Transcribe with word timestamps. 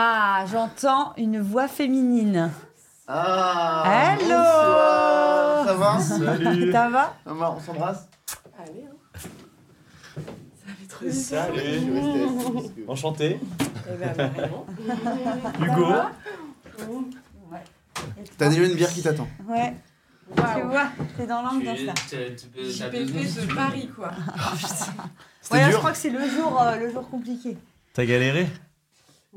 Ah, 0.00 0.44
j'entends 0.48 1.12
une 1.16 1.40
voix 1.40 1.66
féminine. 1.66 2.52
Ah 3.08 3.82
Hello 4.14 4.28
bonsoir. 4.28 5.64
Ça 5.66 5.74
va 5.74 5.98
Salut 5.98 6.70
Ça 6.72 6.88
va 6.88 7.14
Maman, 7.26 7.56
on 7.56 7.60
s'embrasse 7.60 8.08
Allez, 8.60 8.86
hein. 8.86 10.20
Salut 11.10 11.58
Je 11.58 11.90
vais 11.90 11.98
rester 11.98 12.22
assis 12.22 12.52
parce 12.54 12.66
que- 12.68 12.88
Enchanté 12.92 13.40
Eh 13.90 13.96
ben, 13.96 14.28
vraiment. 14.28 14.66
Hugo 15.60 15.94
T'as 18.38 18.48
déjà 18.50 18.62
une 18.66 18.74
bière 18.74 18.92
qui 18.92 19.02
t'attend 19.02 19.26
Ouais. 19.48 19.74
Tu 20.36 20.62
vois, 20.62 20.86
t'es 21.16 21.26
dans 21.26 21.42
l'ambiance 21.42 21.80
là. 21.80 21.94
JPP 22.06 22.94
de 22.94 23.52
Paris, 23.52 23.90
quoi. 23.96 24.12
C'était 25.40 25.54
Ouais, 25.56 25.60
là, 25.62 25.70
je 25.72 25.76
crois 25.78 25.90
que 25.90 25.96
c'est 25.98 26.10
le 26.10 26.20
jour, 26.28 26.60
euh, 26.62 26.76
le 26.76 26.92
jour 26.92 27.08
compliqué. 27.10 27.56
T'as 27.94 28.04
galéré? 28.04 28.46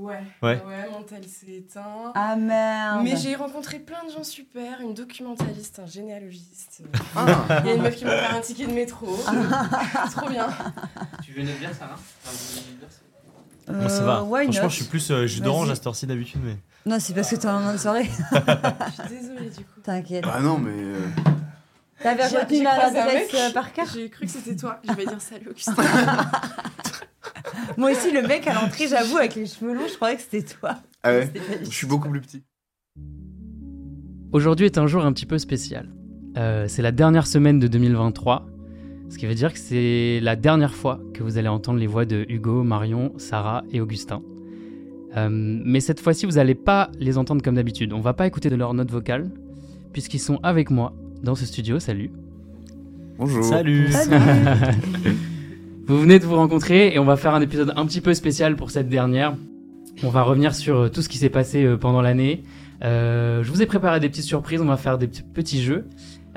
Ouais. 0.01 0.23
Ouais. 0.41 0.63
Ouais, 0.67 0.89
mon 0.91 1.03
tel 1.03 1.23
s'est 1.27 1.51
éteint. 1.57 2.11
Ah 2.15 2.35
merde. 2.35 3.01
Mais 3.03 3.15
j'ai 3.15 3.35
rencontré 3.35 3.79
plein 3.79 4.03
de 4.07 4.11
gens 4.11 4.23
super, 4.23 4.81
une 4.81 4.93
documentaliste, 4.93 5.79
un 5.79 5.85
généalogiste. 5.85 6.81
Ah, 7.15 7.61
Il 7.63 7.67
y 7.67 7.69
a 7.71 7.73
une 7.75 7.81
meuf 7.83 7.95
qui 7.95 8.05
m'a 8.05 8.17
fait 8.17 8.35
un 8.37 8.41
ticket 8.41 8.65
de 8.67 8.73
métro. 8.73 9.05
Trop 10.15 10.29
bien. 10.29 10.47
Tu 11.23 11.33
veux 11.33 11.43
Enfin, 11.43 11.87
Euh, 13.69 13.73
Moi 13.79 13.89
ça 13.89 14.03
va. 14.03 14.23
why 14.23 14.43
Franchement 14.45 14.63
not 14.63 14.69
je 14.69 14.75
suis 14.75 14.85
plus 14.85 15.11
euh, 15.11 15.27
jus 15.27 15.39
d'orange 15.41 15.69
à 15.69 15.75
cette 15.75 15.85
heure-ci 15.87 16.07
d'habitude 16.07 16.41
mais... 16.43 16.57
Non, 16.85 16.97
c'est 16.99 17.13
parce 17.13 17.29
que 17.29 17.35
t'es 17.35 17.47
en 17.47 17.59
fin 17.59 17.73
de 17.73 17.77
soirée. 17.77 18.05
Je 18.31 18.91
suis 19.03 19.15
désolée, 19.19 19.49
du 19.51 19.63
coup. 19.63 19.79
T'inquiète. 19.83 20.23
Bah 20.25 20.39
non, 20.41 20.57
mais. 20.57 20.71
euh, 20.73 21.07
T'avais 22.01 22.25
retenu 22.25 22.63
l'adresse 22.63 23.29
euh, 23.35 23.51
par 23.53 23.71
cœur 23.71 23.85
J'ai 23.93 24.09
cru 24.09 24.25
que 24.25 24.31
c'était 24.31 24.55
toi. 24.55 24.79
Je 24.83 24.91
vais 24.93 25.05
dire 25.05 25.21
salut, 25.21 25.49
Augustin. 25.51 25.75
Moi 27.77 27.91
aussi, 27.91 28.11
le 28.11 28.21
mec 28.21 28.47
à 28.47 28.53
l'entrée, 28.53 28.87
j'avoue, 28.87 29.17
avec 29.17 29.35
les 29.35 29.45
cheveux 29.45 29.73
longs, 29.73 29.87
je 29.87 29.95
croyais 29.95 30.15
que 30.15 30.21
c'était 30.21 30.43
toi. 30.43 30.75
Ah 31.03 31.11
ouais 31.11 31.31
Je 31.63 31.69
suis 31.69 31.87
beaucoup 31.87 32.09
plus 32.09 32.21
petit. 32.21 32.43
Aujourd'hui 34.31 34.65
est 34.65 34.77
un 34.77 34.87
jour 34.87 35.03
un 35.03 35.11
petit 35.11 35.25
peu 35.25 35.37
spécial. 35.37 35.89
Euh, 36.37 36.65
c'est 36.67 36.81
la 36.81 36.91
dernière 36.91 37.27
semaine 37.27 37.59
de 37.59 37.67
2023, 37.67 38.47
ce 39.09 39.17
qui 39.17 39.25
veut 39.25 39.35
dire 39.35 39.51
que 39.51 39.59
c'est 39.59 40.19
la 40.21 40.37
dernière 40.37 40.73
fois 40.73 40.99
que 41.13 41.23
vous 41.23 41.37
allez 41.37 41.49
entendre 41.49 41.79
les 41.79 41.87
voix 41.87 42.05
de 42.05 42.25
Hugo, 42.29 42.63
Marion, 42.63 43.11
Sarah 43.17 43.63
et 43.71 43.81
Augustin. 43.81 44.21
Euh, 45.17 45.27
mais 45.29 45.81
cette 45.81 45.99
fois-ci, 45.99 46.25
vous 46.25 46.33
n'allez 46.33 46.55
pas 46.55 46.89
les 46.97 47.17
entendre 47.17 47.41
comme 47.41 47.55
d'habitude. 47.55 47.91
On 47.91 47.99
va 47.99 48.13
pas 48.13 48.27
écouter 48.27 48.49
de 48.49 48.55
leurs 48.55 48.73
notes 48.73 48.91
vocales, 48.91 49.29
puisqu'ils 49.91 50.19
sont 50.19 50.39
avec 50.43 50.69
moi 50.69 50.93
dans 51.21 51.35
ce 51.35 51.45
studio. 51.45 51.79
Salut. 51.79 52.11
Bonjour. 53.17 53.43
Salut 53.43 53.89
Vous 55.91 55.99
venez 55.99 56.19
de 56.19 56.25
vous 56.25 56.35
rencontrer 56.37 56.93
et 56.93 56.99
on 56.99 57.03
va 57.03 57.17
faire 57.17 57.35
un 57.35 57.41
épisode 57.41 57.73
un 57.75 57.85
petit 57.85 57.99
peu 57.99 58.13
spécial 58.13 58.55
pour 58.55 58.71
cette 58.71 58.87
dernière. 58.87 59.35
On 60.03 60.07
va 60.07 60.23
revenir 60.23 60.55
sur 60.55 60.77
euh, 60.77 60.87
tout 60.89 61.01
ce 61.01 61.09
qui 61.09 61.17
s'est 61.17 61.29
passé 61.29 61.65
euh, 61.65 61.75
pendant 61.75 62.01
l'année. 62.01 62.43
Euh, 62.81 63.43
je 63.43 63.51
vous 63.51 63.61
ai 63.61 63.65
préparé 63.65 63.99
des 63.99 64.07
petites 64.07 64.23
surprises, 64.23 64.61
on 64.61 64.65
va 64.67 64.77
faire 64.77 64.97
des 64.97 65.07
petits- 65.07 65.61
jeux. 65.61 65.83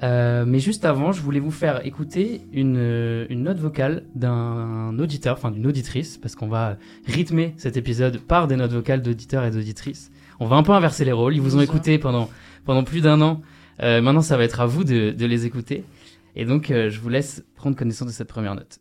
Euh, 0.02 0.44
mais 0.44 0.58
juste 0.58 0.84
avant, 0.84 1.12
je 1.12 1.20
voulais 1.22 1.38
vous 1.38 1.52
faire 1.52 1.86
écouter 1.86 2.40
une, 2.52 2.74
euh, 2.78 3.26
une 3.30 3.44
note 3.44 3.58
vocale 3.58 4.02
d'un 4.16 4.98
auditeur, 4.98 5.36
enfin 5.38 5.52
d'une 5.52 5.68
auditrice, 5.68 6.18
parce 6.18 6.34
qu'on 6.34 6.48
va 6.48 6.76
rythmer 7.06 7.54
cet 7.56 7.76
épisode 7.76 8.18
par 8.18 8.48
des 8.48 8.56
notes 8.56 8.72
vocales 8.72 9.02
d'auditeurs 9.02 9.44
et 9.44 9.52
d'auditrices. 9.52 10.10
On 10.40 10.46
va 10.46 10.56
un 10.56 10.64
peu 10.64 10.72
inverser 10.72 11.04
les 11.04 11.12
rôles. 11.12 11.36
Ils 11.36 11.40
vous 11.40 11.56
ont 11.56 11.60
écouté 11.60 11.98
pendant, 11.98 12.28
pendant 12.64 12.82
plus 12.82 13.02
d'un 13.02 13.20
an. 13.20 13.40
Euh, 13.84 14.02
maintenant, 14.02 14.20
ça 14.20 14.36
va 14.36 14.42
être 14.42 14.60
à 14.60 14.66
vous 14.66 14.82
de, 14.82 15.12
de 15.12 15.26
les 15.26 15.46
écouter. 15.46 15.84
Et 16.34 16.44
donc, 16.44 16.70
je 16.70 16.98
vous 16.98 17.08
laisse 17.08 17.44
prendre 17.54 17.76
connaissance 17.76 18.08
de 18.08 18.12
cette 18.12 18.26
première 18.26 18.56
note. 18.56 18.80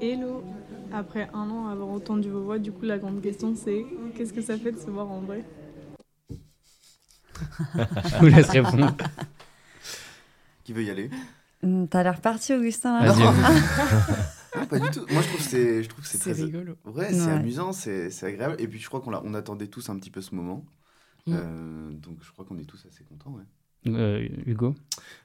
Hello 0.00 0.42
Après 0.92 1.28
un 1.32 1.50
an 1.50 1.68
à 1.68 1.72
avoir 1.72 1.88
entendu 1.88 2.28
vos 2.30 2.42
voix, 2.42 2.58
du 2.58 2.72
coup 2.72 2.82
la 2.84 2.98
grande 2.98 3.20
question 3.20 3.54
c'est 3.56 3.84
qu'est-ce 4.16 4.32
que 4.32 4.42
ça 4.42 4.56
fait 4.58 4.72
de 4.72 4.78
se 4.78 4.90
voir 4.90 5.10
en 5.10 5.20
vrai? 5.20 5.44
Je 7.78 8.18
vous 8.18 8.26
laisse 8.26 8.48
répondre. 8.50 8.96
Qui 10.64 10.72
veut 10.72 10.82
y 10.82 10.90
aller? 10.90 11.10
Hum, 11.62 11.88
T'as 11.88 12.02
l'air 12.02 12.20
parti, 12.20 12.52
Augustin. 12.52 13.00
là 13.00 13.14
Non. 14.56 14.66
Pas 14.66 14.78
du 14.80 14.90
tout. 14.90 15.04
Moi, 15.10 15.22
je 15.22 15.28
trouve 15.28 15.36
que 15.38 15.42
c'est, 15.42 15.82
je 15.84 15.88
trouve 15.88 16.02
que 16.02 16.08
c'est 16.08 16.18
C'est 16.18 16.32
très. 16.34 16.42
rigolo. 16.44 16.74
Ouais, 16.84 17.12
c'est 17.12 17.26
Ouais. 17.26 17.32
amusant, 17.32 17.72
c'est, 17.72 18.10
c'est 18.10 18.26
agréable. 18.26 18.56
Et 18.58 18.66
puis, 18.66 18.78
je 18.80 18.86
crois 18.88 19.00
qu'on 19.00 19.10
l'a- 19.10 19.22
on 19.24 19.34
attendait 19.34 19.68
tous 19.68 19.88
un 19.88 19.96
petit 19.98 20.10
peu 20.10 20.20
ce 20.20 20.34
moment. 20.34 20.64
Mm. 21.26 21.32
Euh, 21.34 21.90
donc, 21.92 22.18
je 22.22 22.30
crois 22.32 22.44
qu'on 22.44 22.58
est 22.58 22.64
tous 22.64 22.84
assez 22.90 23.04
contents. 23.04 23.30
Ouais. 23.30 23.44
Euh, 23.86 24.26
Hugo. 24.46 24.74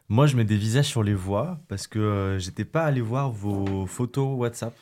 Moi 0.10 0.28
je 0.28 0.36
mets 0.38 0.46
des 0.46 0.58
visages 0.58 0.86
sur 0.88 1.04
les 1.04 1.16
voix 1.16 1.60
parce 1.68 1.88
que 1.88 2.00
euh, 2.00 2.40
j'étais 2.40 2.66
pas 2.66 2.84
allé 2.84 3.02
voir 3.02 3.32
vos 3.32 3.86
photos 3.88 4.38
WhatsApp. 4.38 4.76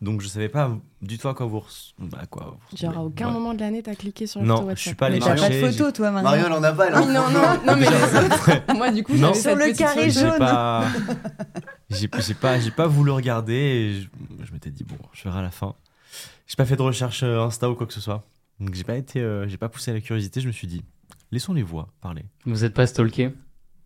Donc 0.00 0.22
je 0.22 0.28
savais 0.28 0.48
pas 0.48 0.70
du 1.02 1.18
tout 1.18 1.28
à 1.28 1.34
quoi 1.34 1.44
vous, 1.46 1.58
res- 1.58 1.92
bah, 1.98 2.22
quoi 2.30 2.56
vous 2.70 2.76
Genre, 2.76 2.88
à 2.90 2.92
ressemblez. 2.94 3.06
aucun 3.12 3.26
Ouais. 3.28 3.32
moment 3.34 3.52
de 3.54 3.60
l'année, 3.60 3.82
t'as 3.82 3.94
cliqué 3.94 4.26
sur 4.26 4.40
la 4.40 4.46
Non, 4.46 4.54
photo 4.56 4.64
je 4.64 4.68
WhatsApp. 4.70 4.86
suis 4.86 4.94
pas 4.94 5.06
allé 5.06 5.14
Mais 5.16 5.20
t'as 5.20 5.26
pas 5.28 5.34
de 5.34 5.40
chercher, 5.40 5.72
photo, 5.72 5.92
toi, 5.92 6.10
maintenant. 6.10 6.30
Marion, 6.30 6.46
elle 6.46 6.52
en 6.52 6.62
a 6.62 6.72
pas, 6.72 6.86
elle 6.88 6.94
en 6.94 7.00
Oui, 7.06 7.06
non, 7.12 7.30
non, 7.30 7.66
non, 7.66 7.76
mais 7.76 7.90
les 7.90 8.18
autres. 8.26 8.74
Moi, 8.74 8.90
du 8.90 9.04
coup, 9.04 9.12
Non. 9.12 9.18
j'avais 9.18 9.34
Sur 9.34 9.42
cette 9.50 9.58
le 9.58 9.64
petite 9.66 9.78
carré 9.78 10.10
photo. 10.10 10.20
jaune. 10.20 10.32
J'ai 10.32 10.38
pas, 10.38 10.84
j'ai, 11.90 12.08
j'ai 12.26 12.34
pas, 12.34 12.58
j'ai 12.60 12.70
pas 12.70 12.86
voulu 12.86 13.10
regarder. 13.10 13.54
Et 13.54 14.00
je, 14.00 14.08
je 14.46 14.52
m'étais 14.52 14.70
dit 14.70 14.84
bon, 14.84 14.96
je 15.12 15.22
verrai 15.24 15.40
à 15.40 15.42
la 15.42 15.50
fin. 15.50 15.74
J'ai 16.46 16.56
pas 16.56 16.64
fait 16.64 16.76
de 16.76 16.82
recherche 16.82 17.22
euh, 17.22 17.42
Insta 17.44 17.68
ou 17.70 17.74
quoi 17.74 17.86
que 17.86 17.92
ce 17.92 18.00
soit. 18.00 18.24
Donc 18.60 18.74
j'ai 18.74 18.84
pas 18.84 18.96
été, 18.96 19.20
euh, 19.20 19.46
j'ai 19.48 19.58
pas 19.58 19.68
poussé 19.68 19.90
à 19.90 19.94
la 19.94 20.00
curiosité. 20.00 20.40
Je 20.40 20.46
me 20.46 20.52
suis 20.52 20.66
dit, 20.66 20.82
laissons 21.34 21.52
les 21.52 21.62
voix 21.62 21.88
parler. 22.00 22.24
Vous 22.46 22.64
êtes 22.64 22.72
pas 22.74 22.86
stalké? 22.86 23.34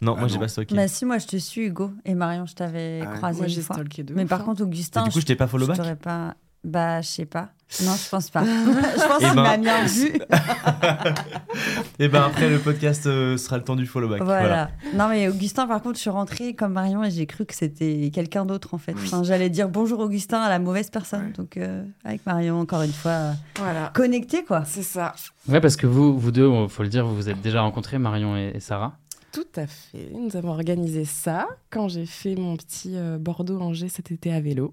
Non, 0.01 0.15
Ah 0.17 0.21
moi 0.21 0.29
j'ai 0.29 0.39
pas 0.39 0.47
stocké. 0.47 0.77
Bah 0.77 0.87
si, 0.87 1.05
moi 1.05 1.19
je 1.19 1.27
te 1.27 1.37
suis, 1.37 1.63
Hugo. 1.67 1.91
Et 2.05 2.15
Marion, 2.15 2.47
je 2.47 2.55
t'avais 2.55 3.01
Ah 3.05 3.17
croisé 3.17 3.41
Moi, 3.41 3.49
une 3.49 3.63
fois. 3.63 3.75
stalké 3.75 4.05
deux 4.05 4.15
Mais 4.15 4.27
par 4.27 4.39
fois. 4.39 4.47
contre, 4.47 4.63
Augustin, 4.63 5.01
Et 5.03 5.09
du 5.09 5.11
coup, 5.11 5.21
je 5.21 5.27
t'ai 5.27 5.35
pas 5.35 5.49
follow 5.49 5.67
back 5.67 5.99
pas... 5.99 6.37
Bah, 6.65 7.01
je 7.01 7.09
sais 7.09 7.27
pas. 7.27 7.51
Non, 7.85 7.93
je 8.03 8.09
pense 8.09 8.31
pas. 8.31 8.45
je 8.45 9.07
pense 9.07 9.19
Eh 9.21 9.25
qu'il 9.27 9.35
ben, 9.35 9.43
m'a 9.43 9.57
bien 9.59 9.85
vu. 9.85 10.13
Et 11.99 12.09
ben 12.09 12.23
après 12.23 12.49
le 12.49 12.59
podcast 12.59 13.07
euh, 13.07 13.37
sera 13.37 13.59
le 13.59 13.65
temps 13.65 13.77
du 13.77 13.87
follow 13.87 14.09
back. 14.09 14.23
Voilà. 14.23 14.71
Non, 14.95 15.09
mais 15.09 15.29
Augustin, 15.29 15.67
par 15.67 15.83
contre, 15.83 15.97
je 15.97 16.01
suis 16.01 16.11
rentrée 16.11 16.55
comme 16.55 16.73
Marion 16.73 17.05
et 17.05 17.11
j'ai 17.11 17.27
cru 17.27 17.45
que 17.45 17.55
c'était 17.55 18.11
quelqu'un 18.13 18.47
d'autre, 18.47 18.73
en 18.75 18.79
fait. 18.79 18.95
Enfin, 18.95 19.23
J'allais 19.23 19.51
dire 19.51 19.69
bonjour 19.69 20.01
Augustin 20.01 20.41
à 20.41 20.49
la 20.49 20.59
mauvaise 20.59 20.89
personne. 20.91 21.27
Ouais. 21.27 21.33
Donc, 21.33 21.57
euh, 21.57 21.85
avec 22.05 22.25
Marion, 22.27 22.59
encore 22.61 22.83
une 22.83 22.93
fois, 22.93 23.11
euh, 23.13 23.33
Voilà. 23.59 23.91
connecté, 23.95 24.45
quoi. 24.45 24.65
C'est 24.65 24.83
ça. 24.83 25.15
Ouais, 25.49 25.61
parce 25.61 25.77
que 25.77 25.87
vous, 25.87 26.19
vous 26.19 26.31
deux, 26.31 26.51
faut 26.69 26.83
le 26.83 26.89
dire, 26.89 27.07
vous 27.07 27.15
vous 27.17 27.29
êtes 27.29 27.41
déjà 27.43 27.61
rencontrés, 27.63 27.99
Marion 27.99 28.37
et, 28.37 28.53
et 28.55 28.61
Sarah. 28.61 28.97
Tout 29.33 29.45
à 29.57 29.67
fait. 29.67 30.09
Nous 30.15 30.37
avons 30.37 30.51
organisé 30.51 31.05
ça 31.05 31.47
quand 31.71 31.89
j'ai 31.89 32.07
fait 32.07 32.35
mon 32.35 32.57
petit 32.57 32.93
euh, 32.97 33.19
Bordeaux-Angers 33.19 33.89
cet 33.91 34.11
été 34.11 34.33
à 34.33 34.41
vélo. 34.41 34.73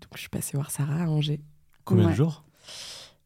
Donc, 0.00 0.10
je 0.14 0.20
suis 0.20 0.28
passée 0.28 0.52
voir 0.56 0.70
Sarah 0.70 1.04
à 1.04 1.06
Angers. 1.08 1.40
Combien 1.84 2.06
Ouais. 2.06 2.10
de 2.12 2.16
jours? 2.16 2.42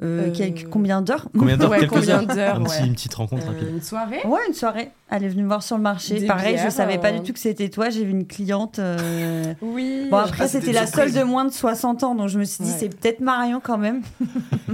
Euh, 0.02 0.28
Euh, 0.28 0.32
quelques- 0.34 0.66
Combien 0.70 1.02
d'heures? 1.02 1.28
Combien 1.38 1.58
d'heures 1.58 1.70
Ouais, 1.70 1.80
Quelques 1.80 1.92
combien 1.92 2.14
heures 2.20 2.26
d'heures, 2.26 2.56
Un 2.56 2.62
petit- 2.64 2.80
ouais. 2.80 2.86
Une 2.86 2.94
petite 2.94 3.12
rencontre 3.14 3.44
Euh, 3.44 3.50
rapide. 3.50 3.68
une 3.68 3.82
soirée? 3.82 4.20
Ouais, 4.24 4.40
une 4.48 4.54
soirée. 4.54 4.90
Elle 5.10 5.24
est 5.24 5.28
venue 5.28 5.42
me 5.42 5.48
voir 5.48 5.62
sur 5.62 5.76
le 5.76 5.82
marché. 5.82 6.20
Des 6.20 6.26
Pareil, 6.26 6.56
je 6.56 6.62
bières, 6.62 6.72
savais 6.72 6.96
pas 6.96 7.08
euh, 7.12 7.18
du 7.18 7.22
tout 7.22 7.34
que 7.34 7.38
c'était 7.38 7.68
toi. 7.68 7.90
J'ai 7.90 8.04
vu 8.06 8.10
une 8.12 8.26
cliente. 8.26 8.78
euh, 8.78 9.52
Oui. 9.62 10.06
Bon, 10.10 10.16
après, 10.16 10.44
Ah, 10.44 10.48
c'était 10.48 10.72
la 10.72 10.86
seule 10.86 11.12
de 11.12 11.22
moins 11.22 11.44
de 11.44 11.52
60 11.52 12.02
ans. 12.02 12.14
Donc, 12.14 12.28
je 12.28 12.38
me 12.38 12.44
suis 12.44 12.64
dit, 12.64 12.70
Ouais. 12.70 12.76
c'est 12.78 12.88
peut-être 12.98 13.20
Marion 13.20 13.60
quand 13.62 13.76
même. 13.76 14.00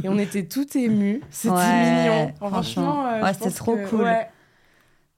Et 0.04 0.08
on 0.08 0.16
était 0.18 0.44
tout 0.44 0.66
émus. 0.78 1.20
C'était 1.30 1.54
Ouais, 1.54 2.02
mignon. 2.04 2.32
franchement. 2.36 2.50
Franchement, 2.50 3.06
euh, 3.06 3.22
Ouais, 3.22 3.32
je 3.32 3.38
c'était 3.38 3.50
trop 3.50 3.74
que- 3.76 3.86
cool. 3.88 4.02
ouais. 4.02 4.28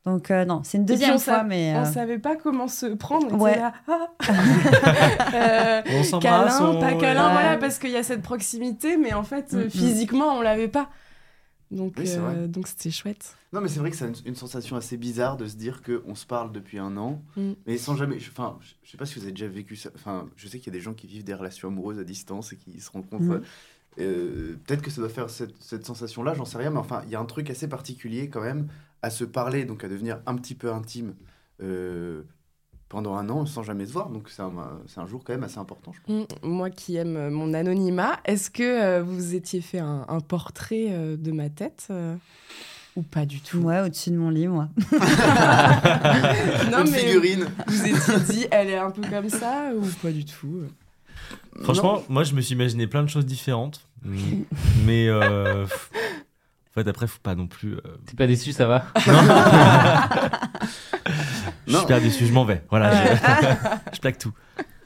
Donc, 0.06 0.30
euh, 0.30 0.44
non, 0.44 0.62
c'est 0.64 0.78
une 0.78 0.84
deuxième 0.86 1.14
on 1.16 1.18
fois, 1.18 1.38
sa- 1.38 1.44
mais. 1.44 1.74
On 1.76 1.80
euh, 1.82 1.84
savait 1.84 2.18
pas 2.18 2.36
comment 2.36 2.68
se 2.68 2.86
prendre. 2.86 3.26
On 3.32 3.38
Ouais. 3.40 3.52
était 3.52 3.60
là. 3.60 3.72
ah. 3.88 4.08
Euh, 5.34 5.82
On 6.12 6.18
câlin, 6.18 6.60
on- 6.66 6.80
pas 6.80 6.94
câlin, 6.94 7.26
Ouais. 7.28 7.32
voilà, 7.32 7.58
parce 7.58 7.78
qu'il 7.78 7.90
y 7.90 7.96
a 7.96 8.02
cette 8.02 8.22
proximité, 8.22 8.96
mais 8.96 9.12
en 9.12 9.22
fait, 9.24 9.52
Mm, 9.52 9.64
mm. 9.64 9.70
physiquement, 9.70 10.36
on 10.38 10.40
l'avait 10.40 10.68
pas. 10.68 10.88
Donc, 11.70 11.94
Oui, 11.98 12.06
euh, 12.16 12.46
donc 12.46 12.66
c'était 12.66 12.90
chouette. 12.90 13.36
Non, 13.52 13.60
mais 13.60 13.68
c'est 13.68 13.80
vrai 13.80 13.90
que 13.90 13.96
c'est 13.96 14.06
une, 14.06 14.14
une 14.24 14.34
sensation 14.34 14.76
assez 14.76 14.96
bizarre 14.96 15.36
de 15.36 15.46
se 15.46 15.56
dire 15.56 15.82
qu'on 15.82 16.14
se 16.14 16.24
parle 16.24 16.50
depuis 16.52 16.78
un 16.78 16.96
an, 16.96 17.22
Mm. 17.36 17.52
mais 17.66 17.76
sans 17.76 17.94
jamais. 17.96 18.16
Enfin, 18.16 18.56
je, 18.62 18.70
je 18.84 18.90
sais 18.90 18.96
pas 18.96 19.04
si 19.04 19.16
vous 19.16 19.22
avez 19.24 19.32
déjà 19.32 19.48
vécu 19.48 19.76
ça. 19.76 19.90
Enfin, 19.94 20.26
je 20.36 20.48
sais 20.48 20.58
qu'il 20.58 20.72
y 20.72 20.76
a 20.76 20.78
des 20.78 20.82
gens 20.82 20.94
qui 20.94 21.06
vivent 21.06 21.24
des 21.24 21.34
relations 21.34 21.68
amoureuses 21.68 21.98
à 21.98 22.04
distance 22.04 22.52
et 22.54 22.56
qui 22.56 22.80
se 22.80 22.90
rencontrent. 22.90 23.24
Mm. 23.24 23.42
Euh, 24.00 24.56
Peut-être 24.66 24.80
que 24.82 24.90
ça 24.90 25.00
doit 25.00 25.10
faire 25.10 25.28
cette, 25.28 25.60
cette 25.60 25.84
sensation-là, 25.84 26.32
j'en 26.34 26.44
sais 26.46 26.56
rien, 26.58 26.70
mais 26.70 26.78
enfin, 26.78 27.02
il 27.04 27.10
y 27.10 27.16
a 27.16 27.20
un 27.20 27.24
truc 27.26 27.50
assez 27.50 27.68
particulier 27.68 28.28
quand 28.28 28.40
même 28.40 28.68
à 29.02 29.10
se 29.10 29.24
parler, 29.24 29.64
donc 29.64 29.84
à 29.84 29.88
devenir 29.88 30.20
un 30.26 30.34
petit 30.36 30.54
peu 30.54 30.72
intime 30.72 31.14
euh, 31.62 32.22
pendant 32.88 33.14
un 33.16 33.28
an 33.28 33.44
sans 33.46 33.62
jamais 33.62 33.86
se 33.86 33.92
voir. 33.92 34.08
Donc 34.10 34.28
c'est 34.28 34.42
un, 34.42 34.52
c'est 34.86 35.00
un 35.00 35.06
jour 35.06 35.22
quand 35.24 35.32
même 35.34 35.44
assez 35.44 35.58
important, 35.58 35.92
je 35.92 36.00
pense. 36.02 36.26
Mm. 36.42 36.48
Moi 36.48 36.70
qui 36.70 36.96
aime 36.96 37.16
euh, 37.16 37.30
mon 37.30 37.52
anonymat, 37.54 38.18
est-ce 38.24 38.50
que 38.50 38.62
euh, 38.62 39.02
vous 39.02 39.34
étiez 39.34 39.60
fait 39.60 39.78
un, 39.78 40.04
un 40.08 40.20
portrait 40.20 40.86
euh, 40.90 41.16
de 41.16 41.30
ma 41.32 41.48
tête 41.50 41.88
euh, 41.90 42.14
ou 42.96 43.02
pas 43.02 43.26
du 43.26 43.40
tout? 43.40 43.58
Ouais, 43.58 43.80
au-dessus 43.80 44.10
de 44.10 44.16
mon 44.16 44.30
lit, 44.30 44.48
moi. 44.48 44.68
Non, 46.70 46.84
Une 46.84 46.90
mais 46.90 46.98
figurine. 46.98 47.46
vous 47.66 47.86
étiez 47.86 48.20
dit, 48.28 48.46
elle 48.50 48.70
est 48.70 48.78
un 48.78 48.90
peu 48.90 49.02
comme 49.08 49.28
ça 49.28 49.70
ou 49.76 49.84
pas 50.02 50.10
du 50.10 50.24
tout? 50.24 50.62
Franchement, 51.62 52.02
moi 52.08 52.24
je 52.24 52.34
me 52.34 52.40
suis 52.40 52.54
imaginé 52.54 52.86
plein 52.86 53.02
de 53.02 53.08
choses 53.08 53.26
différentes. 53.26 53.80
Mm. 54.04 54.42
Mais 54.86 55.08
euh, 55.08 55.66
fait, 56.82 56.88
après, 56.88 57.06
faut 57.06 57.18
pas 57.22 57.34
non 57.34 57.46
plus. 57.46 57.74
euh, 57.74 57.80
T'es 58.06 58.14
pas 58.16 58.26
déçu, 58.26 58.52
ça 58.52 58.66
va 58.66 58.84
Je 61.66 61.72
Non. 61.72 61.78
suis 61.78 61.80
super 61.80 62.00
déçu, 62.00 62.26
je 62.26 62.32
m'en 62.32 62.44
vais. 62.44 62.62
Voilà, 62.70 62.92
je, 62.92 63.16
je 63.94 64.00
plaque 64.00 64.18
tout. 64.18 64.32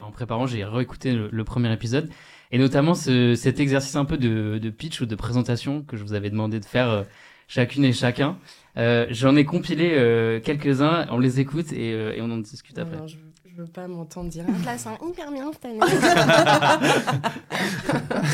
En 0.01 0.11
préparant, 0.11 0.47
j'ai 0.47 0.63
réécouté 0.65 1.13
le, 1.13 1.29
le 1.31 1.43
premier 1.43 1.71
épisode. 1.71 2.09
et 2.51 2.57
notamment 2.57 2.93
ce- 2.93 3.35
cet 3.35 3.59
exercice 3.59 3.95
un 3.95 4.05
peu 4.05 4.17
de, 4.17 4.57
de 4.61 4.69
pitch 4.69 5.01
ou 5.01 5.05
de 5.05 5.15
présentation 5.15 5.81
que 5.81 5.97
je 5.97 6.03
vous 6.03 6.13
avais 6.13 6.29
demandé 6.29 6.59
de 6.59 6.65
faire 6.65 6.89
euh, 6.89 7.03
chacune 7.47 7.85
et 7.85 7.93
chacun. 7.93 8.37
Euh, 8.77 9.05
J'en 9.09 9.35
ai 9.35 9.45
compilé 9.45 9.91
euh, 9.93 10.39
quelques-uns, 10.39 11.05
on 11.09 11.19
les 11.19 11.39
écoute 11.39 11.71
et, 11.71 11.93
euh, 11.93 12.13
et 12.15 12.21
on 12.21 12.29
en 12.31 12.37
discute 12.37 12.77
après. 12.79 12.97
Non, 12.97 13.07
je, 13.07 13.15
je 13.55 13.61
veux 13.61 13.67
pas 13.67 13.87
m'entendre 13.87 14.29
dire. 14.29 14.45
Un 14.47 15.07
hyper 15.07 15.31
bien 15.31 15.51
cette 15.53 15.65
année. 15.65 15.79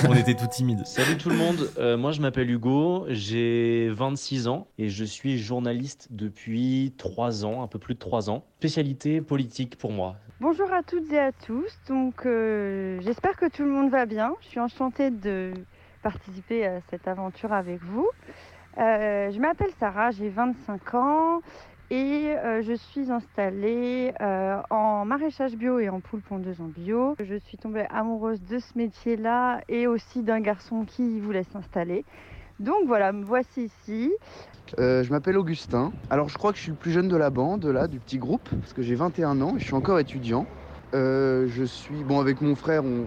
On 0.07 0.13
était 0.13 0.33
tout 0.33 0.47
timides. 0.47 0.85
Salut 0.85 1.17
tout 1.17 1.29
le 1.29 1.35
monde, 1.35 1.69
Euh, 1.77 1.97
moi 1.97 2.11
je 2.11 2.21
m'appelle 2.21 2.49
Hugo, 2.49 3.05
j'ai 3.09 3.89
26 3.89 4.47
ans 4.47 4.67
et 4.77 4.87
je 4.89 5.03
suis 5.03 5.37
journaliste 5.37 6.07
depuis 6.11 6.93
3 6.97 7.45
ans, 7.45 7.63
un 7.63 7.67
peu 7.67 7.79
plus 7.79 7.95
de 7.95 7.99
3 7.99 8.29
ans. 8.29 8.43
Spécialité 8.59 9.19
politique 9.21 9.77
pour 9.77 9.91
moi. 9.91 10.15
Bonjour 10.39 10.71
à 10.71 10.83
toutes 10.83 11.11
et 11.11 11.19
à 11.19 11.31
tous. 11.33 11.67
Donc, 11.89 12.25
euh, 12.25 12.99
j'espère 13.01 13.35
que 13.35 13.49
tout 13.49 13.63
le 13.63 13.71
monde 13.71 13.89
va 13.91 14.05
bien. 14.05 14.33
Je 14.41 14.47
suis 14.47 14.59
enchantée 14.61 15.11
de 15.11 15.51
participer 16.01 16.65
à 16.65 16.79
cette 16.89 17.07
aventure 17.09 17.51
avec 17.51 17.83
vous. 17.83 18.07
Euh, 18.77 19.31
je 19.31 19.39
m'appelle 19.39 19.71
Sarah, 19.79 20.11
j'ai 20.11 20.29
25 20.29 20.93
ans 20.93 21.41
et 21.91 22.35
euh, 22.37 22.61
je 22.61 22.73
suis 22.73 23.11
installée 23.11 24.13
euh, 24.21 24.61
en 24.69 25.05
maraîchage 25.05 25.55
bio 25.55 25.79
et 25.79 25.89
en 25.89 25.99
poule 25.99 26.21
pondeuse 26.21 26.61
en 26.61 26.67
bio. 26.67 27.15
Je 27.19 27.35
suis 27.35 27.57
tombée 27.57 27.85
amoureuse 27.89 28.41
de 28.43 28.59
ce 28.59 28.77
métier-là 28.77 29.61
et 29.67 29.87
aussi 29.87 30.21
d'un 30.21 30.39
garçon 30.39 30.85
qui 30.85 31.19
voulait 31.19 31.45
s'installer. 31.51 32.05
Donc 32.59 32.87
voilà, 32.87 33.11
me 33.11 33.23
voici 33.23 33.65
ici. 33.65 34.11
Euh, 34.77 35.03
je 35.03 35.09
m'appelle 35.09 35.37
Augustin. 35.37 35.91
Alors 36.09 36.29
je 36.29 36.37
crois 36.37 36.51
que 36.51 36.57
je 36.57 36.63
suis 36.63 36.71
le 36.71 36.77
plus 36.77 36.91
jeune 36.91 37.07
de 37.07 37.15
la 37.15 37.29
bande, 37.29 37.65
là, 37.65 37.87
du 37.87 37.99
petit 37.99 38.17
groupe, 38.17 38.47
parce 38.49 38.73
que 38.73 38.81
j'ai 38.81 38.95
21 38.95 39.41
ans 39.41 39.55
et 39.55 39.59
je 39.59 39.65
suis 39.65 39.75
encore 39.75 39.99
étudiant. 39.99 40.45
Euh, 40.93 41.47
je 41.47 41.63
suis 41.63 42.03
bon 42.03 42.19
avec 42.19 42.41
mon 42.41 42.55
frère, 42.55 42.83
on, 42.83 43.05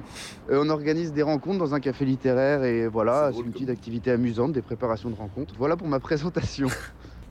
euh, 0.50 0.62
on 0.64 0.68
organise 0.70 1.12
des 1.12 1.22
rencontres 1.22 1.58
dans 1.58 1.74
un 1.74 1.80
café 1.80 2.04
littéraire 2.04 2.62
et 2.62 2.86
voilà, 2.86 3.30
c'est 3.32 3.40
une 3.40 3.50
petite 3.50 3.70
activité 3.70 4.12
amusante, 4.12 4.52
des 4.52 4.62
préparations 4.62 5.10
de 5.10 5.16
rencontres. 5.16 5.54
Voilà 5.58 5.76
pour 5.76 5.88
ma 5.88 6.00
présentation. 6.00 6.68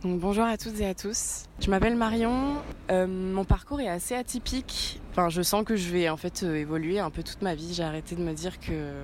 Bonjour 0.03 0.45
à 0.45 0.57
toutes 0.57 0.79
et 0.79 0.87
à 0.87 0.95
tous. 0.95 1.43
Je 1.59 1.69
m'appelle 1.69 1.95
Marion. 1.95 2.55
Euh, 2.89 3.05
mon 3.05 3.45
parcours 3.45 3.79
est 3.81 3.87
assez 3.87 4.15
atypique. 4.15 4.99
Enfin, 5.11 5.29
je 5.29 5.43
sens 5.43 5.63
que 5.63 5.75
je 5.75 5.89
vais 5.91 6.09
en 6.09 6.17
fait 6.17 6.41
euh, 6.41 6.55
évoluer 6.55 6.99
un 6.99 7.11
peu 7.11 7.21
toute 7.21 7.43
ma 7.43 7.53
vie. 7.53 7.75
J'ai 7.75 7.83
arrêté 7.83 8.15
de 8.15 8.21
me 8.21 8.33
dire 8.33 8.59
que, 8.59 9.03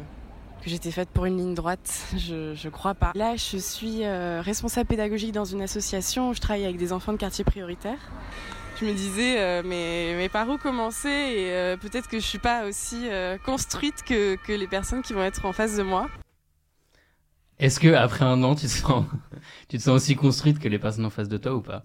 que 0.63 0.69
j'étais 0.71 0.89
faite 0.89 1.09
pour 1.09 1.25
une 1.25 1.38
ligne 1.38 1.53
droite. 1.53 2.07
Je, 2.17 2.55
je 2.55 2.69
crois 2.69 2.95
pas. 2.95 3.11
Là, 3.13 3.35
je 3.35 3.57
suis 3.57 4.05
euh, 4.05 4.41
responsable 4.41 4.88
pédagogique 4.88 5.33
dans 5.33 5.45
une 5.45 5.61
association 5.61 6.31
où 6.31 6.33
je 6.33 6.39
travaille 6.39 6.65
avec 6.65 6.77
des 6.77 6.91
enfants 6.91 7.11
de 7.11 7.17
quartier 7.17 7.43
prioritaire. 7.43 8.00
Je 8.81 8.85
me 8.85 8.93
disais, 8.93 9.61
mais, 9.63 10.13
mais 10.17 10.29
par 10.29 10.50
où 10.50 10.57
commencer? 10.57 11.09
Et 11.09 11.75
peut-être 11.81 12.07
que 12.07 12.19
je 12.19 12.25
suis 12.25 12.38
pas 12.38 12.65
aussi 12.65 13.07
construite 13.43 14.03
que, 14.03 14.35
que 14.35 14.53
les 14.53 14.67
personnes 14.67 15.01
qui 15.01 15.13
vont 15.13 15.23
être 15.23 15.45
en 15.45 15.53
face 15.53 15.77
de 15.77 15.81
moi. 15.81 16.09
Est-ce 17.59 17.80
que 17.80 17.89
après 17.94 18.25
un 18.25 18.44
an, 18.44 18.56
tu 18.56 18.65
te 18.68 18.71
sens, 18.71 19.06
tu 19.69 19.77
te 19.77 19.83
sens 19.83 19.95
aussi 19.95 20.15
construite 20.15 20.59
que 20.59 20.68
les 20.68 20.80
personnes 20.80 21.06
en 21.06 21.09
face 21.09 21.30
de 21.30 21.38
toi 21.38 21.56
ou 21.56 21.62
pas? 21.62 21.83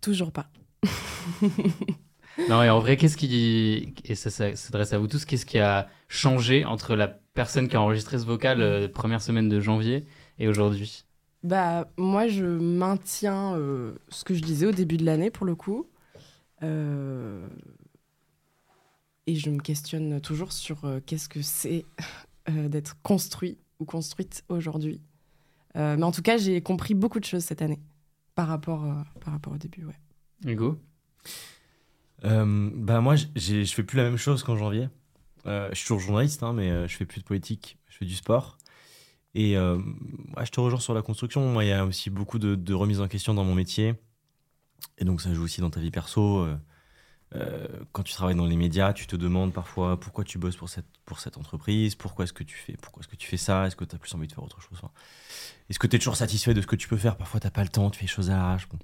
Toujours 0.00 0.32
pas. 0.32 0.50
Non, 2.48 2.62
et 2.62 2.70
en 2.70 2.80
vrai, 2.80 2.96
qu'est-ce 2.96 3.16
qui, 3.16 3.94
et 4.04 4.14
ça, 4.14 4.30
ça 4.30 4.54
s'adresse 4.56 4.92
à 4.92 4.98
vous 4.98 5.06
tous, 5.06 5.24
qu'est-ce 5.24 5.46
qui 5.46 5.58
a 5.58 5.88
changé 6.08 6.64
entre 6.64 6.96
la 6.96 7.08
personne 7.08 7.68
qui 7.68 7.76
a 7.76 7.80
enregistré 7.80 8.18
ce 8.18 8.24
vocal 8.26 8.60
euh, 8.62 8.88
première 8.88 9.22
semaine 9.22 9.48
de 9.48 9.60
janvier 9.60 10.06
et 10.38 10.48
aujourd'hui? 10.48 11.04
Bah, 11.42 11.88
moi, 11.96 12.28
je 12.28 12.44
maintiens 12.44 13.56
euh, 13.56 13.94
ce 14.08 14.24
que 14.24 14.34
je 14.34 14.42
disais 14.42 14.66
au 14.66 14.72
début 14.72 14.96
de 14.96 15.04
l'année, 15.04 15.30
pour 15.30 15.44
le 15.46 15.56
coup. 15.56 15.88
Euh, 16.62 17.46
Et 19.26 19.34
je 19.36 19.50
me 19.50 19.60
questionne 19.60 20.20
toujours 20.20 20.52
sur 20.52 20.84
euh, 20.84 21.00
qu'est-ce 21.04 21.28
que 21.28 21.42
c'est 21.42 21.84
d'être 22.48 23.00
construit 23.02 23.56
ou 23.82 23.84
construite 23.84 24.44
aujourd'hui. 24.48 25.02
Euh, 25.76 25.96
mais 25.96 26.04
en 26.04 26.12
tout 26.12 26.22
cas, 26.22 26.36
j'ai 26.38 26.60
compris 26.62 26.94
beaucoup 26.94 27.20
de 27.20 27.24
choses 27.24 27.44
cette 27.44 27.62
année 27.62 27.80
par 28.34 28.48
rapport, 28.48 28.84
euh, 28.84 28.94
par 29.20 29.32
rapport 29.32 29.52
au 29.52 29.58
début. 29.58 29.84
Ouais. 29.84 29.98
Hugo? 30.46 30.78
Euh, 32.24 32.70
bah 32.74 33.00
moi, 33.00 33.16
je 33.16 33.64
fais 33.64 33.82
plus 33.82 33.96
la 33.96 34.04
même 34.04 34.16
chose 34.16 34.42
qu'en 34.42 34.56
janvier. 34.56 34.88
Euh, 35.46 35.68
je 35.70 35.74
suis 35.74 35.86
toujours 35.86 36.00
journaliste, 36.00 36.42
hein, 36.42 36.52
mais 36.52 36.70
euh, 36.70 36.86
je 36.86 36.96
fais 36.96 37.04
plus 37.04 37.20
de 37.20 37.24
politique, 37.24 37.78
je 37.88 37.96
fais 37.96 38.04
du 38.04 38.14
sport. 38.14 38.58
Et 39.34 39.56
euh, 39.56 39.78
ouais, 40.36 40.46
je 40.46 40.50
te 40.52 40.60
rejoins 40.60 40.78
sur 40.78 40.94
la 40.94 41.02
construction. 41.02 41.40
Moi, 41.52 41.64
il 41.64 41.68
y 41.68 41.72
a 41.72 41.84
aussi 41.84 42.10
beaucoup 42.10 42.38
de, 42.38 42.54
de 42.54 42.74
remise 42.74 43.00
en 43.00 43.08
question 43.08 43.34
dans 43.34 43.44
mon 43.44 43.54
métier. 43.54 43.94
Et 44.98 45.04
donc, 45.04 45.20
ça 45.20 45.34
joue 45.34 45.42
aussi 45.42 45.60
dans 45.60 45.70
ta 45.70 45.80
vie 45.80 45.90
perso. 45.90 46.46
Euh, 47.34 47.66
quand 47.92 48.02
tu 48.02 48.12
travailles 48.12 48.34
dans 48.36 48.46
les 48.46 48.56
médias, 48.56 48.92
tu 48.92 49.06
te 49.06 49.16
demandes 49.16 49.52
parfois 49.54 49.98
pourquoi 49.98 50.22
tu 50.24 50.38
bosses 50.38 50.56
pour 50.56 50.68
cette, 50.68 50.84
pour 51.06 51.18
cette 51.20 51.38
entreprise, 51.38 51.94
pourquoi 51.94 52.24
est-ce 52.24 52.32
que 52.34 52.44
tu 52.44 52.56
fais, 52.56 52.76
pourquoi 52.80 53.00
est-ce 53.00 53.08
que 53.08 53.16
tu 53.16 53.26
fais 53.26 53.38
ça, 53.38 53.66
est-ce 53.66 53.76
que 53.76 53.84
tu 53.86 53.94
as 53.96 53.98
plus 53.98 54.14
envie 54.14 54.26
de 54.26 54.32
faire 54.32 54.44
autre 54.44 54.60
chose. 54.60 54.72
Enfin, 54.82 54.90
Est-ce 55.70 55.78
que 55.78 55.86
tu 55.86 55.96
es 55.96 55.98
toujours 55.98 56.16
satisfait 56.16 56.52
de 56.54 56.60
ce 56.60 56.66
que 56.66 56.76
tu 56.76 56.88
peux 56.88 56.98
faire? 56.98 57.16
Parfois, 57.16 57.40
tu 57.40 57.50
pas 57.50 57.62
le 57.62 57.70
temps, 57.70 57.90
tu 57.90 57.98
fais 57.98 58.04
les 58.04 58.08
choses 58.08 58.30
à 58.30 58.36
l'arrache. 58.36 58.68
Bon. 58.68 58.76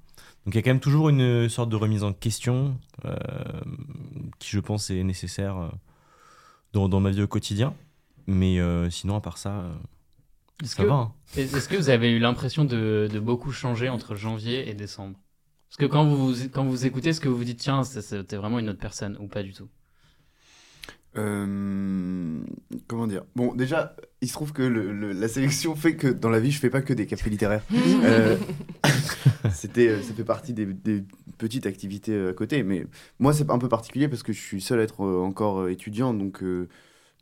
Donc, 0.45 0.53
il 0.53 0.55
y 0.55 0.57
a 0.57 0.61
quand 0.63 0.71
même 0.71 0.79
toujours 0.79 1.09
une 1.09 1.47
sorte 1.49 1.69
de 1.69 1.75
remise 1.75 2.03
en 2.03 2.13
question 2.13 2.79
euh, 3.05 3.15
qui, 4.39 4.49
je 4.51 4.59
pense, 4.59 4.89
est 4.89 5.03
nécessaire 5.03 5.57
euh, 5.57 5.69
dans, 6.73 6.89
dans 6.89 6.99
ma 6.99 7.11
vie 7.11 7.21
au 7.21 7.27
quotidien. 7.27 7.75
Mais 8.27 8.59
euh, 8.59 8.89
sinon, 8.89 9.15
à 9.15 9.21
part 9.21 9.37
ça, 9.37 9.51
euh, 9.59 9.73
Est-ce 10.63 10.75
ça 10.75 10.83
que, 10.83 10.87
va. 10.87 10.93
hein. 10.95 11.13
est-ce 11.35 11.67
que 11.69 11.75
vous 11.75 11.89
avez 11.89 12.11
eu 12.11 12.19
l'impression 12.19 12.65
de, 12.65 13.09
de 13.11 13.19
beaucoup 13.19 13.51
changer 13.51 13.89
entre 13.89 14.15
janvier 14.15 14.69
et 14.69 14.73
décembre? 14.73 15.17
Parce 15.69 15.77
que 15.77 15.85
quand 15.85 16.05
vous, 16.05 16.33
quand 16.51 16.65
vous 16.65 16.85
écoutez, 16.85 17.09
est-ce 17.09 17.21
que 17.21 17.29
vous 17.29 17.37
vous 17.37 17.43
dites, 17.43 17.59
tiens, 17.59 17.83
c'était 17.83 18.35
vraiment 18.37 18.59
une 18.59 18.69
autre 18.69 18.79
personne 18.79 19.17
ou 19.19 19.27
pas 19.27 19.43
du 19.43 19.53
tout 19.53 19.67
Euh, 21.17 22.39
comment 22.87 23.07
dire? 23.07 23.23
Bon, 23.35 23.53
déjà, 23.55 23.95
il 24.21 24.27
se 24.27 24.33
trouve 24.33 24.53
que 24.53 24.61
le- 24.61 24.91
le- 24.93 25.11
la 25.11 25.27
sélection 25.27 25.75
fait 25.75 25.95
que 25.95 26.07
dans 26.07 26.29
la 26.29 26.39
vie, 26.39 26.51
je 26.51 26.59
fais 26.59 26.69
pas 26.69 26.81
que 26.81 26.93
des 26.93 27.05
cafés 27.07 27.29
littéraires. 27.29 27.63
Euh, 28.03 28.37
C'était, 29.51 29.87
euh, 29.89 30.01
ça 30.01 30.13
fait 30.13 30.23
partie 30.23 30.53
des, 30.53 30.65
des 30.65 31.03
petites 31.37 31.65
activités 31.65 32.27
à 32.29 32.33
côté. 32.33 32.63
Mais 32.63 32.85
moi, 33.19 33.33
c'est 33.33 33.49
un 33.49 33.57
peu 33.57 33.67
particulier 33.69 34.07
parce 34.07 34.23
que 34.23 34.33
je 34.33 34.39
suis 34.39 34.61
seul 34.61 34.79
à 34.79 34.83
être 34.83 35.01
encore 35.03 35.67
étudiant. 35.69 36.13
Donc, 36.13 36.43
euh, 36.43 36.67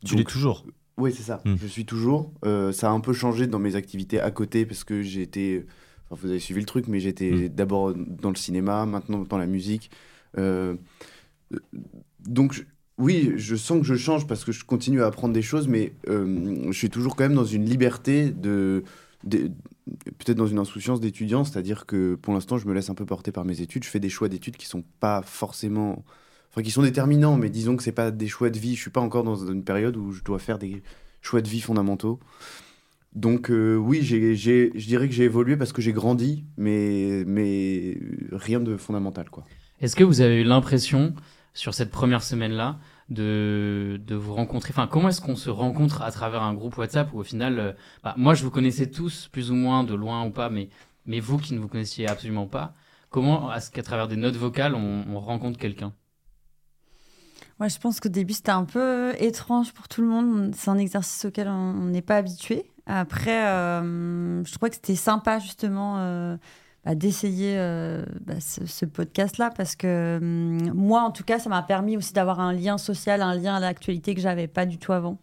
Tu 0.04 0.16
l'es 0.16 0.24
toujours? 0.24 0.66
Oui, 0.98 1.12
c'est 1.16 1.22
ça. 1.22 1.40
Hmm. 1.44 1.56
Je 1.60 1.66
suis 1.66 1.84
toujours. 1.84 2.32
Euh, 2.44 2.72
ça 2.72 2.88
a 2.88 2.92
un 2.92 3.00
peu 3.00 3.12
changé 3.12 3.46
dans 3.46 3.58
mes 3.58 3.74
activités 3.76 4.20
à 4.20 4.30
côté 4.30 4.66
parce 4.66 4.84
que 4.84 5.02
j'ai 5.02 5.22
été. 5.22 5.64
Enfin, 6.10 6.20
vous 6.24 6.30
avez 6.30 6.38
suivi 6.40 6.60
le 6.60 6.66
truc, 6.66 6.88
mais 6.88 7.00
j'étais 7.00 7.30
Hmm. 7.30 7.48
d'abord 7.48 7.94
dans 7.94 8.30
le 8.30 8.36
cinéma, 8.36 8.86
maintenant 8.86 9.20
dans 9.20 9.38
la 9.38 9.46
musique. 9.46 9.90
Euh, 10.38 10.74
euh, 11.54 11.58
donc, 12.26 12.52
je- 12.52 12.62
oui, 12.98 13.32
je 13.36 13.54
sens 13.56 13.78
que 13.80 13.84
je 13.86 13.94
change 13.94 14.26
parce 14.26 14.44
que 14.44 14.50
je 14.52 14.64
continue 14.64 15.02
à 15.02 15.06
apprendre 15.06 15.32
des 15.34 15.42
choses, 15.42 15.68
mais 15.68 15.92
euh, 16.08 16.66
je 16.66 16.76
suis 16.76 16.90
toujours 16.90 17.14
quand 17.16 17.24
même 17.24 17.34
dans 17.34 17.44
une 17.44 17.64
liberté 17.64 18.30
de. 18.30 18.84
de- 19.24 19.50
Peut-être 20.18 20.36
dans 20.36 20.46
une 20.46 20.58
insouciance 20.58 21.00
d'étudiant, 21.00 21.44
c'est-à-dire 21.44 21.86
que 21.86 22.14
pour 22.16 22.34
l'instant, 22.34 22.58
je 22.58 22.66
me 22.68 22.74
laisse 22.74 22.90
un 22.90 22.94
peu 22.94 23.06
porter 23.06 23.32
par 23.32 23.46
mes 23.46 23.62
études. 23.62 23.84
Je 23.84 23.88
fais 23.88 24.00
des 24.00 24.10
choix 24.10 24.28
d'études 24.28 24.58
qui 24.58 24.66
sont 24.66 24.84
pas 25.00 25.22
forcément. 25.22 26.04
Enfin, 26.50 26.60
qui 26.62 26.70
sont 26.70 26.82
déterminants, 26.82 27.38
mais 27.38 27.48
disons 27.48 27.74
que 27.74 27.82
c'est 27.82 27.92
pas 27.92 28.10
des 28.10 28.28
choix 28.28 28.50
de 28.50 28.58
vie. 28.58 28.74
Je 28.74 28.80
suis 28.82 28.90
pas 28.90 29.00
encore 29.00 29.24
dans 29.24 29.36
une 29.50 29.64
période 29.64 29.96
où 29.96 30.12
je 30.12 30.22
dois 30.22 30.38
faire 30.38 30.58
des 30.58 30.82
choix 31.22 31.40
de 31.40 31.48
vie 31.48 31.62
fondamentaux. 31.62 32.20
Donc 33.18 33.50
euh, 33.50 33.74
oui, 33.74 33.98
j'ai, 34.02 34.36
j'ai- 34.36 34.70
je 34.76 34.86
dirais 34.86 35.08
que 35.08 35.14
j'ai 35.14 35.24
évolué 35.24 35.56
parce 35.56 35.72
que 35.72 35.82
j'ai 35.82 35.92
grandi, 35.92 36.44
mais, 36.56 37.24
mais 37.26 37.98
rien 38.30 38.60
de 38.60 38.76
fondamental. 38.76 39.28
quoi. 39.28 39.44
Est-ce 39.80 39.96
que 39.96 40.04
vous 40.04 40.20
avez 40.20 40.42
eu 40.42 40.44
l'impression, 40.44 41.14
sur 41.52 41.74
cette 41.74 41.90
première 41.90 42.22
semaine-là, 42.22 42.78
de, 43.08 44.00
de 44.06 44.14
vous 44.14 44.34
rencontrer? 44.34 44.70
Enfin, 44.70 44.86
comment 44.86 45.08
est-ce 45.08 45.20
qu'on 45.20 45.34
se 45.34 45.50
rencontre 45.50 46.02
à 46.02 46.12
travers 46.12 46.42
un 46.42 46.54
groupe 46.54 46.76
WhatsApp 46.78 47.12
où 47.12 47.18
au 47.18 47.24
final, 47.24 47.58
euh, 47.58 47.72
bah, 48.04 48.14
moi 48.16 48.34
je 48.34 48.44
vous 48.44 48.52
connaissais 48.52 48.88
tous, 48.88 49.28
plus 49.32 49.50
ou 49.50 49.56
moins, 49.56 49.82
de 49.82 49.94
loin 49.94 50.24
ou 50.24 50.30
pas, 50.30 50.48
mais, 50.48 50.68
mais 51.04 51.18
vous 51.18 51.38
qui 51.38 51.54
ne 51.54 51.58
vous 51.58 51.68
connaissiez 51.68 52.06
absolument 52.08 52.46
pas, 52.46 52.72
comment 53.10 53.52
est-ce 53.52 53.72
qu'à 53.72 53.82
travers 53.82 54.06
des 54.06 54.16
notes 54.16 54.36
vocales, 54.36 54.76
on, 54.76 55.04
on 55.10 55.18
rencontre 55.18 55.58
quelqu'un? 55.58 55.92
Ouais, 57.58 57.68
je 57.68 57.80
pense 57.80 57.98
qu'au 57.98 58.08
début, 58.08 58.34
c'était 58.34 58.50
un 58.52 58.64
peu 58.64 59.14
étrange 59.18 59.72
pour 59.72 59.88
tout 59.88 60.00
le 60.00 60.06
monde. 60.06 60.54
C'est 60.54 60.70
un 60.70 60.78
exercice 60.78 61.24
auquel 61.24 61.48
on 61.48 61.74
on 61.82 61.86
n'est 61.86 62.02
pas 62.02 62.16
habitué. 62.18 62.70
Après, 62.88 63.46
euh, 63.46 64.42
je 64.44 64.52
trouvais 64.52 64.70
que 64.70 64.76
c'était 64.76 64.96
sympa, 64.96 65.38
justement, 65.38 65.96
euh, 65.98 66.38
bah, 66.86 66.94
d'essayer 66.94 67.54
euh, 67.58 68.02
bah, 68.22 68.40
ce, 68.40 68.86
podcast-là, 68.86 69.50
parce 69.54 69.76
que 69.76 70.16
hum, 70.20 70.72
moi, 70.72 71.02
en 71.02 71.10
tout 71.10 71.22
cas, 71.22 71.38
ça 71.38 71.50
m'a 71.50 71.62
permis 71.62 71.98
aussi 71.98 72.14
d'avoir 72.14 72.40
un 72.40 72.54
lien 72.54 72.78
social, 72.78 73.20
un 73.20 73.34
lien 73.34 73.56
à 73.56 73.60
l'actualité 73.60 74.14
que 74.14 74.22
j'avais 74.22 74.48
pas 74.48 74.64
du 74.64 74.78
tout 74.78 74.94
avant. 74.94 75.18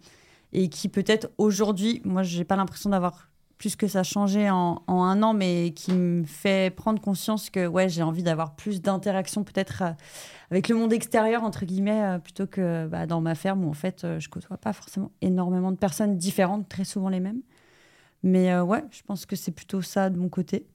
Et 0.54 0.70
qui, 0.70 0.90
peut-être, 0.90 1.32
aujourd'hui, 1.40 2.02
moi, 2.06 2.22
j'ai 2.22 2.44
pas 2.44 2.56
l'impression 2.56 2.92
d'avoir 2.92 3.30
plus 3.58 3.76
que 3.76 3.88
ça 3.88 4.04
changé 4.04 4.48
en, 4.52 4.84
un 4.88 5.24
an, 5.24 5.34
mais 5.34 5.74
qui 5.76 5.92
me 5.92 6.24
fait 6.24 6.74
prendre 6.76 7.02
conscience 7.02 7.50
que, 7.50 7.66
ouais, 7.66 7.90
j'ai 7.90 8.04
envie 8.04 8.22
d'avoir 8.22 8.56
plus 8.56 8.80
d'interaction, 8.80 9.44
peut-être. 9.44 9.82
avec 10.52 10.70
le 10.70 10.76
monde 10.76 10.94
extérieur, 10.94 11.44
entre 11.44 11.66
guillemets, 11.66 12.20
plutôt 12.24 12.46
que 12.46 12.86
bah, 12.86 13.08
dans 13.08 13.22
ma 13.22 13.34
ferme 13.34 13.66
où 13.66 13.70
en 13.70 13.74
fait 13.74 14.06
je 14.20 14.30
côtoie 14.30 14.58
pas 14.58 14.74
forcément 14.74 15.12
énormément 15.22 15.72
de 15.72 15.78
personnes 15.78 16.18
différentes, 16.18 16.70
très 16.70 16.84
souvent 16.84 17.10
les 17.10 17.22
mêmes. 17.22 17.42
Mais 18.26 18.52
euh, 18.52 18.64
ouais, 18.64 18.84
je 18.92 19.02
pense 19.04 19.26
que 19.26 19.38
c'est 19.38 19.52
plutôt 19.52 19.82
ça 19.82 20.10
de 20.10 20.18
mon 20.18 20.28
côté. 20.28 20.68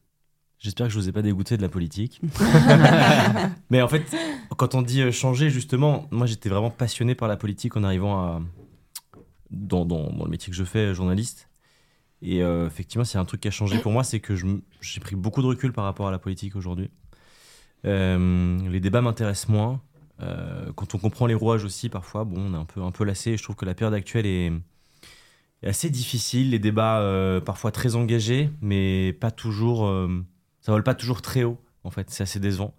J'espère 0.58 0.86
que 0.86 0.92
je 0.92 0.98
vous 0.98 1.08
ai 1.08 1.12
pas 1.12 1.22
dégoûté 1.22 1.56
de 1.56 1.62
la 1.62 1.68
politique. 1.68 2.20
Mais 3.70 3.82
en 3.82 3.88
fait, 3.88 4.16
quand 4.56 4.74
on 4.74 4.80
dit 4.80 5.02
euh, 5.02 5.12
changer, 5.12 5.50
justement, 5.50 6.06
moi 6.10 6.26
j'étais 6.26 6.48
vraiment 6.48 6.70
passionné 6.70 7.14
par 7.14 7.28
la 7.28 7.36
politique 7.36 7.76
en 7.76 7.84
arrivant 7.84 8.18
à, 8.18 8.42
dans, 9.50 9.84
dans, 9.84 10.10
dans 10.10 10.24
le 10.24 10.30
métier 10.30 10.50
que 10.50 10.56
je 10.56 10.64
fais, 10.64 10.94
journaliste. 10.94 11.50
Et 12.22 12.42
euh, 12.42 12.66
effectivement, 12.66 13.04
c'est 13.04 13.18
un 13.18 13.24
truc 13.24 13.40
qui 13.40 13.48
a 13.48 13.50
changé 13.50 13.78
pour 13.78 13.92
moi, 13.92 14.04
c'est 14.04 14.20
que 14.20 14.34
j'ai 14.34 15.00
pris 15.00 15.16
beaucoup 15.16 15.42
de 15.42 15.46
recul 15.46 15.72
par 15.72 15.84
rapport 15.84 16.08
à 16.08 16.10
la 16.10 16.18
politique 16.18 16.54
aujourd'hui. 16.54 16.90
Euh, 17.86 18.58
les 18.68 18.80
débats 18.80 19.00
m'intéressent 19.00 19.48
moins. 19.48 19.82
Euh, 20.20 20.70
quand 20.74 20.94
on 20.94 20.98
comprend 20.98 21.26
les 21.26 21.34
rouages 21.34 21.64
aussi, 21.64 21.88
parfois, 21.88 22.24
bon, 22.24 22.50
on 22.50 22.54
est 22.54 22.58
un 22.58 22.66
peu, 22.66 22.82
un 22.82 22.90
peu 22.90 23.04
lassé. 23.04 23.36
Je 23.38 23.42
trouve 23.42 23.56
que 23.56 23.64
la 23.64 23.74
période 23.74 23.94
actuelle 23.94 24.26
est 24.26 24.52
assez 25.68 25.90
difficile. 25.90 26.50
Les 26.50 26.58
débats, 26.58 27.00
euh, 27.00 27.40
parfois 27.40 27.70
très 27.70 27.96
engagés, 27.96 28.50
mais 28.60 29.12
pas 29.14 29.30
toujours. 29.30 29.86
euh, 29.86 30.24
ça 30.60 30.72
vole 30.72 30.82
pas 30.82 30.94
toujours 30.94 31.22
très 31.22 31.44
haut, 31.44 31.58
en 31.84 31.90
fait. 31.90 32.10
C'est 32.10 32.22
assez 32.22 32.40
décevant. 32.40 32.74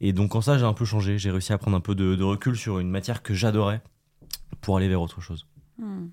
Et 0.00 0.12
donc, 0.12 0.34
en 0.34 0.40
ça, 0.40 0.56
j'ai 0.56 0.64
un 0.64 0.72
peu 0.72 0.84
changé. 0.84 1.18
J'ai 1.18 1.30
réussi 1.30 1.52
à 1.52 1.58
prendre 1.58 1.76
un 1.76 1.80
peu 1.80 1.94
de, 1.94 2.14
de 2.14 2.24
recul 2.24 2.56
sur 2.56 2.78
une 2.78 2.90
matière 2.90 3.22
que 3.22 3.34
j'adorais 3.34 3.82
pour 4.60 4.76
aller 4.76 4.88
vers 4.88 5.00
autre 5.02 5.20
chose. 5.20 5.46
Hmm. 5.78 6.08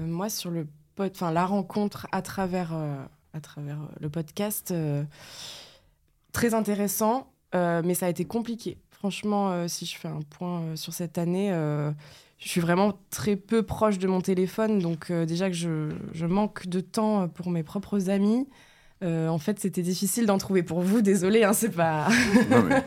Euh, 0.00 0.06
moi, 0.06 0.28
sur 0.28 0.50
le 0.50 0.66
pod, 0.94 1.10
enfin 1.14 1.30
la 1.30 1.46
rencontre 1.46 2.06
à 2.12 2.22
travers, 2.22 2.72
euh, 2.74 2.96
à 3.32 3.40
travers 3.40 3.78
le 4.00 4.08
podcast, 4.10 4.70
euh, 4.70 5.04
très 6.32 6.54
intéressant, 6.54 7.32
euh, 7.54 7.82
mais 7.84 7.94
ça 7.94 8.06
a 8.06 8.08
été 8.08 8.24
compliqué. 8.24 8.78
Franchement, 8.90 9.50
euh, 9.50 9.68
si 9.68 9.86
je 9.86 9.96
fais 9.96 10.08
un 10.08 10.22
point 10.22 10.62
euh, 10.62 10.76
sur 10.76 10.92
cette 10.92 11.18
année, 11.18 11.52
euh, 11.52 11.92
je 12.38 12.48
suis 12.48 12.60
vraiment 12.60 12.98
très 13.10 13.36
peu 13.36 13.62
proche 13.62 13.98
de 13.98 14.06
mon 14.06 14.20
téléphone, 14.20 14.78
donc 14.78 15.10
euh, 15.10 15.24
déjà 15.24 15.48
que 15.48 15.56
je, 15.56 15.90
je 16.12 16.26
manque 16.26 16.66
de 16.66 16.80
temps 16.80 17.28
pour 17.28 17.50
mes 17.50 17.62
propres 17.62 18.10
amis. 18.10 18.46
Euh, 19.04 19.28
en 19.28 19.36
fait, 19.36 19.60
c'était 19.60 19.82
difficile 19.82 20.24
d'en 20.24 20.38
trouver 20.38 20.62
pour 20.62 20.80
vous. 20.80 21.02
Désolée, 21.02 21.44
hein, 21.44 21.52
c'est 21.52 21.68
pas. 21.68 22.08
Mais- 22.50 22.82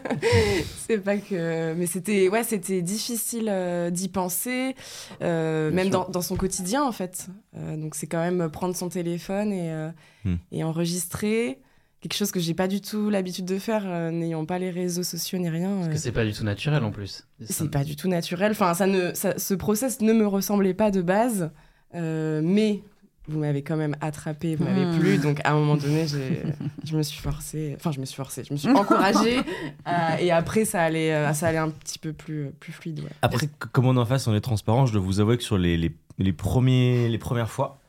c'est 0.87 0.97
pas 0.97 1.17
que. 1.17 1.73
Mais 1.75 1.85
c'était, 1.85 2.29
ouais, 2.29 2.43
c'était 2.43 2.81
difficile 2.81 3.45
euh, 3.47 3.91
d'y 3.91 4.07
penser, 4.09 4.75
même 5.21 5.89
dans, 5.89 6.09
dans 6.09 6.21
son 6.23 6.35
quotidien 6.35 6.83
en 6.83 6.91
fait. 6.91 7.27
Donc 7.55 7.93
c'est 7.93 8.07
quand 8.07 8.19
même 8.21 8.49
prendre 8.49 8.75
son 8.75 8.89
téléphone 8.89 9.51
et, 9.53 9.89
Hmm. 10.25 10.35
et 10.51 10.63
enregistrer 10.65 11.59
quelque 12.01 12.13
chose 12.15 12.31
que 12.31 12.39
j'ai 12.39 12.53
pas 12.53 12.67
du 12.67 12.81
tout 12.81 13.09
l'habitude 13.09 13.45
de 13.45 13.57
faire, 13.59 13.83
euh, 13.85 14.09
n'ayant 14.11 14.45
pas 14.45 14.57
les 14.59 14.69
réseaux 14.69 15.03
sociaux 15.03 15.37
ni 15.39 15.49
rien. 15.49 15.75
Parce 15.75 15.87
euh, 15.87 15.91
que 15.91 15.97
c'est 15.97 16.11
pas 16.11 16.25
du 16.25 16.33
tout 16.33 16.43
naturel 16.43 16.83
en 16.83 16.91
plus. 16.91 17.25
c'est 17.45 17.69
pas 17.69 17.83
du 17.83 17.95
tout 17.95 18.07
naturel. 18.07 18.51
Enfin, 18.51 18.73
ça 18.73 18.87
ne, 18.87 19.13
ça- 19.13 19.37
ce 19.37 19.53
process 19.53 20.01
ne 20.01 20.13
me 20.13 20.25
ressemblait 20.27 20.73
pas 20.73 20.91
de 20.91 21.01
base, 21.01 21.51
euh, 21.95 22.41
mais 22.43 22.81
vous 23.27 23.37
m'avez 23.39 23.61
quand 23.61 23.77
même 23.77 23.95
attrapé, 24.01 24.55
vous 24.55 24.63
m'avez 24.63 24.85
Hmm. 24.85 24.99
plu, 24.99 25.17
donc 25.19 25.39
à 25.43 25.51
un 25.51 25.53
moment 25.53 25.75
donné, 25.77 26.07
j'ai- 26.07 26.41
je 26.83 26.97
me 26.97 27.03
suis 27.03 27.21
forcée, 27.21 27.75
enfin, 27.75 27.91
je 27.91 27.99
me 27.99 28.05
suis 28.05 28.15
forcée, 28.15 28.43
je 28.43 28.51
me 28.53 28.57
suis 28.57 28.69
encouragée, 28.69 29.37
euh, 29.87 29.91
et 30.19 30.31
après, 30.31 30.65
ça 30.65 30.81
allait, 30.81 31.13
euh, 31.13 31.31
ça 31.33 31.47
allait 31.49 31.59
un 31.59 31.69
petit 31.69 31.99
peu 31.99 32.11
plus, 32.11 32.49
plus 32.59 32.71
fluide. 32.73 33.01
ouais. 33.01 33.11
Après, 33.21 33.47
comme 33.71 33.85
on 33.85 33.95
est 33.95 33.99
en 33.99 34.05
face, 34.05 34.25
on 34.27 34.33
est 34.33 34.41
transparent, 34.41 34.87
je 34.87 34.93
dois 34.93 35.01
vous 35.01 35.19
avouer 35.19 35.37
que 35.37 35.43
sur 35.43 35.59
les, 35.59 35.77
les, 35.77 35.91
les 36.17 36.33
premiers, 36.33 37.07
les 37.07 37.17
premières 37.19 37.51
fois, 37.51 37.79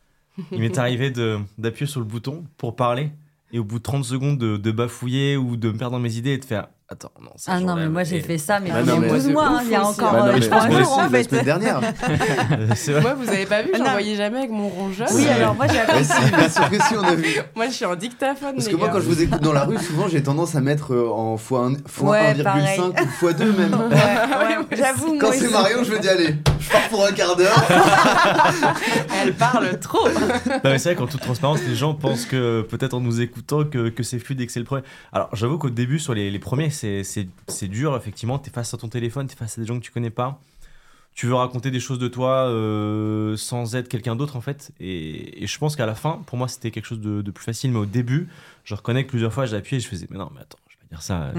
il 0.53 0.61
m'est 0.61 0.77
arrivé 0.79 1.11
de- 1.11 1.39
d'appuyer 1.57 1.91
sur 1.91 2.01
le 2.01 2.07
bouton 2.07 2.45
pour 2.59 2.77
parler 2.77 3.11
et 3.53 3.59
au 3.59 3.65
bout 3.65 3.79
de 3.79 3.83
30 3.83 4.05
secondes 4.05 4.39
de, 4.39 4.57
de 4.57 4.71
bafouiller 4.71 5.37
ou 5.37 5.57
de 5.57 5.71
me 5.71 5.79
perdre 5.79 5.97
dans 5.97 6.03
mes 6.03 6.17
idées 6.17 6.33
et 6.33 6.39
de 6.39 6.45
faire 6.45 6.69
Attends, 6.93 7.13
non, 7.23 7.31
ça 7.37 7.53
Ah 7.55 7.61
non, 7.61 7.77
mais 7.77 7.89
moi 7.89 8.03
j'ai 8.03 8.21
fait 8.21 8.37
ça, 8.37 8.59
mais 8.59 8.71
Ah 8.75 8.81
il 8.81 8.89
y 8.89 8.91
a 8.91 8.97
mais- 8.99 9.09
12 9.11 9.29
mois, 9.29 9.47
hein, 9.47 9.61
il 9.65 9.71
y 9.71 9.77
a 9.77 9.81
aussi. 9.83 9.91
encore 10.01 10.11
Bah 10.13 10.19
non, 10.23 10.27
euh, 10.27 10.33
mais 10.35 10.43
je 10.43 10.47
trois 10.49 10.59
pense 10.59 10.67
que 10.67 10.73
jours 10.83 10.87
c'est 10.87 10.93
en 11.01 11.03
la 11.05 11.09
fait. 11.11 11.23
semaine 11.31 11.45
dernière. 11.45 11.81
C'est 12.75 12.93
vrai. 12.93 13.01
Moi, 13.03 13.15
vous 13.15 13.29
avez 13.29 13.47
pas 13.47 13.63
vu, 13.63 13.71
Ah 13.75 13.79
non. 13.79 13.85
j'envoyais 13.85 14.17
jamais 14.17 14.39
avec 14.39 14.51
mon 14.51 14.69
rongeur. 14.69 15.07
Oui, 15.15 15.29
alors 15.29 15.55
moi 15.55 15.67
j'ai 15.69 15.79
Mais 15.95 16.03
si, 16.03 16.31
bien 16.37 16.49
sûr 16.49 16.69
que 16.69 16.83
si, 16.83 16.95
on 16.97 17.03
a 17.05 17.15
vu. 17.15 17.27
Moi, 17.55 17.67
je 17.69 17.73
suis 17.75 17.85
en 17.85 17.95
dictaphone. 17.95 18.55
Parce 18.57 18.67
les 18.67 18.73
que 18.73 18.77
moi, 18.77 18.89
gars. 18.89 18.95
quand 18.95 19.01
je 19.01 19.07
vous 19.07 19.23
écoute 19.23 19.41
dans 19.41 19.53
la 19.53 19.65
rue, 19.67 19.79
souvent, 19.79 20.09
j'ai 20.09 20.21
tendance 20.21 20.57
à 20.57 20.61
mettre 20.61 20.93
euh, 20.93 21.09
en 21.09 21.37
x1, 21.37 21.77
Ouais, 22.03 22.35
x1,5 22.35 22.43
pareil. 22.43 22.81
ou 22.81 23.27
x2 23.29 23.57
même. 23.57 23.75
Ouais, 23.91 23.97
ouais, 23.97 24.77
J'avoue, 24.77 25.17
Quand 25.21 25.29
moi 25.29 25.37
c'est 25.37 25.45
aussi. 25.45 25.53
Marion, 25.53 25.85
je 25.85 25.93
me 25.93 25.99
dis, 26.01 26.09
allez, 26.09 26.35
je 26.59 26.69
pars 26.71 26.89
pour 26.91 27.07
un 27.07 27.13
quart 27.13 27.37
d'heure. 27.37 27.65
Elle 29.23 29.35
parle 29.35 29.79
trop. 29.79 30.09
Non, 30.09 30.61
mais 30.65 30.79
c'est 30.79 30.91
vrai 30.91 30.97
qu'en 30.97 31.07
toute 31.07 31.21
transparence, 31.21 31.61
les 31.69 31.77
gens 31.77 31.95
pensent 31.95 32.27
que 32.27 32.63
peut-être 32.63 32.95
en 32.95 33.01
nous 33.01 33.21
écoutant 33.21 33.63
que, 33.65 33.91
que 33.91 34.03
c'est 34.03 34.19
fluide 34.19 34.41
et 34.41 34.47
que 34.47 34.53
c'est 34.53 34.59
le 34.61 34.67
premier. 34.67 34.83
Alors 35.13 35.29
j'avoue 35.35 35.59
qu'au 35.59 35.71
début, 35.71 35.99
sur 36.01 36.15
les, 36.15 36.31
les 36.31 36.39
premiers, 36.41 36.71
c'est- 37.05 37.69
dur, 37.69 37.97
effectivement. 37.97 38.39
T'es 38.39 38.51
face 38.51 38.73
à 38.75 38.79
ton 38.79 38.89
téléphone, 38.89 39.27
t'es 39.27 39.37
face 39.37 39.59
à 39.59 39.61
des 39.61 39.67
gens 39.67 39.79
que 39.79 39.85
tu 39.85 39.91
connais 39.91 40.11
pas. 40.11 40.41
Tu 41.15 41.27
veux 41.27 41.35
raconter 41.35 41.71
des 41.71 41.81
choses 41.81 41.99
de 41.99 42.09
toi 42.09 42.47
euh, 42.49 43.37
sans 43.37 43.75
être 43.75 43.89
quelqu'un 43.89 44.15
d'autre, 44.17 44.37
en 44.37 44.41
fait. 44.41 44.71
Et, 44.81 45.43
et 45.43 45.47
je 45.47 45.59
pense 45.59 45.75
qu'à 45.77 45.85
la 45.87 45.95
fin, 45.95 46.23
pour 46.27 46.39
moi, 46.39 46.47
c'était 46.49 46.71
quelque 46.71 46.87
chose 46.87 47.01
de, 47.01 47.21
de 47.21 47.31
plus 47.31 47.45
facile. 47.45 47.73
Mais 47.73 47.79
au 47.81 47.87
début, 47.87 48.29
je 48.65 48.75
reconnais 48.75 49.05
que 49.05 49.11
plusieurs 49.11 49.33
fois, 49.33 49.45
j'ai 49.47 49.57
appuyé 49.57 49.79
et 49.79 49.81
je 49.81 49.89
faisais, 49.89 50.07
mais 50.11 50.19
non, 50.19 50.31
mais 50.35 50.41
attends, 50.41 50.59
je 50.69 50.75
vais 50.77 50.81
pas 50.89 50.95
dire 50.97 51.03
ça. 51.03 51.23
euh, 51.25 51.33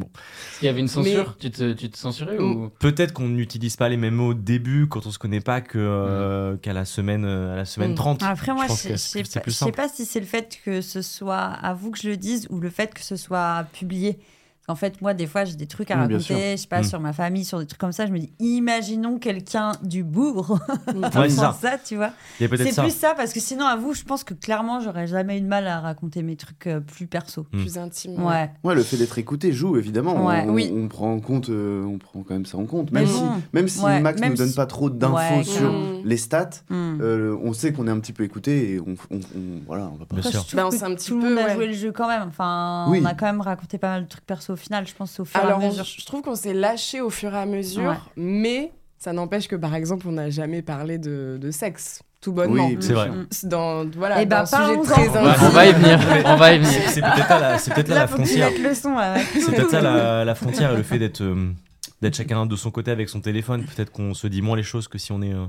Est-ce 0.00 0.58
qu'il 0.58 0.66
y 0.66 0.68
avait 0.68 0.80
une 0.80 0.88
censure 0.88 1.36
tu, 1.38 1.50
te, 1.50 1.72
tu 1.72 1.90
te 1.90 1.96
censurais 1.98 2.38
ou 2.38 2.70
Peut-être 2.78 3.12
qu'on 3.12 3.28
n'utilise 3.28 3.76
pas 3.76 3.88
les 3.88 3.96
mêmes 3.96 4.14
mots 4.14 4.28
au 4.30 4.34
début 4.34 4.86
quand 4.88 5.06
on 5.06 5.10
se 5.10 5.18
connaît 5.18 5.40
pas 5.40 5.60
euh, 5.74 6.56
qu'à 6.56 6.72
la 6.72 6.84
semaine, 6.84 7.24
euh, 7.24 7.52
à 7.52 7.56
la 7.56 7.64
semaine 7.64 7.92
Mm. 7.92 7.96
30. 7.96 8.22
Après, 8.22 8.52
moi, 8.54 8.66
Je 8.68 8.72
c'est- 8.96 8.96
sais 8.96 9.72
pas 9.72 9.88
si 9.88 10.04
c'est 10.04 10.20
le 10.20 10.26
fait 10.26 10.58
que 10.64 10.80
ce 10.80 11.02
soit 11.02 11.36
à 11.38 11.74
vous 11.74 11.90
que 11.90 11.98
je 11.98 12.08
le 12.08 12.16
dise 12.16 12.46
ou 12.50 12.58
le 12.60 12.70
fait 12.70 12.92
que 12.94 13.02
ce 13.02 13.16
soit 13.16 13.66
publié. 13.72 14.18
En 14.68 14.76
fait, 14.76 15.02
moi, 15.02 15.12
des 15.12 15.26
fois, 15.26 15.44
j'ai 15.44 15.56
des 15.56 15.66
trucs 15.66 15.90
à 15.90 15.96
Oui, 15.96 16.00
raconter, 16.02 16.52
je 16.52 16.56
sais 16.62 16.68
pas, 16.68 16.80
Mm. 16.82 16.84
sur 16.84 17.00
ma 17.00 17.12
famille, 17.12 17.44
sur 17.44 17.58
des 17.58 17.66
trucs 17.66 17.80
comme 17.80 17.90
ça. 17.90 18.06
Je 18.06 18.12
me 18.12 18.18
dis, 18.20 18.32
imaginons 18.38 19.18
quelqu'un 19.18 19.72
du 19.82 20.04
bourg 20.04 20.56
Ouais, 21.16 21.28
ça. 21.30 21.56
ça, 21.60 21.72
tu 21.84 21.96
vois. 21.96 22.10
C'est 22.38 22.70
ça. 22.72 22.82
plus 22.82 22.92
ça, 22.94 23.14
parce 23.16 23.32
que 23.32 23.40
sinon, 23.40 23.66
à 23.66 23.74
vous, 23.74 23.92
je 23.92 24.04
pense 24.04 24.22
que 24.22 24.34
clairement, 24.34 24.78
j'aurais 24.80 25.08
jamais 25.08 25.38
eu 25.38 25.40
de 25.40 25.48
mal 25.48 25.66
à 25.66 25.80
raconter 25.80 26.22
mes 26.22 26.36
trucs 26.36 26.68
euh, 26.68 26.78
plus 26.78 27.08
perso. 27.08 27.42
Plus 27.50 27.76
intime. 27.76 28.22
Ouais. 28.22 28.50
Ouais, 28.62 28.74
le 28.76 28.84
fait 28.84 28.96
d'être 28.96 29.18
écouté 29.18 29.52
joue 29.52 29.76
évidemment. 29.76 30.26
Ouais. 30.26 30.44
on, 30.46 30.50
Oui. 30.52 30.72
on 30.74 30.86
prend 30.86 31.12
en 31.12 31.18
compte, 31.20 31.48
euh, 31.48 31.84
on 31.84 31.98
prend 31.98 32.22
quand 32.22 32.34
même 32.34 32.46
ça 32.46 32.56
en 32.58 32.64
compte. 32.66 32.92
Même 32.92 33.06
bon. 33.06 33.10
si, 33.10 33.24
même 33.52 33.66
si 33.68 33.80
Ouais, 33.82 34.00
Max 34.00 34.20
même 34.20 34.30
nous 34.30 34.36
donne 34.36 34.48
si- 34.48 34.54
pas 34.56 34.66
trop 34.66 34.90
d'infos 34.90 35.16
Ouais, 35.16 35.42
sur 35.42 35.74
les 36.04 36.16
stats, 36.16 36.50
Hmm. 36.70 36.98
euh, 37.00 37.36
on 37.42 37.52
sait 37.52 37.72
qu'on 37.72 37.88
est 37.88 37.90
un 37.90 37.98
petit 37.98 38.12
peu 38.12 38.22
écouté 38.22 38.74
et 38.74 38.80
on, 38.80 38.94
on- 39.10 39.16
on- 39.16 39.60
voilà, 39.66 39.90
on 39.92 39.96
va 39.96 40.04
pas. 40.06 40.16
Bien 40.16 40.30
sûr. 40.30 40.44
Bah, 40.54 40.68
on 40.70 40.84
un 40.84 40.94
petit 40.94 41.08
tout 41.08 41.16
le 41.16 41.22
peu, 41.22 41.28
monde 41.34 41.38
a 41.38 41.52
joué 41.54 41.66
le 41.66 41.72
jeu 41.72 41.90
quand 41.90 42.06
même. 42.06 42.28
Enfin, 42.28 42.86
on 42.88 43.04
a 43.04 43.14
quand 43.14 43.26
même 43.26 43.40
raconté 43.40 43.78
pas 43.78 43.88
mal 43.88 44.04
de 44.04 44.08
trucs 44.08 44.24
perso 44.24 44.51
au 44.52 44.56
final, 44.56 44.86
je 44.86 44.94
pense, 44.94 45.18
au 45.20 45.24
fur 45.24 45.40
Alors, 45.40 45.60
et 45.62 45.66
à 45.66 45.68
mesure. 45.68 45.84
je 45.84 46.04
trouve 46.06 46.22
qu'on 46.22 46.34
s'est 46.36 46.54
lâché 46.54 47.00
au 47.00 47.10
fur 47.10 47.34
et 47.34 47.38
à 47.38 47.46
mesure, 47.46 47.82
Ouais. 47.90 47.96
mais 48.16 48.72
ça 48.98 49.12
n'empêche 49.12 49.48
que, 49.48 49.56
par 49.56 49.74
exemple, 49.74 50.06
on 50.08 50.12
n'a 50.12 50.30
jamais 50.30 50.62
parlé 50.62 50.98
de, 50.98 51.38
de 51.40 51.50
sexe, 51.50 52.02
tout 52.20 52.32
bonnement. 52.32 52.68
Oui, 52.68 52.76
C'est 52.80 52.92
vrai. 52.92 53.10
Dans, 53.44 53.84
voilà, 53.96 54.22
Eh 54.22 54.26
ben, 54.26 54.44
dans 54.44 54.54
un 54.54 54.66
sujet 54.68 54.80
très 54.82 55.08
on 55.08 55.12
va, 55.12 55.30
intime. 55.32 55.46
on 55.46 55.48
va 55.50 55.66
y 55.66 55.72
venir. 55.72 55.98
On 56.26 56.36
va 56.36 56.52
y 56.54 56.58
venir. 56.58 56.80
C'est 56.88 57.00
peut-être 57.00 57.28
là, 57.28 57.58
peut-être 57.58 57.88
là, 57.88 57.94
Là, 57.94 58.00
la 58.02 58.06
frontière. 58.06 58.50
mettes 58.50 58.60
le 58.60 58.74
son. 58.74 58.94
là, 58.96 59.14
ouais. 59.14 59.24
C'est 59.34 59.50
peut-être 59.54 59.70
ça 59.70 59.80
la, 59.80 60.24
la 60.24 60.34
frontière 60.36 60.72
et 60.72 60.76
le 60.76 60.82
fait 60.84 60.98
d'être 61.00 61.20
euh, 61.22 61.50
d'être 62.00 62.14
chacun 62.16 62.46
de 62.46 62.54
son 62.56 62.70
côté 62.70 62.90
avec 62.92 63.08
son 63.08 63.20
téléphone. 63.20 63.64
Peut-être 63.64 63.90
qu'on 63.90 64.14
se 64.14 64.26
dit 64.28 64.40
moins 64.42 64.56
les 64.56 64.62
choses 64.62 64.86
que 64.88 64.98
si 64.98 65.10
on 65.10 65.20
est 65.22 65.32
euh, 65.32 65.46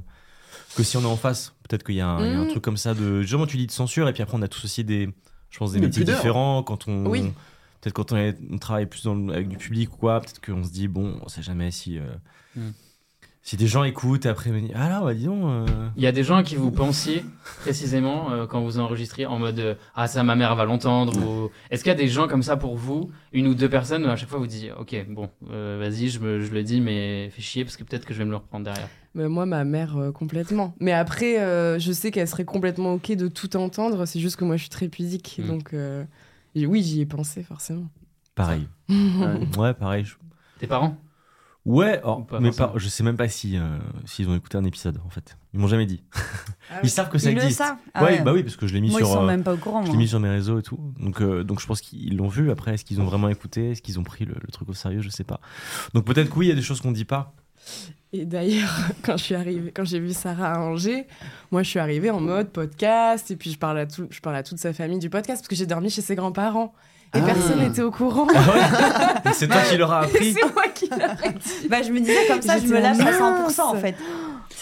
que 0.76 0.82
si 0.84 0.98
on 0.98 1.02
est 1.02 1.06
en 1.06 1.16
face. 1.16 1.54
Peut-être 1.68 1.84
qu'il 1.84 1.96
y, 1.96 2.02
a 2.02 2.08
un- 2.08 2.26
il 2.26 2.32
y 2.32 2.36
a 2.36 2.40
un 2.40 2.46
Mm. 2.46 2.50
truc 2.50 2.64
comme 2.64 2.78
ça 2.78 2.96
de 2.96 3.22
justement 3.22 3.46
tu 3.46 3.58
dis 3.58 3.68
de 3.68 3.72
censure 3.72 4.08
et 4.10 4.14
puis 4.14 4.24
après 4.24 4.36
on 4.38 4.42
a 4.42 4.48
tous 4.48 4.66
aussi 4.66 4.84
des 4.84 5.10
je 5.52 5.60
pense 5.60 5.74
des 5.74 5.80
métiers 5.80 6.04
différents 6.04 6.64
quand 6.64 6.88
on 6.88 7.06
Oui. 7.06 7.32
Peut-être 7.84 7.94
quand 7.94 8.12
on, 8.14 8.18
est- 8.18 8.38
on 8.50 8.58
travaille 8.58 8.86
plus 8.86 9.04
dans 9.04 9.14
le- 9.14 9.34
avec 9.34 9.50
du 9.50 9.58
public 9.58 9.94
ou 9.94 9.98
quoi. 9.98 10.22
Peut-être 10.22 10.40
qu'on 10.44 10.64
se 10.64 10.72
dit 10.72 10.88
bon 10.88 11.20
on 11.22 11.28
sait 11.28 11.44
jamais 11.44 11.70
si 11.70 12.00
euh, 12.00 12.04
Mm. 12.56 12.70
si 13.42 13.58
des 13.58 13.68
gens 13.68 13.84
écoutent 13.84 14.26
et 14.26 14.30
après 14.30 14.52
on 14.52 14.58
dit 14.60 14.72
ah 14.74 14.88
là 14.90 15.02
bah 15.02 15.14
dis 15.14 15.26
donc. 15.26 15.44
euh, 15.44 15.66
Il 15.98 16.04
y 16.04 16.08
a 16.08 16.12
des 16.14 16.24
gens 16.24 16.38
à 16.38 16.44
qui 16.44 16.56
vous 16.56 16.72
pensiez 16.72 17.26
précisément 17.62 18.32
euh, 18.32 18.46
quand 18.46 18.62
vous 18.62 18.80
enregistriez 18.80 19.26
en 19.26 19.38
mode 19.40 19.60
euh, 19.60 19.76
ah 19.96 20.08
ça 20.08 20.24
ma 20.24 20.36
mère 20.36 20.56
va 20.56 20.66
l'entendre 20.66 21.18
ou 21.18 21.50
est-ce 21.72 21.84
qu'il 21.84 21.90
y 21.92 21.96
a 21.96 21.98
des 21.98 22.08
gens 22.08 22.28
comme 22.28 22.44
ça 22.44 22.58
pour 22.58 22.76
vous 22.78 23.12
une 23.34 23.48
ou 23.48 23.54
deux 23.56 23.70
personnes 23.70 24.06
à 24.06 24.16
chaque 24.16 24.30
fois 24.30 24.40
vous 24.40 24.48
dites 24.48 24.72
ok 24.80 25.06
bon 25.10 25.30
euh, 25.52 25.78
vas-y 25.80 26.10
je, 26.10 26.20
me- 26.20 26.40
je 26.42 26.52
le 26.54 26.64
dis 26.64 26.80
mais 26.80 27.30
fais 27.32 27.42
chier 27.42 27.64
parce 27.66 27.76
que 27.76 27.84
peut-être 27.84 28.06
que 28.06 28.14
je 28.14 28.20
vais 28.20 28.26
me 28.26 28.32
le 28.32 28.38
reprendre 28.38 28.66
derrière 28.66 28.88
Mais 29.16 29.28
moi, 29.28 29.46
ma 29.46 29.64
mère, 29.64 29.96
euh, 29.98 30.12
complètement. 30.12 30.74
Mais 30.80 30.92
après, 30.92 31.40
euh, 31.40 31.78
je 31.78 31.92
sais 31.92 32.10
qu'elle 32.10 32.28
serait 32.28 32.46
complètement 32.46 32.94
OK 32.96 33.12
de 33.12 33.28
tout 33.28 33.56
entendre. 33.58 34.08
C'est 34.08 34.20
juste 34.20 34.38
que 34.38 34.44
moi, 34.46 34.56
je 34.58 34.62
suis 34.62 34.72
très 34.72 34.88
pudique. 34.88 35.38
Mm. 35.38 35.48
Donc, 35.48 35.74
euh, 35.76 36.04
et 36.56 36.66
oui, 36.66 36.82
j'y 36.84 37.02
ai 37.02 37.06
pensé, 37.06 37.44
forcément. 37.44 37.90
pareil. 38.36 38.68
Ouais. 38.90 39.48
Ouais 39.58 39.74
pareil. 39.74 40.06
je- 40.06 40.16
tes 40.60 40.68
parents? 40.68 40.98
Ouais, 41.66 42.02
or, 42.04 42.20
Ou 42.20 42.24
pas 42.24 42.42
mais 42.42 42.52
je 42.76 42.90
sais 42.90 43.04
même 43.04 43.16
pas 43.16 43.30
si 43.30 43.58
euh, 43.58 43.78
s'ils 44.04 44.28
ont 44.28 44.36
écouté 44.36 44.58
un 44.58 44.66
épisode 44.66 45.00
en 45.06 45.10
fait. 45.10 45.38
Ils 45.54 45.62
m'ont 45.62 45.68
jamais 45.68 45.86
dit. 45.86 46.04
Ils 46.84 46.90
savent 46.90 47.10
que 47.10 47.18
ça 47.18 47.30
Ils 47.32 47.36
le 47.36 47.42
existe. 47.44 47.60
savent. 47.60 47.78
Ah 47.94 48.04
ouais, 48.04 48.18
ouais. 48.18 48.22
bah 48.22 48.34
oui, 48.34 48.44
parce 48.44 48.58
que 48.58 48.68
je 48.68 48.74
l'ai 48.74 48.82
mis 48.82 48.90
Moi, 48.90 49.00
ils 49.00 49.06
sur, 49.06 49.14
sont 49.14 49.24
euh, 49.24 49.28
même 49.28 49.44
pas 49.44 49.54
au 49.54 49.58
courant. 49.58 49.86
je 49.86 49.92
l'ai 49.92 49.98
mis 49.98 50.08
sur 50.10 50.20
mes 50.20 50.28
réseaux 50.30 50.60
et 50.60 50.62
tout. 50.62 50.78
Donc, 51.00 51.22
euh, 51.22 51.46
donc 51.46 51.62
je 51.62 51.66
pense 51.68 51.80
qu'ils 51.80 52.18
l'ont 52.18 52.28
vu. 52.28 52.52
Après, 52.52 52.74
est-ce 52.74 52.84
qu'ils 52.84 53.00
ont 53.00 53.06
vraiment 53.06 53.30
écouté? 53.30 53.72
Est-ce 53.72 53.82
qu'ils 53.82 53.98
ont 53.98 54.04
pris 54.04 54.26
le, 54.26 54.34
le 54.42 54.48
truc 54.52 54.68
au 54.68 54.74
sérieux? 54.74 55.00
Je 55.02 55.10
sais 55.10 55.24
pas. 55.24 55.40
Donc 55.94 56.04
peut-être 56.04 56.30
que 56.30 56.36
oui, 56.40 56.48
il 56.48 56.50
y 56.50 56.52
a 56.52 56.56
des 56.56 56.62
choses 56.62 56.82
qu'on 56.82 56.92
dit 56.92 57.06
pas. 57.06 57.34
Et 58.16 58.26
d'ailleurs, 58.26 58.70
quand 59.04 59.18
je 59.18 59.24
suis 59.24 59.36
arrivée, 59.36 59.72
quand 59.76 59.86
j'ai 59.86 60.00
vu 60.00 60.14
Sarah 60.14 60.54
à 60.54 60.60
Angers, 60.60 61.08
moi 61.52 61.64
je 61.64 61.70
suis 61.70 61.80
arrivée 61.80 62.12
en 62.12 62.20
mode 62.20 62.50
podcast 62.50 63.32
et 63.32 63.36
puis 63.36 63.52
je 63.52 63.58
parle 63.58 63.80
à 63.80 63.86
tout, 63.88 64.08
je 64.12 64.20
parle 64.20 64.36
à 64.36 64.44
toute 64.44 64.60
sa 64.60 64.72
famille 64.74 65.00
du 65.00 65.10
podcast 65.10 65.42
parce 65.42 65.48
que 65.48 65.56
j'ai 65.56 65.66
dormi 65.66 65.90
chez 65.90 66.02
ses 66.02 66.16
grands-parents 66.16 66.74
et 67.16 67.20
Ah. 67.20 67.26
personne 67.26 67.60
n'était 67.60 67.82
au 67.82 67.92
courant. 67.92 68.28
Mais 69.26 69.34
C'est 69.34 69.48
toi 69.48 69.62
qui 69.70 69.78
leur 69.78 69.92
as 69.92 70.02
appris. 70.02 70.34
C'est 70.34 70.54
moi 70.54 70.64
qui 70.74 70.90
l'ai 70.90 70.96
dit. 71.34 71.68
Bah, 71.70 71.82
je 71.82 71.92
me 71.92 72.00
disais 72.00 72.28
comme 72.28 72.42
ça, 72.42 72.60
je 72.60 72.66
me 72.68 72.80
lâche 72.80 73.00
à 73.00 73.04
mince. 73.20 73.58
100% 73.58 73.62
en 73.62 73.76
fait. 73.76 73.96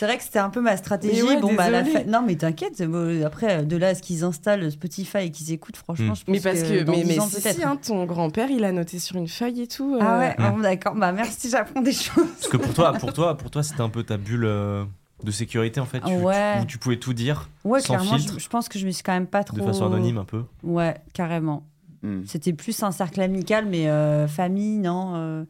C'est 0.02 0.08
vrai 0.08 0.18
que 0.18 0.24
c'était 0.24 0.40
un 0.40 0.50
peu 0.50 0.62
ma 0.62 0.78
stratégie. 0.78 1.22
Ouais, 1.22 1.40
bon, 1.40 1.54
bah, 1.54 1.70
la 1.70 1.84
désolée. 1.84 2.06
fa- 2.06 2.10
Non, 2.10 2.24
mais 2.26 2.34
t'inquiète. 2.36 2.82
Après, 3.24 3.64
de 3.64 3.78
là 3.78 3.90
à 3.90 3.94
ce 3.94 4.02
qu'ils 4.02 4.24
installent 4.24 4.72
Spotify 4.72 5.20
et 5.20 5.30
qu'ils 5.30 5.52
écoutent, 5.52 5.78
franchement, 5.78 6.14
Mm. 6.14 6.16
je 6.16 6.24
pense 6.24 6.28
Mais 6.28 6.40
parce 6.40 6.64
que, 6.64 6.82
dans 6.82 6.92
mais, 6.94 7.04
10 7.04 7.08
mais 7.08 7.20
ans, 7.20 7.28
si, 7.28 7.40
si, 7.40 7.64
hein, 7.64 7.76
ton 7.76 8.06
grand-père, 8.06 8.50
il 8.50 8.64
a 8.64 8.72
noté 8.72 8.98
sur 8.98 9.16
une 9.18 9.28
feuille 9.28 9.62
et 9.62 9.68
tout. 9.68 9.96
Ah 10.02 10.16
euh, 10.16 10.20
ouais, 10.20 10.36
Mm. 10.40 10.52
bon, 10.56 10.60
d'accord. 10.62 10.96
Bah, 10.96 11.12
merci, 11.12 11.52
j'apprends 11.52 11.82
des 11.84 11.92
choses. 11.92 12.16
Parce 12.40 12.48
que 12.48 12.58
pour 12.58 12.74
toi, 12.74 12.94
pour 12.94 13.14
toi, 13.14 13.38
pour 13.38 13.52
toi, 13.52 13.62
c'était 13.62 13.82
un 13.82 13.90
peu 13.90 14.02
ta 14.02 14.18
bulle. 14.18 14.46
euh, 14.46 14.86
de 15.24 15.30
sécurité 15.30 15.80
en 15.80 15.86
fait, 15.86 16.00
tu- 16.00 16.16
Ouais. 16.16 16.56
tu- 16.58 16.62
où 16.64 16.66
tu 16.66 16.78
pouvais 16.80 16.98
tout 16.98 17.14
dire 17.14 17.48
Ouais, 17.64 17.80
sans 17.80 17.94
clairement, 17.94 18.18
je, 18.18 18.24
filtre, 18.24 18.40
je 18.40 18.50
pense 18.50 18.68
que 18.68 18.80
je 18.80 18.88
me 18.88 18.92
suis 18.92 19.04
quand 19.04 19.12
même 19.14 19.28
pas 19.28 19.44
trop. 19.44 19.56
de 19.56 19.62
façon 19.62 19.86
anonyme 19.86 20.18
un 20.18 20.26
peu. 20.26 20.46
Ouais, 20.64 20.96
carrément. 21.14 21.62
Hmm. 22.02 22.22
C'était 22.26 22.54
plus 22.54 22.82
un 22.82 22.90
cercle 22.90 23.22
amical, 23.22 23.68
mais 23.68 23.88
euh, 23.88 24.28
famille, 24.28 24.80
non. 24.80 25.14
euh, 25.18 25.44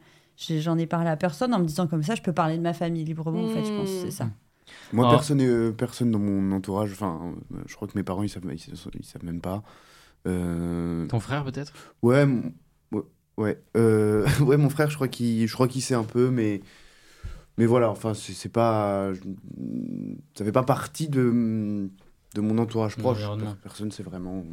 J'en 0.50 0.78
ai 0.78 0.88
parlé 0.88 1.10
à 1.10 1.18
personne 1.18 1.54
en 1.54 1.60
me 1.60 1.66
disant 1.66 1.88
comme 1.88 2.04
ça, 2.04 2.16
je 2.16 2.22
peux 2.22 2.34
parler 2.34 2.58
de 2.58 2.62
ma 2.64 2.74
famille 2.74 3.04
librement, 3.04 3.44
en 3.44 3.48
fait, 3.48 3.64
je 3.66 3.74
pense, 3.76 3.90
que 3.90 4.02
c'est 4.02 4.12
ça. 4.12 4.30
Moi, 4.94 5.06
Ah. 5.08 5.12
personne, 5.12 5.42
euh, 5.42 5.72
personne 5.72 6.12
dans 6.12 6.20
mon 6.20 6.52
entourage, 6.56 6.92
enfin, 6.92 7.34
euh, 7.54 7.58
je 7.68 7.76
crois 7.76 7.88
que 7.88 7.98
mes 7.98 8.04
parents, 8.04 8.24
ils 8.24 8.30
savent, 8.30 8.44
ils, 8.52 8.60
savent- 8.60 8.92
ils 9.00 9.06
savent 9.06 9.24
même 9.24 9.42
pas. 9.42 9.64
Euh, 10.28 11.06
Ton 11.08 11.20
frère 11.20 11.44
peut-être? 11.44 11.74
Ouais, 12.02 12.26
mon- 12.26 12.52
ouais, 12.92 13.02
ouais, 13.38 13.62
euh, 13.78 14.26
ouais, 14.42 14.58
mon 14.58 14.70
frère, 14.70 14.90
je 14.90 14.96
crois 14.96 15.08
qu'il, 15.08 15.48
je 15.48 15.54
crois 15.54 15.68
qu'il 15.68 15.82
sait 15.82 15.96
un 15.96 16.04
peu, 16.04 16.30
mais, 16.30 16.62
mais 17.58 17.66
voilà, 17.66 17.90
enfin, 17.90 18.14
c'est 18.14 18.50
pas, 18.50 19.12
ça 20.36 20.46
fait 20.46 20.52
pas 20.52 20.64
partie 20.64 21.08
de, 21.10 21.90
de 22.36 22.42
mon 22.42 22.58
entourage 22.58 22.98
proche. 22.98 23.20
Personne, 23.64 23.92
c'est 23.92 24.04
vraiment. 24.04 24.44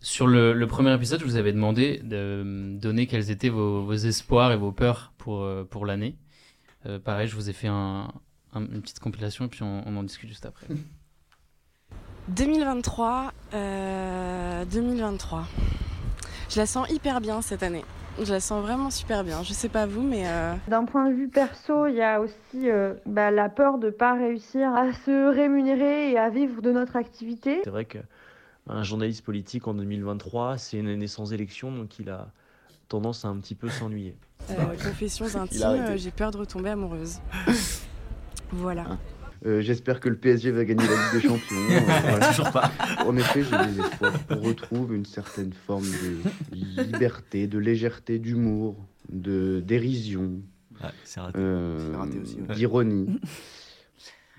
Sur 0.00 0.26
le, 0.26 0.52
le 0.54 0.66
premier 0.66 0.94
épisode, 0.94 1.20
je 1.20 1.24
vous 1.26 1.36
avais 1.36 1.52
demandé 1.52 2.00
de 2.02 2.42
donner 2.78 3.06
quels 3.06 3.30
étaient 3.30 3.50
vos, 3.50 3.82
vos 3.84 3.92
espoirs 3.92 4.50
et 4.52 4.56
vos 4.56 4.72
peurs 4.72 5.12
pour, 5.18 5.42
euh, 5.42 5.64
pour 5.64 5.84
l'année. 5.84 6.16
Euh, 6.86 6.98
pareil, 6.98 7.28
je 7.28 7.34
vous 7.34 7.50
ai 7.50 7.52
fait 7.52 7.68
un- 7.68 8.10
un- 8.54 8.60
une 8.62 8.80
petite 8.80 9.00
compilation 9.00 9.44
et 9.44 9.48
puis 9.48 9.62
on, 9.62 9.82
on 9.86 9.96
en 9.96 10.02
discute 10.02 10.28
juste 10.28 10.46
après. 10.46 10.66
2023, 12.28 13.32
euh, 13.54 14.64
2023. 14.64 15.44
Je 16.48 16.58
la 16.58 16.66
sens 16.66 16.88
hyper 16.90 17.20
bien 17.20 17.42
cette 17.42 17.62
année. 17.62 17.84
Je 18.22 18.32
la 18.32 18.40
sens 18.40 18.62
vraiment 18.62 18.90
super 18.90 19.22
bien. 19.24 19.42
Je 19.42 19.52
sais 19.52 19.68
pas 19.68 19.86
vous, 19.86 20.02
mais 20.02 20.26
euh, 20.26 20.54
D'un 20.68 20.84
point 20.84 21.08
de 21.10 21.14
vue 21.14 21.28
perso, 21.28 21.86
il 21.86 21.94
y 21.94 22.02
a 22.02 22.20
aussi 22.20 22.34
euh, 22.70 22.94
bah, 23.06 23.30
la 23.30 23.48
peur 23.48 23.78
de 23.78 23.86
ne 23.86 23.90
pas 23.90 24.14
réussir 24.14 24.72
à 24.74 24.92
se 24.92 25.34
rémunérer 25.34 26.10
et 26.12 26.18
à 26.18 26.28
vivre 26.30 26.60
de 26.62 26.70
notre 26.72 26.96
activité. 26.96 27.60
C'est 27.64 27.70
vrai 27.70 27.84
qu'un 28.70 28.82
journaliste 28.82 29.24
politique 29.24 29.66
en 29.68 29.74
2023, 29.74 30.58
c'est 30.58 30.78
une 30.78 30.88
année 30.88 31.06
sans 31.06 31.32
élection, 31.32 31.72
donc 31.72 31.98
il 31.98 32.10
a 32.10 32.30
tendance 32.88 33.24
à 33.24 33.28
un 33.28 33.36
petit 33.36 33.54
peu 33.54 33.68
s'ennuyer. 33.68 34.16
euh, 34.50 34.54
confessions 34.82 35.26
intimes, 35.36 35.62
euh, 35.64 35.96
j'ai 35.96 36.10
peur 36.10 36.30
de 36.30 36.38
retomber 36.38 36.70
amoureuse. 36.70 37.20
Voilà. 38.52 38.98
Euh, 39.46 39.60
J'espère 39.60 40.00
que 40.00 40.08
le 40.08 40.16
PSG 40.16 40.50
va 40.50 40.64
gagner 40.64 40.82
la 40.84 40.90
Ligue 40.90 41.22
des 41.22 41.28
Champions. 41.28 41.56
euh, 41.70 41.80
voilà. 42.02 42.28
Toujours 42.30 42.50
pas. 42.50 42.68
En 43.06 43.16
effet, 43.16 43.44
j'ai 43.44 43.72
des 43.72 43.80
espoirs 43.80 44.26
qu'on 44.26 44.40
retrouve 44.40 44.92
une 44.92 45.04
certaine 45.06 45.52
forme 45.52 45.84
de 45.84 46.54
liberté, 46.84 47.46
de 47.46 47.58
légèreté, 47.58 48.18
d'humour, 48.18 48.74
de 49.08 49.62
dérision, 49.64 50.40
Ouais, 50.82 50.88
euh, 51.36 51.94
d'ironie. 52.56 53.20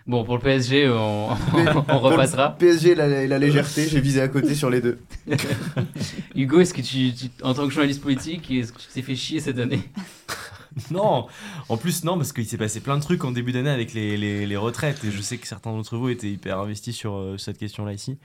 Bon, 0.08 0.24
pour 0.24 0.36
le 0.36 0.42
PSG, 0.42 0.90
on, 0.90 1.28
repassera. 1.90 2.58
PSG, 2.58 2.96
la, 2.96 3.28
la 3.28 3.40
légèreté, 3.40 3.88
j'ai 3.88 4.02
visé 4.02 4.20
à 4.22 4.28
côté 4.28 4.56
sur 4.56 4.70
les 4.70 4.82
deux. 4.82 5.00
Hugo, 6.36 6.60
est-ce 6.60 6.74
que 6.74 6.82
tu, 6.82 7.14
tu- 7.14 7.30
en 7.44 7.54
tant 7.54 7.68
que 7.68 7.74
journaliste 7.74 8.02
politique, 8.02 8.50
est-ce 8.52 8.72
que 8.74 8.80
tu 8.80 8.88
t'es 8.94 9.02
fait 9.02 9.16
chier 9.16 9.40
cette 9.40 9.60
année 9.60 9.82
Non, 10.92 11.28
en 11.68 11.78
plus 11.78 12.04
non, 12.06 12.16
parce 12.18 12.32
qu'il 12.32 12.46
s'est 12.46 12.58
passé 12.58 12.80
plein 12.80 12.98
de 12.98 13.04
trucs 13.04 13.24
en 13.26 13.32
début 13.32 13.52
d'année 13.52 13.70
avec 13.70 13.94
les, 13.94 14.16
les, 14.18 14.46
les 14.48 14.58
retraites, 14.58 15.04
et 15.04 15.12
je 15.12 15.22
sais 15.22 15.38
que 15.38 15.46
certains 15.46 15.72
d'entre 15.72 15.98
vous 15.98 16.10
étaient 16.10 16.30
hyper 16.32 16.60
investis 16.60 16.96
sur 16.96 17.14
euh, 17.16 17.38
cette 17.38 17.58
question-là 17.58 17.92
ici. 17.94 18.18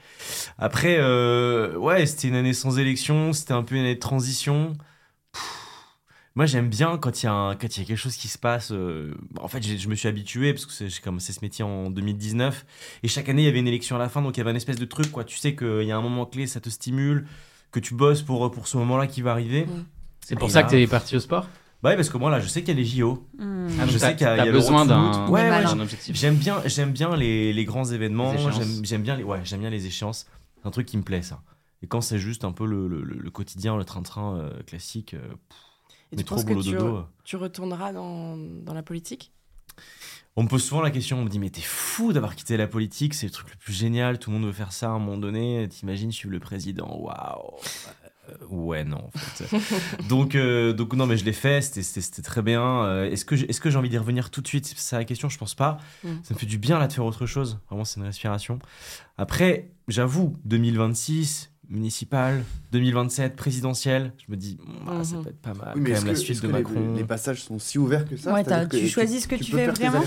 Après, 0.57 0.95
euh, 0.99 1.75
ouais, 1.75 2.05
c'était 2.05 2.29
une 2.29 2.35
année 2.35 2.53
sans 2.53 2.79
élection, 2.79 3.33
c'était 3.33 3.51
un 3.53 3.63
peu 3.63 3.75
une 3.75 3.81
année 3.81 3.95
de 3.95 3.99
transition. 3.99 4.77
Moi, 6.37 6.45
j'aime 6.45 6.69
bien 6.69 6.99
quand 6.99 7.23
il 7.23 7.25
y, 7.25 7.29
a 7.29 7.33
un- 7.33 7.55
quand 7.55 7.75
il 7.75 7.79
y 7.79 7.83
a 7.83 7.87
quelque 7.87 7.97
chose 7.97 8.15
qui 8.15 8.27
se 8.27 8.37
passe. 8.37 8.69
euh, 8.71 9.15
en 9.41 9.47
fait, 9.47 9.63
je 9.63 9.87
me 9.89 9.95
suis 9.95 10.07
habitué, 10.07 10.53
parce 10.53 10.67
que 10.67 10.71
c'est- 10.71 10.87
j'ai 10.87 11.01
commencé 11.01 11.33
ce 11.33 11.39
métier 11.41 11.65
en 11.65 11.89
2019, 11.89 12.63
et 13.01 13.07
chaque 13.07 13.27
année, 13.27 13.41
il 13.41 13.45
y 13.45 13.47
avait 13.47 13.57
une 13.57 13.67
élection 13.67 13.95
à 13.95 13.99
la 13.99 14.07
fin, 14.07 14.21
donc 14.21 14.37
il 14.37 14.39
y 14.39 14.41
avait 14.41 14.51
une 14.51 14.55
espèce 14.57 14.75
de 14.77 14.85
truc, 14.85 15.11
quoi. 15.11 15.23
Tu 15.23 15.35
sais 15.35 15.55
qu'il 15.55 15.81
y 15.81 15.91
a 15.91 15.97
un 15.97 16.01
moment 16.01 16.27
clé, 16.27 16.45
ça 16.45 16.59
te 16.59 16.69
stimule, 16.69 17.25
que 17.71 17.79
tu 17.79 17.95
bosses 17.95 18.21
pour, 18.21 18.51
pour 18.51 18.67
ce 18.67 18.77
moment-là 18.77 19.07
qui 19.07 19.23
va 19.23 19.31
arriver. 19.31 19.65
C'est 20.23 20.35
pour 20.35 20.47
Et 20.47 20.51
ça 20.51 20.61
là- 20.61 20.67
que 20.67 20.71
t'es 20.71 20.85
parti 20.85 21.15
au 21.15 21.19
sport? 21.19 21.49
Bah 21.81 21.89
oui, 21.89 21.95
parce 21.95 22.09
que 22.11 22.17
moi, 22.19 22.29
là, 22.29 22.39
je 22.39 22.47
sais 22.47 22.61
qu'il 22.61 22.69
y 22.69 22.77
a 22.77 22.81
les 22.81 22.85
JO. 22.85 23.27
Ah, 23.39 23.41
donc 23.41 23.89
je 23.89 23.97
t'as- 23.97 24.09
sais 24.09 24.15
qu'il 24.15 24.27
y 24.27 24.29
a, 24.29 24.45
y 24.45 24.51
besoin 24.51 24.85
d'un. 24.85 25.27
Ouais, 25.29 25.49
ouais, 25.49 25.81
objectif. 25.81 26.15
J'aime 26.15 26.35
bien, 26.35 26.61
j'aime 26.65 26.91
bien 26.91 27.15
les, 27.15 27.51
les 27.51 27.65
grands 27.65 27.85
événements. 27.85 28.37
J'aime, 28.37 28.85
j'aime 28.85 29.01
bien 29.01 29.15
les, 29.15 29.23
ouais, 29.23 29.41
j'aime 29.43 29.61
bien 29.61 29.71
les 29.71 29.87
échéances. 29.87 30.27
C'est 30.61 30.67
un 30.67 30.71
truc 30.71 30.85
qui 30.85 30.97
me 30.97 31.03
plaît 31.03 31.23
ça. 31.23 31.41
Et 31.81 31.87
quand 31.87 32.01
c'est 32.01 32.19
juste 32.19 32.43
un 32.43 32.51
peu 32.51 32.67
le, 32.67 32.87
le- 32.87 33.01
le 33.03 33.31
quotidien, 33.31 33.75
le 33.75 33.85
train-train 33.85 34.37
euh, 34.37 34.63
classique, 34.67 35.15
euh, 35.15 35.19
Et 36.11 36.15
tu 36.15 36.23
penses 36.23 36.45
que 36.45 36.53
tu, 36.53 36.71
dodo. 36.71 37.05
tu 37.23 37.35
retourneras 37.35 37.93
dans, 37.93 38.37
dans 38.37 38.73
la 38.73 38.83
politique? 38.83 39.31
On 40.39 40.43
me 40.43 40.47
pose 40.47 40.63
souvent 40.63 40.81
la 40.81 40.91
question, 40.91 41.19
on 41.19 41.23
me 41.23 41.29
dit 41.29 41.39
mais 41.39 41.49
t'es 41.49 41.61
fou 41.61 42.13
d'avoir 42.13 42.35
quitté 42.35 42.57
la 42.57 42.67
politique, 42.67 43.15
c'est 43.15 43.25
le 43.25 43.31
truc 43.31 43.49
le 43.49 43.57
plus 43.57 43.73
génial, 43.73 44.19
tout 44.19 44.29
le 44.29 44.37
monde 44.37 44.45
veut 44.45 44.53
faire 44.53 44.71
ça 44.71 44.85
à 44.85 44.89
un 44.91 44.99
moment 44.99 45.17
donné. 45.17 45.67
T'imagines 45.67 46.11
suivre 46.11 46.31
le 46.31 46.39
président, 46.39 46.95
waouh. 46.95 47.55
Euh, 48.29 48.45
ouais 48.49 48.83
non 48.83 49.03
en 49.03 49.17
fait. 49.17 49.49
donc 50.09 50.35
euh, 50.35 50.73
donc 50.73 50.93
non 50.93 51.07
mais 51.07 51.17
je 51.17 51.25
l'ai 51.25 51.33
fait, 51.33 51.61
c'était, 51.61 52.21
très 52.21 52.43
bien. 52.43 52.83
Euh, 52.83 53.09
est-ce 53.09 53.25
que 53.25 53.35
j'ai, 53.35 53.49
est-ce 53.49 53.59
que 53.59 53.71
j'ai 53.71 53.77
envie 53.77 53.89
d'y 53.89 53.97
revenir 53.97 54.29
tout 54.29 54.41
de 54.41 54.47
suite? 54.47 54.67
C'est 54.67 54.77
ça 54.77 54.99
la 54.99 55.05
question, 55.05 55.27
je 55.27 55.39
pense 55.39 55.55
pas. 55.55 55.79
Mm. 56.03 56.09
Ça 56.21 56.35
me 56.35 56.39
fait 56.39 56.45
du 56.45 56.59
bien 56.59 56.77
là 56.77 56.85
de 56.85 56.93
faire 56.93 57.05
autre 57.05 57.25
chose. 57.25 57.59
Vraiment 57.67 57.83
c'est 57.83 57.99
une 57.99 58.05
respiration. 58.05 58.59
Après 59.17 59.71
j'avoue 59.87 60.35
2026 60.45 61.51
municipal, 61.69 62.43
2027 62.71 63.35
présidentiel, 63.35 64.13
je 64.25 64.31
me 64.31 64.37
dis 64.37 64.57
bon, 64.65 64.73
bah, 64.85 65.03
ça 65.03 65.15
Mhm. 65.17 65.23
peut 65.23 65.29
être 65.29 65.41
pas 65.41 65.53
mal. 65.53 65.73
Oui, 65.75 65.81
mais 65.81 65.89
quand 65.91 65.95
même 65.97 66.07
la 66.07 66.13
que- 66.13 66.19
suite 66.19 66.41
de 66.41 66.47
les- 66.47 66.53
Macron. 66.53 66.93
Les, 66.95 67.03
passages 67.03 67.43
sont 67.43 67.59
si 67.59 67.77
ouverts 67.77 68.07
que 68.07 68.15
ça? 68.17 68.33
Ouais, 68.33 68.43
tu 68.69 68.87
choisis 68.87 69.23
ce 69.23 69.27
que 69.27 69.35
tu 69.35 69.51
fais 69.51 69.67
vraiment 69.67 70.03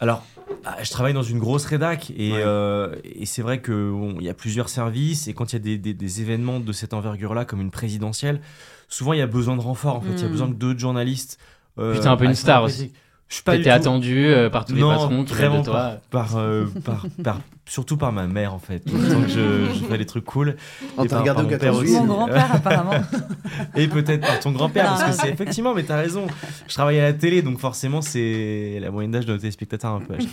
Alors, 0.00 0.24
ah, 0.64 0.76
je 0.82 0.90
travaille 0.90 1.12
dans 1.14 1.24
une 1.24 1.40
grosse 1.40 1.64
rédac 1.64 2.12
et, 2.16 2.30
Ouais. 2.32 2.38
euh, 2.44 2.94
et 3.04 3.26
c'est 3.26 3.42
vrai 3.42 3.60
qu'il 3.60 4.18
y 4.20 4.28
a 4.28 4.34
plusieurs 4.34 4.68
services 4.68 5.26
et 5.26 5.34
quand 5.34 5.52
il 5.52 5.54
y 5.54 5.56
a 5.56 5.58
des, 5.58 5.76
des- 5.78 5.94
des 5.94 6.20
événements 6.20 6.60
de 6.60 6.72
cette 6.72 6.94
envergure-là, 6.94 7.44
comme 7.44 7.60
une 7.60 7.72
présidentielle, 7.72 8.40
souvent 8.88 9.12
il 9.12 9.18
y 9.18 9.22
a 9.22 9.26
besoin 9.26 9.56
de 9.56 9.60
renfort 9.60 9.96
en 9.96 10.00
fait. 10.00 10.12
Il 10.12 10.20
y 10.20 10.24
a 10.24 10.28
Mm. 10.28 10.30
besoin 10.32 10.48
que 10.48 10.54
d'autres 10.54 10.78
journalistes. 10.78 11.38
euh, 11.78 11.96
t'es 12.00 12.06
un 12.08 12.16
peu 12.16 12.24
une 12.24 12.34
star 12.34 12.64
aussi. 12.64 12.92
Je 13.28 13.34
suis 13.34 13.42
pas 13.44 13.56
T'étais 13.58 13.68
attendu 13.68 14.26
euh, 14.26 14.48
par 14.48 14.64
tous 14.64 14.74
les 14.74 14.80
non, 14.80 14.88
patrons 14.88 15.22
qui 15.24 15.34
vraiment 15.34 15.60
de 15.60 15.64
toi. 15.66 15.92
Par, 16.10 16.28
par, 16.28 16.36
euh, 16.38 16.64
par- 16.82 17.06
par- 17.22 17.40
surtout 17.66 17.98
par 17.98 18.10
ma 18.10 18.26
mère 18.26 18.54
en 18.54 18.58
fait. 18.58 18.78
Tant 18.80 18.92
que 19.22 19.28
je, 19.28 19.66
je 19.74 19.84
fais 19.84 19.98
des 19.98 20.06
trucs 20.06 20.24
cool. 20.24 20.56
On 20.96 21.04
Et 21.04 21.08
t'a 21.08 21.16
par- 21.16 21.20
regardé 21.20 21.42
mon 21.42 21.48
père 21.50 21.58
14 21.58 21.82
aussi. 21.82 21.92
Mon 21.92 22.06
grand-père, 22.06 22.54
apparemment. 22.54 23.04
Et 23.76 23.86
peut-être 23.86 24.22
par 24.26 24.40
ton 24.40 24.52
grand-père, 24.52 24.86
parce 24.86 25.04
que 25.04 25.12
c'est 25.12 25.28
effectivement, 25.30 25.74
mais 25.74 25.82
t'as 25.82 25.98
raison. 25.98 26.26
Je 26.66 26.72
travaille 26.72 26.98
à 27.00 27.02
la 27.02 27.12
télé, 27.12 27.42
donc 27.42 27.58
forcément, 27.58 28.00
c'est 28.00 28.78
la 28.80 28.90
moyenne 28.90 29.10
d'âge 29.10 29.26
de 29.26 29.32
nos 29.34 29.38
téléspectateurs 29.38 29.92
un 29.92 30.00
peu 30.00 30.14
âgés. 30.14 30.28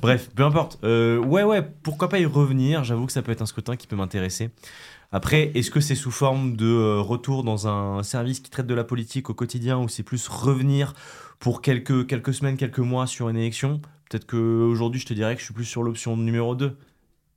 Bref, 0.00 0.28
peu 0.34 0.42
importe. 0.42 0.78
Euh, 0.82 1.18
ouais, 1.18 1.44
ouais, 1.44 1.62
pourquoi 1.84 2.08
pas 2.08 2.18
y 2.18 2.26
revenir? 2.26 2.82
J'avoue 2.82 3.06
que 3.06 3.12
ça 3.12 3.22
peut 3.22 3.30
être 3.30 3.42
un 3.42 3.46
scrutin 3.46 3.76
qui 3.76 3.86
peut 3.86 3.94
m'intéresser. 3.96 4.50
Après, 5.12 5.52
est-ce 5.54 5.70
que 5.70 5.80
c'est 5.80 5.94
sous 5.96 6.10
forme 6.12 6.56
de 6.56 6.66
euh, 6.66 7.00
retour 7.00 7.44
dans 7.44 7.68
un 7.68 8.02
service 8.02 8.40
qui 8.40 8.50
traite 8.50 8.66
de 8.66 8.74
la 8.74 8.84
politique 8.84 9.30
au 9.30 9.34
quotidien 9.34 9.78
ou 9.78 9.88
c'est 9.88 10.02
plus 10.04 10.26
revenir 10.28 10.94
pour 11.40 11.62
quelques, 11.62 12.06
quelques 12.06 12.32
semaines, 12.32 12.56
quelques 12.56 12.78
mois 12.78 13.08
sur 13.08 13.28
une 13.28 13.36
élection 13.36 13.80
Peut-être 14.10 14.26
qu'aujourd'hui, 14.26 15.00
je 15.00 15.06
te 15.06 15.14
dirais 15.14 15.34
que 15.34 15.40
je 15.40 15.44
suis 15.44 15.54
plus 15.54 15.64
sur 15.64 15.84
l'option 15.84 16.16
numéro 16.16 16.56
2. 16.56 16.76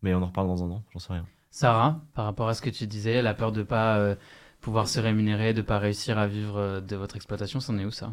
Mais 0.01 0.15
on 0.15 0.23
en 0.23 0.25
reparle 0.25 0.47
dans 0.47 0.63
un 0.63 0.71
an, 0.71 0.83
j'en 0.91 0.99
sais 0.99 1.13
rien. 1.13 1.25
Sarah, 1.51 2.01
par 2.15 2.25
rapport 2.25 2.49
à 2.49 2.55
ce 2.55 2.63
que 2.63 2.71
tu 2.71 2.87
disais, 2.87 3.21
la 3.21 3.35
peur 3.35 3.51
de 3.51 3.61
pas 3.61 3.97
euh, 3.97 4.15
pouvoir 4.59 4.87
se 4.87 4.99
rémunérer, 4.99 5.53
de 5.53 5.61
pas 5.61 5.77
réussir 5.77 6.17
à 6.17 6.25
vivre 6.25 6.57
euh, 6.57 6.81
de 6.81 6.95
votre 6.95 7.15
exploitation, 7.15 7.59
c'en 7.59 7.77
est 7.77 7.85
où 7.85 7.91
ça? 7.91 8.11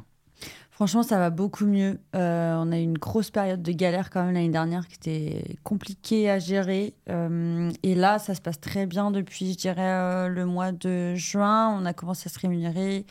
Franchement, 0.80 1.02
ça 1.02 1.18
va 1.18 1.28
beaucoup 1.28 1.66
mieux. 1.66 2.00
Euh, 2.14 2.54
on 2.56 2.72
a 2.72 2.78
eu 2.78 2.82
une 2.82 2.96
grosse 2.96 3.30
période 3.30 3.62
de 3.62 3.70
galère 3.70 4.08
quand 4.08 4.24
même 4.24 4.32
l'année 4.32 4.48
dernière 4.48 4.88
qui 4.88 4.94
était 4.94 5.58
compliquée 5.62 6.30
à 6.30 6.38
gérer. 6.38 6.94
Euh, 7.10 7.70
et 7.82 7.94
là, 7.94 8.18
ça 8.18 8.34
se 8.34 8.40
passe 8.40 8.58
très 8.60 8.86
bien 8.86 9.10
depuis, 9.10 9.52
je 9.52 9.58
dirais, 9.58 9.82
euh, 9.82 10.28
le 10.28 10.46
mois 10.46 10.72
de 10.72 11.14
juin. 11.16 11.68
On 11.78 11.84
a 11.84 11.92
commencé 11.92 12.28
à 12.28 12.32
se 12.32 12.38
rémunérer. 12.38 13.04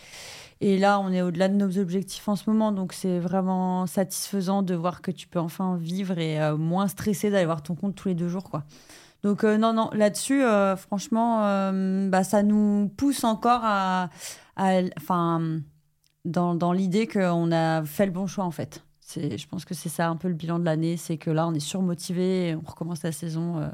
Et 0.61 0.77
là, 0.77 0.99
on 0.99 1.11
est 1.11 1.21
au-delà 1.21 1.47
de 1.47 1.53
nos 1.53 1.77
objectifs 1.77 2.27
en 2.27 2.35
ce 2.35 2.49
moment. 2.49 2.71
Donc, 2.71 2.91
c'est 2.91 3.19
vraiment 3.19 3.87
satisfaisant 3.87 4.61
de 4.61 4.75
voir 4.75 5.01
que 5.01 5.11
tu 5.11 5.27
peux 5.27 5.39
enfin 5.39 5.77
vivre 5.77 6.17
et 6.19 6.41
euh, 6.41 6.57
moins 6.57 6.87
stressé 6.87 7.29
d'aller 7.29 7.45
voir 7.45 7.63
ton 7.63 7.75
compte 7.75 7.95
tous 7.95 8.09
les 8.09 8.15
deux 8.15 8.27
jours. 8.27 8.43
quoi. 8.43 8.65
Donc, 9.23 9.43
euh, 9.43 9.57
non, 9.57 9.71
non, 9.71 9.89
là-dessus, 9.93 10.43
euh, 10.43 10.75
franchement, 10.75 11.39
bah, 12.09 12.23
ça 12.23 12.43
nous 12.43 12.91
pousse 12.97 13.23
encore 13.23 13.61
à. 13.63 14.09
Enfin 14.97 15.61
dans, 16.25 16.53
dans 16.53 16.73
l'idée 16.73 17.07
qu'on 17.07 17.49
a 17.53 17.81
fait 17.85 18.05
le 18.05 18.11
bon 18.11 18.27
choix 18.27 18.43
en 18.43 18.51
fait. 18.51 18.83
C'est, 18.99 19.37
je 19.37 19.47
pense 19.47 19.63
que 19.63 19.73
c'est 19.73 19.87
ça 19.87 20.09
un 20.09 20.17
peu 20.17 20.27
le 20.27 20.33
bilan 20.33 20.59
de 20.59 20.65
l'année, 20.65 20.97
c'est 20.97 21.15
que 21.17 21.31
là 21.31 21.47
on 21.47 21.53
est 21.53 21.61
surmotivé, 21.61 22.49
et 22.49 22.55
on 22.55 22.61
recommence 22.69 23.01
la 23.03 23.13
saison 23.13 23.71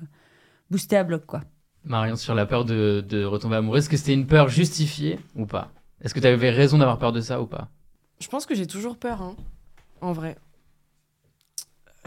boosté 0.70 0.96
à 0.96 1.04
bloc 1.04 1.26
quoi. 1.26 1.42
Marion, 1.84 2.16
sur 2.16 2.36
la 2.36 2.46
peur 2.46 2.66
de 2.66 3.24
retomber 3.26 3.56
amoureux, 3.56 3.80
est-ce 3.80 3.90
que 3.90 3.98
c'était 3.98 4.14
une 4.14 4.28
peur 4.28 4.48
justifiée 4.48 5.20
ou 5.36 5.48
pas? 5.48 5.72
Est-ce 6.02 6.14
que 6.14 6.20
tu 6.20 6.28
avais 6.28 6.52
raison 6.52 6.78
d'avoir 6.78 7.00
peur 7.00 7.12
de 7.12 7.22
ça 7.22 7.42
ou 7.42 7.48
pas 7.48 7.70
Je 8.20 8.28
pense 8.28 8.46
que 8.46 8.54
j'ai 8.56 8.68
toujours 8.68 8.98
peur, 8.98 9.22
hein, 9.22 9.36
en 10.02 10.14
vrai. 10.14 10.38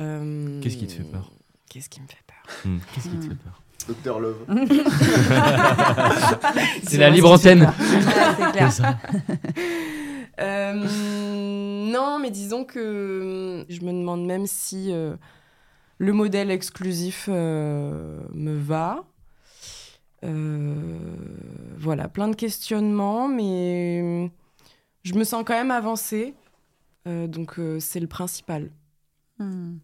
Euh, 0.01 0.61
Qu'est-ce 0.61 0.77
qui 0.77 0.87
te 0.87 0.93
fait 0.93 1.03
peur 1.05 1.31
Qu'est-ce 1.71 1.89
qui 1.89 2.01
me 2.01 2.07
fait 2.07 2.23
peur 2.27 2.37
Hmm, 2.65 2.79
Qu'est-ce 2.95 3.09
qui 3.09 3.17
te 3.19 3.27
Hmm. 3.27 3.31
fait 3.31 3.35
peur 3.37 3.63
Docteur 3.89 4.21
Love. 4.21 4.37
C'est 6.85 6.99
la 6.99 7.11
libre 7.11 7.33
antenne. 7.33 7.73
c'est 7.79 8.53
clair. 8.53 8.71
Euh, 10.41 10.73
non, 11.91 12.21
mais 12.21 12.31
disons 12.31 12.65
que 12.65 13.65
je 13.69 13.81
me 13.81 13.91
demande 13.91 14.25
même 14.25 14.47
si 14.47 14.93
euh, 14.93 15.17
le 15.99 16.13
modèle 16.13 16.53
exclusif 16.53 17.29
euh, 17.29 18.21
me 18.33 18.57
va. 18.57 19.03
Euh, 20.25 20.99
voilà, 21.79 22.09
plein 22.09 22.29
de 22.29 22.35
questionnements, 22.37 23.29
mais 23.29 24.31
je 25.05 25.15
me 25.15 25.25
sens 25.25 25.45
quand 25.47 25.55
même 25.55 25.71
avancée. 25.71 26.35
Euh, 27.07 27.27
donc 27.27 27.59
euh, 27.59 27.79
c'est 27.81 28.01
le 28.01 28.07
principal. 28.09 28.71
Hmm. 29.39 29.77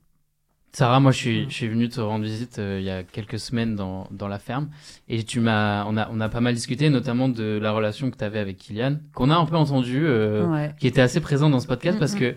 Sarah, 0.73 0.99
moi 0.99 1.13
je 1.13 1.19
suis, 1.19 1.45
je 1.49 1.55
suis 1.55 1.69
venu 1.69 1.89
te 1.89 2.01
rendre 2.01 2.25
visite 2.25 2.59
euh, 2.59 2.79
il 2.81 2.85
y 2.85 2.91
a 2.91 3.05
quelques 3.05 3.39
semaines 3.39 3.77
dans, 3.77 4.09
dans 4.11 4.27
la 4.27 4.41
ferme 4.41 4.71
et 5.09 5.23
tu 5.23 5.39
m'as, 5.39 5.85
on 5.87 5.97
a, 5.97 6.09
on 6.11 6.21
a 6.21 6.29
pas 6.29 6.41
mal 6.41 6.53
discuté 6.53 6.91
notamment 6.91 7.29
de 7.29 7.61
la 7.63 7.71
relation 7.71 8.11
que 8.11 8.17
tu 8.17 8.25
avais 8.25 8.41
avec 8.41 8.57
Kylian, 8.59 8.99
qu'on 9.15 9.31
a 9.31 9.37
un 9.37 9.47
peu 9.47 9.55
entendu, 9.55 10.05
euh, 10.05 10.45
Ouais. 10.49 10.75
qui 10.81 10.89
était 10.89 11.01
assez 11.01 11.21
présent 11.21 11.49
dans 11.49 11.61
ce 11.61 11.69
podcast 11.69 11.97
Mm, 11.97 12.01
parce 12.01 12.17
que 12.17 12.35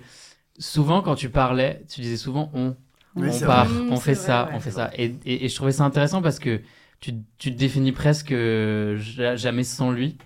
souvent 0.60 1.02
quand 1.02 1.16
tu 1.16 1.30
parlais, 1.32 1.84
tu 1.90 2.02
disais 2.02 2.18
souvent 2.18 2.52
on, 2.54 2.76
Oui, 3.16 3.30
on 3.34 3.40
part, 3.46 3.66
vrai. 3.68 3.88
on 3.92 3.98
fait 3.98 4.14
ça, 4.14 4.44
vrai, 4.44 4.52
ouais. 4.52 4.58
on 4.58 4.60
fait 4.60 4.72
ça. 4.72 4.92
Et, 4.96 5.16
et, 5.26 5.46
et 5.46 5.50
je 5.50 5.56
trouvais 5.56 5.72
ça 5.72 5.84
intéressant 5.86 6.22
parce 6.22 6.38
que 6.38 6.62
tu, 7.00 7.14
tu 7.38 7.52
te 7.54 7.58
définis 7.58 7.92
presque 7.92 8.32
euh, 8.32 8.98
ja- 8.98 9.36
jamais 9.36 9.64
sans 9.64 9.92
lui. 9.92 10.18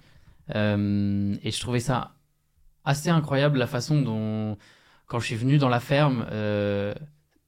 Euh, 0.56 1.36
et 1.44 1.52
je 1.52 1.60
trouvais 1.60 1.80
ça 1.80 2.16
assez 2.84 3.10
incroyable 3.10 3.58
la 3.58 3.68
façon 3.68 4.02
dont, 4.02 4.58
quand 5.08 5.20
je 5.20 5.26
suis 5.28 5.36
venu 5.36 5.58
dans 5.58 5.70
la 5.70 5.80
ferme, 5.80 6.26
euh, 6.32 6.94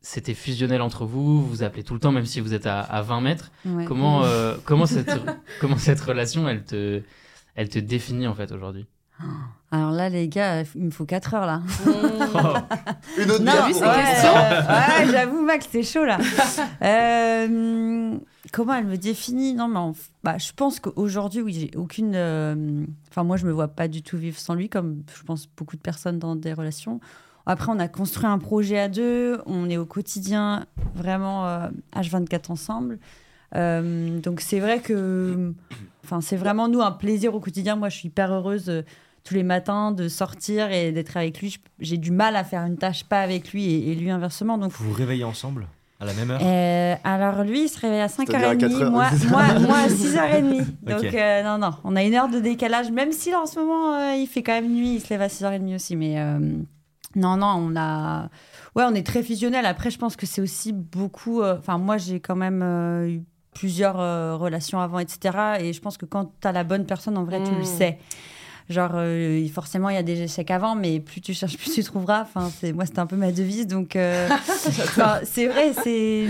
c'était 0.01 0.33
fusionnel 0.33 0.81
entre 0.81 1.05
vous, 1.05 1.41
vous 1.41 1.47
vous 1.47 1.63
appelez 1.63 1.83
tout 1.83 1.93
le 1.93 1.99
temps, 1.99 2.11
même 2.11 2.25
si 2.25 2.39
vous 2.39 2.53
êtes 2.53 2.67
à, 2.67 2.81
à 2.81 3.01
20 3.01 3.21
mètres. 3.21 3.51
Ouais. 3.65 3.85
Comment, 3.85 4.23
euh, 4.23 4.55
comment, 4.65 4.85
cette, 4.85 5.11
comment 5.59 5.77
cette 5.77 5.99
relation, 6.01 6.47
elle 6.47 6.63
te, 6.63 7.01
elle 7.55 7.69
te 7.69 7.79
définit 7.79 8.27
en 8.27 8.35
fait 8.35 8.51
aujourd'hui? 8.51 8.85
Alors 9.71 9.91
là, 9.91 10.09
les 10.09 10.27
gars, 10.27 10.63
il 10.75 10.83
me 10.85 10.91
faut 10.91 11.05
4 11.05 11.33
heures 11.33 11.45
là. 11.47 11.61
Une 13.17 13.31
autre 13.31 13.43
Non, 13.43 13.51
ouais, 13.53 15.05
ouais, 15.05 15.11
j'avoue, 15.11 15.41
Max, 15.41 15.67
c'est 15.71 15.83
chaud 15.83 16.05
là. 16.05 16.17
Euh, 16.83 18.17
comment 18.51 18.73
elle 18.75 18.85
me 18.85 18.97
définit? 18.97 19.53
Non, 19.53 19.67
mais 19.67 19.79
bah, 20.23 20.37
je 20.37 20.51
pense 20.53 20.79
qu'aujourd'hui, 20.79 21.41
oui, 21.41 21.53
j'ai 21.53 21.77
aucune. 21.77 22.13
euh, 22.15 22.83
Enfin, 23.09 23.23
moi, 23.23 23.37
je 23.37 23.45
me 23.45 23.51
vois 23.51 23.69
pas 23.69 23.87
du 23.87 24.01
tout 24.03 24.17
vivre 24.17 24.37
sans 24.37 24.53
lui, 24.53 24.69
comme 24.69 25.03
je 25.15 25.23
pense 25.23 25.47
beaucoup 25.57 25.75
de 25.77 25.81
personnes 25.81 26.19
dans 26.19 26.35
des 26.35 26.53
relations. 26.53 26.99
Après, 27.45 27.71
on 27.71 27.79
a 27.79 27.87
construit 27.87 28.25
un 28.27 28.39
projet 28.39 28.79
à 28.79 28.89
deux, 28.89 29.41
on 29.45 29.69
est 29.69 29.77
au 29.77 29.85
quotidien 29.85 30.65
vraiment 30.95 31.45
euh, 31.47 31.67
H24 31.95 32.51
ensemble. 32.51 32.99
Euh, 33.55 34.19
donc, 34.19 34.41
c'est 34.41 34.59
vrai 34.59 34.79
que. 34.79 35.53
Enfin, 36.03 36.21
c'est 36.21 36.35
vraiment 36.37 36.67
nous 36.67 36.81
un 36.81 36.91
plaisir 36.91 37.33
au 37.35 37.39
quotidien. 37.39 37.75
Moi, 37.75 37.89
je 37.89 37.97
suis 37.97 38.07
hyper 38.07 38.31
heureuse. 38.33 38.69
euh, 38.69 38.81
tous 39.25 39.35
les 39.35 39.43
matins 39.43 39.93
de 39.93 40.09
sortir 40.09 40.69
et 40.73 40.91
d'être 40.91 41.15
avec 41.15 41.39
lui. 41.39 41.55
J'ai 41.79 41.95
du 41.95 42.11
mal 42.11 42.35
à 42.35 42.43
faire 42.43 42.63
une 42.65 42.75
tâche 42.77 43.05
pas 43.05 43.21
avec 43.21 43.53
lui 43.53 43.63
et, 43.73 43.91
et 43.91 43.95
lui 43.95 44.09
inversement. 44.11 44.57
Donc, 44.57 44.73
Vous 44.73 44.89
vous 44.89 44.93
réveillez 44.93 45.23
ensemble 45.23 45.67
à 46.01 46.05
la 46.05 46.13
même 46.13 46.29
heure? 46.29 46.41
Euh, 46.43 46.95
alors 47.05 47.45
lui, 47.45 47.63
il 47.63 47.69
se 47.69 47.79
réveille 47.79 48.01
à 48.01 48.09
C'est-à-dire 48.09 48.49
à 48.49 48.53
5h30, 48.53 48.57
4 48.57 48.81
heures, 48.81 48.91
moi, 48.91 49.07
moi, 49.29 49.59
moi 49.59 49.77
à 49.77 49.87
6h30. 49.87 50.65
Donc 50.81 51.05
euh, 51.13 51.41
non, 51.41 51.57
non, 51.57 51.71
on 51.85 51.95
a 51.95 52.03
une 52.03 52.15
heure 52.15 52.27
de 52.27 52.41
décalage, 52.41 52.91
même 52.91 53.13
si 53.13 53.31
là 53.31 53.39
en 53.39 53.45
ce 53.45 53.57
moment 53.61 53.93
euh, 53.93 54.15
il 54.15 54.27
fait 54.27 54.43
quand 54.43 54.51
même 54.51 54.69
nuit, 54.73 54.95
il 54.95 54.99
se 54.99 55.09
lève 55.09 55.21
à 55.21 55.27
6h30 55.27 55.73
aussi. 55.73 55.95
Mais 55.95 56.19
euh, 56.19 56.39
non, 57.15 57.37
non, 57.37 57.55
on 57.59 57.77
a... 57.77 58.23
Ouais, 58.75 58.83
on 58.85 58.93
est 58.93 59.05
très 59.07 59.23
fusionnel. 59.23 59.65
Après, 59.65 59.89
je 59.89 59.97
pense 59.97 60.17
que 60.17 60.25
c'est 60.25 60.41
aussi 60.41 60.73
beaucoup... 60.73 61.41
euh, 61.41 61.55
Enfin, 61.59 61.77
moi 61.77 61.95
j'ai 61.95 62.19
quand 62.19 62.35
même 62.35 62.61
euh, 62.61 63.07
eu 63.07 63.21
plusieurs 63.53 63.99
euh, 63.99 64.35
relations 64.35 64.79
avant, 64.79 64.99
etc. 64.99 65.57
Et 65.61 65.73
je 65.73 65.81
pense 65.81 65.97
que 65.97 66.05
quand 66.05 66.31
tu 66.41 66.47
as 66.47 66.51
la 66.51 66.63
bonne 66.63 66.85
personne, 66.85 67.17
en 67.17 67.23
vrai, 67.23 67.41
tu 67.43 67.53
le 67.53 67.61
Mm. 67.61 67.65
sais. 67.65 67.97
Genre, 68.69 68.91
euh, 68.95 69.45
forcément, 69.49 69.89
il 69.89 69.95
y 69.95 69.97
a 69.99 70.03
des 70.03 70.21
échecs 70.21 70.49
avant, 70.49 70.73
mais 70.73 71.01
plus 71.01 71.19
tu 71.19 71.33
cherches, 71.33 71.57
plus 71.57 71.69
tu 71.73 71.83
trouveras. 71.83 72.21
Enfin, 72.21 72.49
c'est 72.61 72.71
moi, 72.71 72.85
c'était 72.85 72.99
un 72.99 73.05
peu 73.07 73.17
ma 73.17 73.31
devise. 73.33 73.67
Donc, 73.67 73.97
euh, 73.97 74.29
enfin, 74.83 75.19
c'est 75.23 75.47
vrai, 75.47 75.73
c'est 75.73 76.29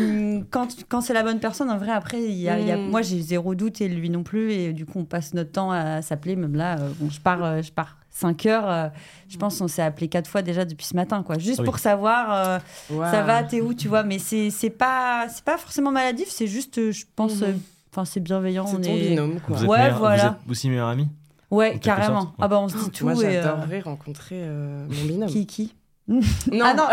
quand, 0.50 0.68
quand 0.90 1.02
c'est 1.02 1.14
la 1.14 1.22
bonne 1.22 1.40
personne, 1.40 1.70
en 1.70 1.78
vrai, 1.78 1.92
après, 1.92 2.24
il 2.24 2.34
y 2.34 2.50
a, 2.50 2.60
il 2.60 2.66
y 2.66 2.72
a- 2.72 2.78
Mm. 2.78 2.90
moi, 2.90 3.04
j'ai 3.04 3.22
zéro 3.22 3.54
doute 3.54 3.82
et 3.82 3.88
lui 3.88 4.10
non 4.10 4.24
plus. 4.24 4.52
Et 4.52 4.74
du 4.74 4.86
coup, 4.88 4.98
on 5.00 5.06
passe 5.06 5.36
notre 5.36 5.52
temps 5.52 5.72
à 5.72 6.02
s'appeler. 6.02 6.36
Même 6.36 6.56
là, 6.56 6.78
bon, 7.00 7.10
je 7.12 7.22
pars, 7.22 7.62
je 7.62 7.72
pars 7.72 7.98
5 8.13 8.45
heures. 8.45 8.69
euh, 8.69 8.88
je 9.28 9.38
pense 9.38 9.58
qu'on 9.60 9.67
s'est 9.67 9.82
appelé 9.82 10.08
quatre 10.08 10.28
fois 10.30 10.41
déjà 10.43 10.63
depuis 10.65 10.86
ce 10.86 10.95
matin, 10.95 11.23
quoi. 11.23 11.38
Juste 11.39 11.60
oui. 11.60 11.65
pour 11.65 11.80
savoir, 11.80 12.60
euh, 12.91 13.10
ça 13.12 13.23
va, 13.23 13.43
t'es 13.43 13.60
où, 13.62 13.73
tu 13.73 13.88
vois. 13.88 14.04
Mais 14.04 14.19
c'est 14.19 14.49
c'est 14.52 14.69
pas, 14.69 15.26
c'est 15.30 15.43
pas 15.43 15.58
forcément 15.58 15.91
maladif. 15.91 16.30
C'est 16.30 16.47
juste, 16.47 16.78
euh, 16.78 16.91
je 16.91 17.06
pense, 17.15 17.38
Mhm. 17.38 17.43
euh, 17.43 17.54
enfin, 17.91 18.06
c'est 18.06 18.19
bienveillant. 18.19 18.67
C'est 18.67 18.76
on 18.78 18.82
ton 18.82 18.93
est... 18.95 19.10
binôme, 19.10 19.39
quoi. 19.39 19.56
Vous 19.58 19.63
êtes 19.63 19.69
Ouais, 19.69 19.89
voilà. 19.91 20.38
Vous 20.45 20.45
êtes 20.45 20.52
aussi 20.52 20.69
meilleurs 20.69 20.89
amis 20.89 21.08
Ouais, 21.52 21.78
carrément. 21.80 22.21
sorte, 22.21 22.30
ouais. 22.30 22.36
Ah 22.41 22.47
bah, 22.47 22.60
on 22.60 22.67
se 22.69 22.78
dit 22.78 22.89
tout. 22.91 23.06
Moi, 23.06 23.13
euh, 23.23 23.41
j'adorerais 23.43 23.80
rencontrer 23.82 24.36
euh, 24.41 24.86
mon 24.89 25.06
binôme. 25.06 25.30
Qui, 25.30 25.45
qui 25.47 25.73
Non. 26.08 26.19
Ah 26.63 26.73
non 26.76 26.88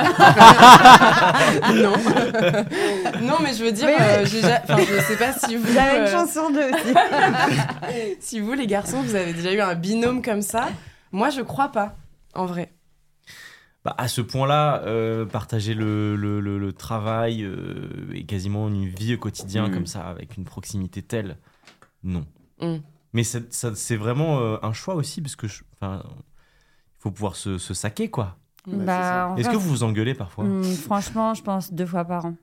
non. 1.82 1.92
non, 3.22 3.34
mais 3.42 3.52
je 3.54 3.64
veux 3.64 3.72
dire, 3.72 3.86
Oui, 3.88 3.94
oui. 3.98 4.04
euh, 4.06 4.24
j'ai 4.26 4.40
ja- 4.40 4.60
enfin, 4.62 4.78
je 4.78 5.00
sais 5.02 5.16
pas 5.16 5.32
si 5.32 5.56
vous, 5.58 5.72
J'avais 5.72 5.98
une 5.98 6.02
euh, 6.04 6.10
chance 6.12 6.32
sur 6.32 6.50
deux 6.50 6.70
aussi. 6.70 6.94
si 8.20 8.40
vous, 8.40 8.52
les 8.52 8.66
garçons, 8.66 9.02
vous 9.02 9.14
avez 9.14 9.32
déjà 9.32 9.52
eu 9.52 9.60
un 9.60 9.74
binôme 9.74 10.22
comme 10.22 10.42
ça. 10.42 10.68
Moi, 11.12 11.30
je 11.30 11.40
crois 11.42 11.68
pas, 11.68 11.96
en 12.34 12.46
vrai. 12.46 12.72
Bah, 13.84 13.94
à 13.96 14.08
ce 14.08 14.20
point-là, 14.20 14.82
euh, 14.84 15.24
partager 15.24 15.72
le, 15.74 16.14
le, 16.14 16.40
le- 16.40 16.58
le 16.58 16.72
travail 16.72 17.42
euh, 17.42 18.10
et 18.12 18.24
quasiment 18.26 18.68
une 18.68 18.86
vie 18.86 19.14
au 19.14 19.18
quotidien 19.18 19.68
Mm. 19.68 19.72
comme 19.72 19.86
ça, 19.86 20.02
avec 20.06 20.36
une 20.36 20.44
proximité 20.44 21.02
telle, 21.02 21.38
non. 22.02 22.26
Mm. 22.60 22.76
Mais 23.14 23.24
c'est 23.24 23.96
vraiment 23.96 24.40
euh, 24.40 24.58
un 24.62 24.72
choix 24.72 24.94
aussi, 24.94 25.22
parce 25.22 25.34
que 25.34 25.46
il 25.46 25.98
faut 26.98 27.10
pouvoir 27.10 27.36
se, 27.36 27.56
se 27.58 27.72
saquer, 27.74 28.10
quoi. 28.10 28.36
Bah, 28.66 29.28
en 29.30 29.36
Est-ce 29.36 29.48
que 29.48 29.56
vous 29.56 29.70
vous 29.70 29.82
engueulez 29.82 30.14
parfois? 30.14 30.44
Hum, 30.44 30.62
franchement, 30.62 31.32
je 31.32 31.42
pense 31.42 31.72
deux 31.72 31.86
fois 31.86 32.04
par 32.04 32.26
an. 32.26 32.34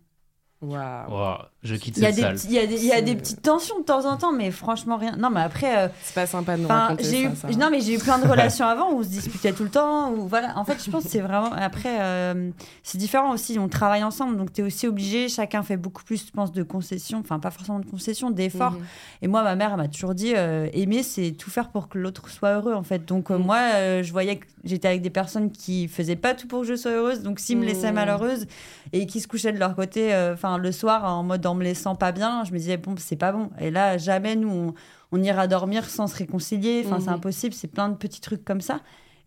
Waouh. 0.59 1.11
Wow, 1.11 1.35
Je 1.61 1.75
quitte 1.75 1.97
Il 1.97 2.03
y 2.03 2.05
a 2.07 2.11
cette 2.11 2.15
des, 2.15 2.21
salle. 2.37 2.49
il 2.49 2.51
y 2.55 2.57
a 2.59 2.65
des, 2.65 2.75
il 2.77 2.85
y 2.85 2.91
a 2.91 3.01
des 3.01 3.11
C'est- 3.11 3.15
petites 3.17 3.41
tensions 3.43 3.77
de 3.79 3.83
temps 3.85 4.05
en 4.05 4.17
temps, 4.17 4.31
mais 4.33 4.49
franchement 4.49 4.97
rien. 4.97 5.15
Non, 5.15 5.29
mais 5.29 5.41
après, 5.41 5.77
euh, 5.77 5.87
C'est 6.01 6.15
pas 6.15 6.25
sympa 6.25 6.55
de 6.57 6.61
nous 6.61 6.65
Enfin, 6.65 6.79
raconter 6.87 7.03
j'ai 7.03 7.21
eu, 7.25 7.29
ça, 7.35 7.47
ça. 7.51 7.57
non 7.57 7.69
mais 7.69 7.79
j'ai 7.81 7.93
eu 7.93 7.99
plein 7.99 8.17
de 8.17 8.27
relations 8.27 8.65
avant 8.65 8.91
où 8.91 8.97
on 8.99 9.03
se 9.03 9.07
disputait 9.09 9.53
tout 9.53 9.63
le 9.63 9.69
temps. 9.69 10.13
Voilà. 10.13 10.57
En 10.57 10.65
fait, 10.65 10.83
je 10.83 10.89
pense 10.89 11.03
que 11.03 11.09
c'est 11.11 11.19
vraiment. 11.21 11.51
Après, 11.53 12.01
euh, 12.01 12.49
c'est 12.81 12.97
différent 12.97 13.33
aussi. 13.33 13.59
On 13.59 13.67
travaille 13.67 14.03
ensemble, 14.03 14.35
donc 14.35 14.51
tu 14.51 14.61
es 14.61 14.63
aussi 14.63 14.87
obligé. 14.87 15.29
Chacun 15.29 15.61
fait 15.61 15.77
beaucoup 15.77 16.03
plus, 16.03 16.25
je 16.25 16.31
pense, 16.31 16.51
de 16.51 16.63
concessions. 16.63 17.19
Enfin, 17.19 17.37
pas 17.37 17.51
forcément 17.51 17.79
de 17.79 17.85
concessions, 17.85 18.31
d'efforts. 18.31 18.71
Mhm. 18.71 18.85
Et 19.21 19.27
moi, 19.27 19.43
ma 19.43 19.55
mère, 19.55 19.69
elle 19.73 19.77
m'a 19.77 19.87
toujours 19.87 20.15
dit 20.15 20.33
euh, 20.35 20.69
aimer, 20.73 21.03
c'est 21.03 21.33
tout 21.33 21.51
faire 21.51 21.69
pour 21.69 21.87
que 21.87 21.99
l'autre 21.99 22.29
soit 22.29 22.53
heureux, 22.55 22.73
en 22.73 22.83
fait. 22.83 23.05
Donc, 23.05 23.29
euh, 23.29 23.37
Mm. 23.37 23.43
moi, 23.45 23.59
euh, 23.75 24.01
je 24.01 24.11
voyais 24.11 24.37
que 24.37 24.47
j'étais 24.63 24.87
avec 24.87 25.03
des 25.03 25.11
personnes 25.11 25.51
qui 25.51 25.87
faisaient 25.87 26.15
pas 26.15 26.33
tout 26.33 26.47
pour 26.47 26.61
que 26.61 26.65
je 26.67 26.75
sois 26.75 26.91
heureuse. 26.93 27.21
Donc, 27.21 27.39
s'ils 27.39 27.59
me 27.59 27.65
laissaient 27.65 27.91
Mm. 27.91 27.95
malheureuse 27.95 28.47
et 28.91 29.05
qui 29.05 29.19
se 29.21 29.27
couchaient 29.27 29.51
de 29.53 29.59
leur 29.59 29.75
côté, 29.75 30.13
euh, 30.15 30.35
enfin, 30.47 30.57
le 30.57 30.71
soir, 30.71 31.03
en 31.05 31.23
mode 31.23 31.45
en 31.45 31.55
me 31.55 31.63
laissant 31.63 31.95
pas 31.95 32.11
bien, 32.11 32.43
je 32.45 32.51
me 32.51 32.57
disais, 32.57 32.77
bon, 32.77 32.95
c'est 32.97 33.15
pas 33.15 33.31
bon. 33.31 33.49
Et 33.59 33.71
là, 33.71 33.97
jamais 33.97 34.35
nous, 34.35 34.49
on, 34.49 34.73
on 35.11 35.21
ira 35.23 35.47
dormir 35.47 35.85
sans 35.89 36.07
se 36.07 36.15
réconcilier. 36.15 36.83
Enfin, 36.85 36.99
c'est 36.99 37.07
Mhm. 37.09 37.15
impossible. 37.15 37.53
C'est 37.53 37.67
plein 37.67 37.89
de 37.89 37.95
petits 37.95 38.21
trucs 38.21 38.43
comme 38.45 38.61
ça. 38.61 38.79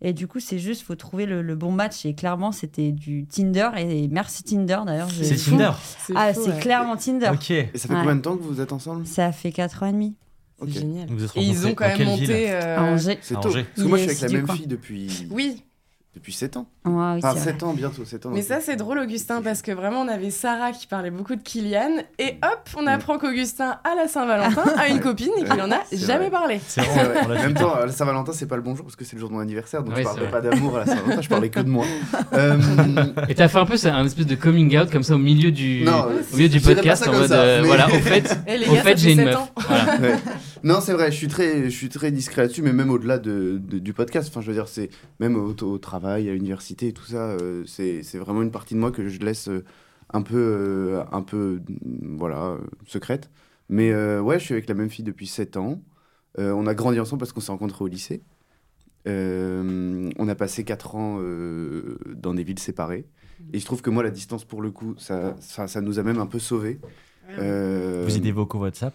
Et 0.03 0.13
du 0.13 0.27
coup, 0.27 0.39
c'est 0.39 0.57
juste, 0.57 0.81
faut 0.81 0.95
trouver 0.95 1.27
le, 1.27 1.41
le 1.43 1.55
bon 1.55 1.71
match. 1.71 2.05
Et 2.07 2.15
clairement, 2.15 2.51
c'était 2.51 2.91
du 2.91 3.27
Tinder. 3.27 3.69
Et 3.77 4.07
merci 4.07 4.43
Tinder, 4.43 4.79
d'ailleurs. 4.85 5.09
C'est 5.11 5.35
Tinder 5.35 5.71
C'est 5.99 6.13
Ah, 6.15 6.33
c'est 6.33 6.53
ouais. 6.53 6.59
clairement 6.59 6.95
Tinder. 6.97 7.29
Ok. 7.31 7.51
Et 7.51 7.69
ça 7.75 7.87
fait 7.87 7.93
Ouais. 7.93 7.99
combien 7.99 8.15
de 8.15 8.21
temps 8.21 8.35
que 8.35 8.41
vous 8.43 8.59
êtes 8.61 8.73
ensemble? 8.73 9.05
Ça 9.05 9.31
fait 9.31 9.51
4 9.51 9.83
ans 9.83 9.87
et 9.87 9.91
demi. 9.91 10.15
C'est 10.57 10.63
Ok. 10.65 10.69
génial. 10.71 11.07
Vous 11.09 11.23
êtes 11.23 11.37
Et 11.37 11.41
ils 11.43 11.67
ont 11.67 11.73
quand 11.75 11.87
même 11.87 12.03
monté. 12.07 12.51
euh, 12.51 12.77
À 12.79 12.81
Angers. 12.83 13.19
C'est 13.21 13.35
tôt. 13.35 13.49
Angers. 13.49 13.63
Parce 13.63 13.83
que 13.83 13.87
moi, 13.89 13.97
je 13.99 14.03
suis 14.03 14.11
avec 14.11 14.21
la 14.21 14.29
même 14.37 14.45
coin. 14.47 14.55
fille 14.55 14.67
depuis, 14.67 15.27
Oui, 15.31 15.63
depuis 16.15 16.33
7 16.33 16.57
ans. 16.57 16.67
Ouais, 16.83 16.91
oui, 16.93 17.19
Enfin, 17.19 17.31
c'est 17.35 17.39
vrai. 17.39 17.51
7 17.53 17.63
ans, 17.63 17.73
bientôt 17.73 18.03
7 18.03 18.25
ans. 18.25 18.31
mais 18.33 18.41
ça 18.41 18.59
c'est 18.59 18.75
drôle 18.75 18.99
Augustin 18.99 19.41
parce 19.41 19.61
que 19.61 19.71
vraiment 19.71 20.01
on 20.01 20.07
avait 20.09 20.29
Sarah 20.29 20.71
qui 20.73 20.85
parlait 20.87 21.09
beaucoup 21.11 21.35
de 21.35 21.41
Kylian 21.41 22.03
et 22.19 22.37
hop 22.43 22.69
on 22.77 22.85
apprend 22.87 23.17
qu'Augustin 23.17 23.77
à 23.83 23.95
la 23.95 24.07
Saint-Valentin 24.09 24.63
a 24.77 24.87
une 24.89 24.99
copine 24.99 25.31
et 25.37 25.43
qu'il 25.43 25.61
en 25.61 25.71
a 25.71 25.79
jamais 25.93 26.29
vrai. 26.29 26.29
parlé. 26.31 26.61
C'est 26.67 26.81
vrai. 26.81 27.21
En 27.25 27.29
même 27.29 27.53
temps, 27.53 27.73
à 27.75 27.85
la 27.85 27.91
Saint-Valentin, 27.93 28.33
c'est 28.33 28.45
pas 28.47 28.55
le 28.57 28.61
bon 28.61 28.75
jour 28.75 28.85
parce 28.85 28.95
que 28.97 29.05
c'est 29.05 29.15
le 29.15 29.19
jour 29.21 29.29
de 29.29 29.35
mon 29.35 29.39
anniversaire, 29.41 29.83
donc 29.83 29.93
Oui, 29.95 30.01
je 30.01 30.07
parlais 30.07 30.27
pas 30.27 30.41
d'amour 30.41 30.75
à 30.75 30.79
la 30.79 30.85
Saint-Valentin, 30.87 31.21
je 31.21 31.29
parlais 31.29 31.49
que 31.49 31.59
de 31.61 31.69
moi. 31.69 31.85
Euh, 32.33 32.57
Et 33.27 33.35
t'as 33.35 33.47
fait 33.49 33.57
un 33.59 33.65
peu 33.65 33.75
ça, 33.77 33.93
un 33.95 34.05
espèce 34.05 34.25
de 34.25 34.35
coming 34.35 34.77
out 34.77 34.89
comme 34.89 35.03
ça 35.03 35.15
au 35.15 35.19
milieu 35.19 35.51
du, 35.51 35.83
non, 35.83 36.05
au 36.31 36.35
milieu 36.37 36.47
du 36.49 36.61
podcast 36.61 37.05
en 37.07 37.11
mode 37.11 37.27
ça, 37.27 37.41
euh, 37.41 37.61
mais- 37.61 37.67
voilà, 37.67 37.87
au 37.87 37.99
fait, 37.99 38.23
au 38.69 38.75
ça 38.75 38.95
j'ai 38.95 39.11
une 39.13 39.25
meuf. 39.25 39.37
Voilà. 39.67 39.97
Ouais. 39.99 40.15
Non, 40.63 40.79
c'est 40.79 40.93
vrai, 40.93 41.11
je 41.11 41.17
suis 41.17 41.27
très, 41.27 41.63
je 41.65 41.69
suis 41.75 41.89
très 41.89 42.11
discret 42.11 42.43
là-dessus, 42.43 42.61
mais 42.61 42.71
même 42.71 42.89
au-delà 42.89 43.17
de, 43.17 43.59
de- 43.61 43.79
du 43.79 43.93
podcast, 43.93 44.29
enfin, 44.31 44.41
je 44.41 44.47
veux 44.47 44.53
dire, 44.53 44.67
c'est 44.67 44.89
même 45.19 45.35
au, 45.35 45.53
au 45.65 45.77
travail, 45.77 46.00
à 46.09 46.19
l'université 46.19 46.87
et 46.89 46.93
tout 46.93 47.05
ça, 47.05 47.31
euh, 47.31 47.63
c'est 47.65 48.01
vraiment 48.17 48.41
une 48.41 48.51
partie 48.51 48.73
de 48.73 48.79
moi 48.79 48.91
que 48.91 49.07
je 49.07 49.19
laisse 49.19 49.47
euh, 49.49 49.63
un 50.13 50.21
peu, 50.21 50.37
euh, 50.37 51.03
un 51.11 51.21
peu, 51.21 51.61
mm, 51.67 52.17
voilà, 52.17 52.57
secrète. 52.85 53.29
Mais 53.69 53.93
ouais, 54.19 54.37
je 54.37 54.43
suis 54.43 54.53
avec 54.53 54.67
la 54.67 54.75
même 54.75 54.89
fille 54.89 55.05
depuis 55.05 55.27
7 55.27 55.55
ans. 55.55 55.81
On 56.37 56.67
a 56.67 56.73
grandi 56.73 56.99
ensemble 56.99 57.19
parce 57.19 57.31
qu'on 57.31 57.39
s'est 57.39 57.53
rencontrés 57.53 57.85
au 57.85 57.87
lycée. 57.87 58.21
Euh, 59.07 60.09
on 60.17 60.27
a 60.27 60.35
passé 60.35 60.63
4 60.63 60.95
ans 60.95 61.17
euh, 61.19 61.97
dans 62.15 62.33
des 62.33 62.43
villes 62.43 62.59
séparées. 62.59 63.05
Et 63.53 63.59
je 63.59 63.65
trouve 63.65 63.81
que 63.81 63.89
moi, 63.89 64.03
la 64.03 64.11
distance, 64.11 64.45
pour 64.45 64.61
le 64.61 64.71
coup, 64.71 64.93
ça, 64.97 65.35
ça, 65.39 65.67
ça 65.67 65.81
nous 65.81 65.97
a 65.99 66.03
même 66.03 66.19
un 66.19 66.27
peu 66.27 66.39
sauvés. 66.39 66.79
Euh, 67.39 68.05
Vous 68.07 68.19
des 68.19 68.31
vocaux 68.31 68.59
WhatsApp? 68.59 68.93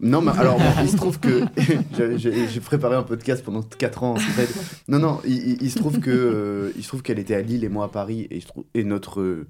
Non, 0.00 0.20
mais 0.22 0.30
alors, 0.32 0.58
bon, 0.58 0.64
il 0.82 0.88
se 0.88 0.96
trouve 0.96 1.18
que 1.18 1.42
j'ai- 2.16 2.60
préparé 2.60 2.94
un 2.96 3.02
podcast 3.02 3.44
pendant 3.44 3.62
4 3.62 4.02
ans. 4.04 4.12
en 4.12 4.16
fait. 4.16 4.48
Non, 4.88 4.98
non, 4.98 5.20
il, 5.24 5.36
il- 5.36 5.62
il 5.62 5.70
se 5.70 5.78
trouve 5.78 5.98
que 5.98 6.10
euh, 6.10 6.72
il 6.76 6.82
se 6.82 6.88
trouve 6.88 7.02
qu'elle 7.02 7.18
était 7.18 7.34
à 7.34 7.42
Lille 7.42 7.64
et 7.64 7.68
moi 7.68 7.86
à 7.86 7.88
Paris 7.88 8.26
et, 8.30 8.40
je 8.40 8.46
trouve, 8.46 8.64
et 8.74 8.84
notre 8.84 9.20
euh, 9.20 9.46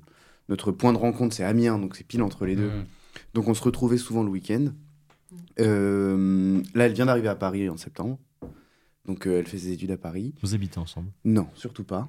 notre 0.48 0.72
point 0.72 0.92
de 0.94 0.98
rencontre, 0.98 1.34
c'est 1.34 1.44
Amiens, 1.44 1.78
donc 1.78 1.94
c'est 1.96 2.06
pile 2.06 2.22
entre 2.22 2.46
les 2.46 2.56
deux. 2.56 2.68
Mm. 2.70 2.84
Donc 3.34 3.48
on 3.48 3.54
se 3.54 3.62
retrouvait 3.62 3.98
souvent 3.98 4.22
le 4.22 4.30
week-end. 4.30 4.66
Euh, 5.60 6.62
là, 6.74 6.86
elle 6.86 6.92
vient 6.92 7.06
d'arriver 7.06 7.28
à 7.28 7.34
Paris 7.34 7.68
en 7.68 7.76
septembre. 7.76 8.18
Donc 9.06 9.26
euh, 9.26 9.38
elle 9.38 9.46
fait 9.46 9.58
ses 9.58 9.72
études 9.72 9.90
à 9.90 9.96
Paris. 9.96 10.34
Vous 10.42 10.54
habitez 10.54 10.78
ensemble? 10.78 11.10
Non, 11.24 11.46
surtout 11.54 11.84
pas. 11.84 12.08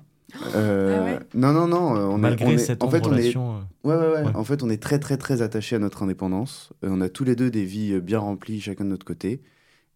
Euh, 0.56 0.98
Ah 1.00 1.04
ouais 1.06 1.20
non, 1.34 1.54
non, 1.54 1.68
non. 1.68 1.96
euh, 1.96 2.06
On 2.06 2.18
est- 2.18 2.22
Malgré 2.22 2.46
on 2.46 2.52
est, 2.52 2.58
cette 2.60 2.84
en 2.84 2.90
fait, 2.90 3.06
on 3.08 3.12
est, 3.14 3.22
relation. 3.22 3.58
euh, 3.58 3.60
ouais, 3.90 3.96
ouais, 3.96 4.14
ouais. 4.14 4.24
Ouais. 4.28 4.36
En 4.36 4.44
fait, 4.44 4.64
on 4.64 4.70
est 4.70 4.82
très, 4.82 5.00
très, 5.00 5.18
très 5.18 5.42
attachés 5.42 5.76
à 5.76 5.80
notre 5.80 6.04
indépendance. 6.04 6.72
Euh, 6.84 6.90
on 6.92 7.02
a 7.02 7.10
tous 7.10 7.24
les 7.24 7.36
deux 7.36 7.50
des 7.52 7.64
vies 7.66 8.00
bien 8.00 8.20
remplies, 8.20 8.62
chacun 8.62 8.84
de 8.86 8.90
notre 8.90 9.06
côté. 9.06 9.42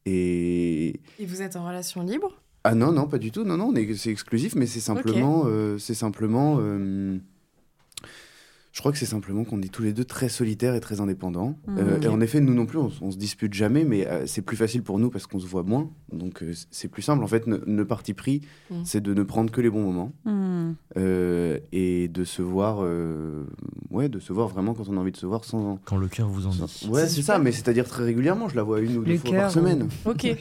Et 0.06 1.00
Et 1.20 1.26
vous 1.26 1.42
êtes 1.42 1.56
en 1.56 1.66
relation 1.66 2.04
libre? 2.04 2.42
Ah 2.66 2.76
non, 2.76 2.92
non, 2.92 3.08
pas 3.08 3.18
du 3.18 3.32
tout. 3.32 3.44
Non, 3.44 3.58
non, 3.58 3.70
on 3.74 3.76
est- 3.76 3.94
c'est 3.96 4.10
exclusif, 4.10 4.56
mais 4.56 4.66
c'est 4.66 4.80
simplement, 4.80 5.44
euh, 5.48 5.78
c'est 5.78 5.94
simplement. 5.94 6.58
Je 8.74 8.80
crois 8.80 8.92
que 8.92 8.98
c'est 8.98 9.06
simplement 9.06 9.44
qu'on 9.44 9.62
est 9.62 9.72
tous 9.72 9.84
les 9.84 9.94
deux 9.94 10.04
très 10.04 10.30
solitaires 10.30 10.74
et 10.74 10.80
très 10.80 11.00
indépendants. 11.00 11.60
Mhm. 11.68 11.78
Euh. 11.78 12.02
Et 12.02 12.08
en 12.08 12.20
effet, 12.22 12.42
nous 12.42 12.56
non 12.56 12.66
plus, 12.66 12.80
on, 12.80 13.12
se 13.12 13.18
dispute 13.18 13.54
jamais, 13.54 13.84
mais 13.84 14.08
euh, 14.08 14.26
c'est 14.26 14.42
plus 14.42 14.58
facile 14.58 14.82
pour 14.82 14.98
nous 14.98 15.12
parce 15.12 15.28
qu'on 15.28 15.40
se 15.40 15.46
voit 15.46 15.62
moins. 15.62 15.92
Donc 16.12 16.42
euh, 16.42 16.54
c'est 16.72 16.88
plus 16.88 17.04
simple. 17.04 17.24
En 17.24 17.28
fait, 17.28 17.46
ne, 17.46 17.58
ne 17.68 17.84
parti 17.84 18.16
pris, 18.16 18.42
Mhm. 18.72 18.82
c'est 18.84 19.02
de 19.02 19.14
ne 19.14 19.22
prendre 19.24 19.52
que 19.52 19.62
les 19.62 19.70
bons 19.70 19.84
moments 19.84 20.12
euh, 20.98 21.60
et 21.72 22.08
de 22.08 22.24
se 22.24 22.42
voir, 22.42 22.80
euh, 22.82 23.46
ouais, 23.92 24.10
de 24.10 24.20
se 24.20 24.34
voir 24.34 24.48
vraiment 24.48 24.74
quand 24.74 24.90
on 24.90 24.98
a 24.98 25.00
envie 25.00 25.12
de 25.12 25.18
se 25.18 25.26
voir 25.26 25.44
sans. 25.46 25.80
Quand 25.86 25.98
le 25.98 26.08
cœur 26.08 26.28
vous 26.28 26.48
en 26.48 26.50
dit. 26.50 26.88
Ouais, 26.90 27.08
C'est 27.08 27.22
ça, 27.22 27.40
mais 27.40 27.52
c'est-à-dire 27.52 27.88
très 27.88 28.04
régulièrement. 28.04 28.50
Je 28.50 28.56
la 28.56 28.64
vois 28.64 28.80
une 28.82 28.98
ou 28.98 29.04
deux 29.04 29.14
Le 29.14 29.18
fois 29.18 29.32
par 29.32 29.52
semaine. 29.52 29.88
Ok. 30.06 30.26
Et 30.26 30.38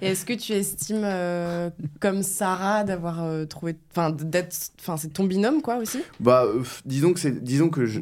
est-ce 0.00 0.24
que 0.24 0.32
tu 0.32 0.52
estimes, 0.52 1.02
euh, 1.04 1.70
comme 2.00 2.22
Sarah, 2.22 2.84
d'avoir 2.84 3.22
euh, 3.22 3.44
trouvé. 3.44 3.76
Enfin, 3.90 4.10
d'être. 4.10 4.56
Enfin, 4.80 4.96
c'est 4.96 5.12
ton 5.12 5.24
binôme, 5.24 5.62
quoi, 5.62 5.76
aussi? 5.76 5.98
Bah, 6.20 6.44
euh, 6.44 6.62
disons 6.84 7.12
que 7.12 7.20
c'est, 7.20 7.42
disons 7.58 7.70
que 7.70 7.86
je, 7.86 8.00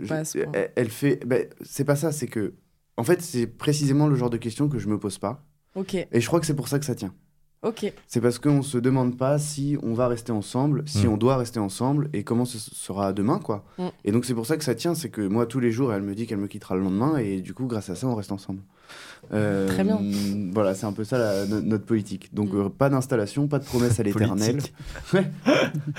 elle, 0.76 0.90
fait, 0.90 1.24
ben, 1.26 1.46
c'est 1.62 1.84
pas 1.84 1.96
ça, 1.96 2.12
c'est 2.12 2.26
que, 2.26 2.54
en 2.96 3.04
fait, 3.04 3.22
c'est 3.22 3.46
précisément 3.46 4.06
le 4.06 4.14
genre 4.14 4.30
de 4.30 4.36
question 4.36 4.68
que 4.68 4.78
je 4.78 4.88
me 4.88 4.98
pose 4.98 5.18
pas, 5.18 5.46
Ok, 5.74 5.94
et 5.94 6.20
je 6.20 6.26
crois 6.26 6.40
que 6.40 6.46
c'est 6.46 6.56
pour 6.56 6.68
ça 6.68 6.78
que 6.78 6.84
ça 6.84 6.94
tient. 6.94 7.14
Ok. 7.62 7.92
C'est 8.06 8.20
parce 8.20 8.38
qu'on 8.38 8.62
se 8.62 8.78
demande 8.78 9.16
pas 9.16 9.38
si 9.38 9.76
on 9.82 9.92
va 9.94 10.08
rester 10.08 10.32
ensemble, 10.32 10.84
si 10.86 11.06
Mm. 11.06 11.10
on 11.10 11.16
doit 11.16 11.36
rester 11.36 11.58
ensemble, 11.58 12.08
et 12.12 12.22
comment 12.24 12.44
ce 12.44 12.58
sera 12.58 13.12
demain, 13.12 13.38
quoi. 13.38 13.64
Mm. 13.78 13.86
Et 14.04 14.12
donc 14.12 14.24
c'est 14.24 14.34
pour 14.34 14.46
ça 14.46 14.56
que 14.56 14.64
ça 14.64 14.74
tient, 14.74 14.94
c'est 14.94 15.08
que 15.10 15.20
moi 15.26 15.46
tous 15.46 15.60
les 15.60 15.72
jours, 15.72 15.92
elle 15.92 16.02
me 16.02 16.14
dit 16.14 16.26
qu'elle 16.26 16.38
me 16.38 16.46
quittera 16.48 16.74
le 16.76 16.82
lendemain, 16.82 17.16
et 17.18 17.40
du 17.40 17.54
coup, 17.54 17.66
grâce 17.66 17.90
à 17.90 17.94
ça, 17.94 18.06
on 18.06 18.14
reste 18.14 18.32
ensemble. 18.32 18.60
Euh, 19.32 19.66
Très 19.66 19.82
bien. 19.82 19.98
Voilà, 20.52 20.74
c'est 20.76 20.86
un 20.86 20.92
peu 20.92 21.02
ça 21.02 21.18
la- 21.18 21.46
no- 21.46 21.60
notre 21.60 21.84
politique. 21.84 22.32
Donc 22.32 22.52
Mm. 22.52 22.56
euh, 22.60 22.68
pas 22.68 22.88
d'installation, 22.88 23.48
pas 23.48 23.58
de 23.58 23.64
promesse 23.64 23.98
à 23.98 24.04
l'éternel. 24.04 24.56
Politique. 24.58 24.74
Ouais, 25.14 25.30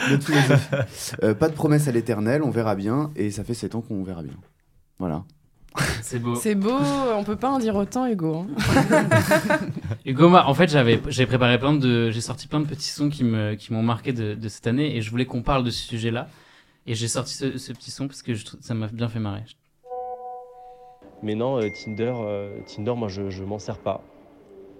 notre 0.09 0.23
philosophie. 0.25 1.15
Euh, 1.23 1.33
pas 1.33 1.49
de 1.49 1.53
promesse 1.53 1.87
à 1.89 1.91
l'éternel, 1.91 2.41
on 2.43 2.49
verra 2.49 2.75
bien, 2.75 3.11
et 3.17 3.29
ça 3.31 3.43
fait 3.43 3.53
7 3.53 3.75
ans 3.75 3.81
qu'on 3.81 4.03
verra 4.03 4.23
bien. 4.23 4.33
Voilà. 4.99 5.25
C'est 6.01 6.19
beau. 6.19 6.35
C'est 6.35 6.55
beau, 6.55 6.77
on 7.15 7.23
peut 7.23 7.35
pas 7.35 7.49
en 7.49 7.59
dire 7.59 7.75
autant, 7.75 8.07
Hugo. 8.07 8.45
hein. 8.45 9.07
Hugo, 10.05 10.29
moi, 10.29 10.45
en 10.45 10.53
fait, 10.53 10.69
j'avais, 10.69 10.99
j'ai 11.09 11.25
préparé 11.25 11.59
plein 11.59 11.73
de, 11.73 12.09
j'ai 12.11 12.21
sorti 12.21 12.47
plein 12.47 12.59
de 12.59 12.65
petits 12.65 12.89
sons 12.89 13.09
qui 13.09 13.23
me, 13.23 13.55
qui 13.55 13.73
m'ont 13.73 13.83
marqué 13.83 14.13
de, 14.13 14.33
de 14.35 14.49
cette 14.49 14.67
année 14.67 14.95
et 14.95 15.01
je 15.01 15.09
voulais 15.11 15.25
qu'on 15.25 15.41
parle 15.41 15.63
de 15.63 15.69
ce 15.69 15.83
sujet-là. 15.87 16.27
Et 16.85 16.95
j'ai 16.95 17.07
sorti 17.09 17.33
ce, 17.33 17.57
ce 17.57 17.73
petit 17.73 17.91
son 17.91 18.07
parce 18.07 18.21
que 18.21 18.33
je 18.33 18.45
ça 18.61 18.73
m'a 18.73 18.87
bien 18.87 19.09
fait 19.09 19.19
marrer. 19.19 19.43
Mais 21.23 21.35
non, 21.35 21.57
euh, 21.59 21.67
Tinder, 21.69 22.13
euh, 22.15 22.59
Tinder, 22.67 22.93
moi, 22.95 23.07
je, 23.09 23.29
je 23.29 23.43
m'en 23.43 23.59
sers 23.59 23.77
pas. 23.79 24.01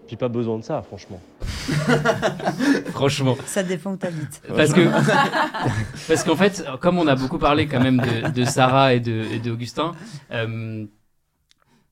J'ai 0.08 0.16
pas 0.16 0.30
besoin 0.30 0.58
de 0.58 0.64
ça, 0.64 0.82
franchement. 0.82 1.20
Franchement. 2.92 3.36
Ça 3.46 3.62
dépend 3.62 3.92
où 3.92 3.98
t'habites. 3.98 4.42
Parce 4.56 4.72
que, 4.72 4.82
parce 6.08 6.24
qu'en 6.24 6.36
fait, 6.36 6.66
comme 6.80 6.98
on 6.98 7.08
a 7.08 7.16
beaucoup 7.16 7.38
parlé 7.38 7.68
quand 7.68 7.82
même 7.82 7.98
de, 7.98 8.32
de 8.32 8.46
Sarah 8.46 8.94
et 8.94 9.00
de, 9.02 9.26
et 9.34 9.40
d'Augustin, 9.40 9.92
euh, 10.32 10.86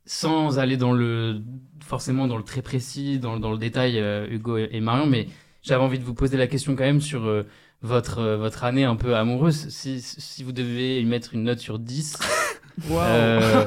sans 0.06 0.60
aller 0.60 0.78
dans 0.78 0.94
le, 0.94 1.42
forcément 1.86 2.28
dans 2.28 2.38
le 2.38 2.44
très 2.44 2.62
précis, 2.62 3.20
dans, 3.20 3.38
dans 3.38 3.52
le 3.52 3.58
détail, 3.58 4.00
euh, 4.00 4.28
Hugo 4.30 4.58
et, 4.58 4.70
et 4.72 4.80
Marion, 4.80 5.08
mais 5.08 5.28
j'avais 5.62 5.84
envie 5.84 6.00
de 6.00 6.04
vous 6.04 6.14
poser 6.14 6.38
la 6.38 6.48
question 6.48 6.76
quand 6.76 6.84
même 6.84 7.02
sur 7.02 7.26
euh, 7.26 7.44
votre, 7.82 8.20
euh, 8.20 8.38
votre 8.38 8.64
année 8.64 8.84
un 8.84 8.96
peu 8.96 9.16
amoureuse. 9.16 9.68
Si, 9.70 10.00
si 10.02 10.44
vous 10.44 10.52
devez 10.52 11.02
y 11.02 11.06
mettre 11.06 11.34
une 11.34 11.44
note 11.44 11.60
sur 11.60 11.80
10, 11.80 12.18
euh, 12.92 13.66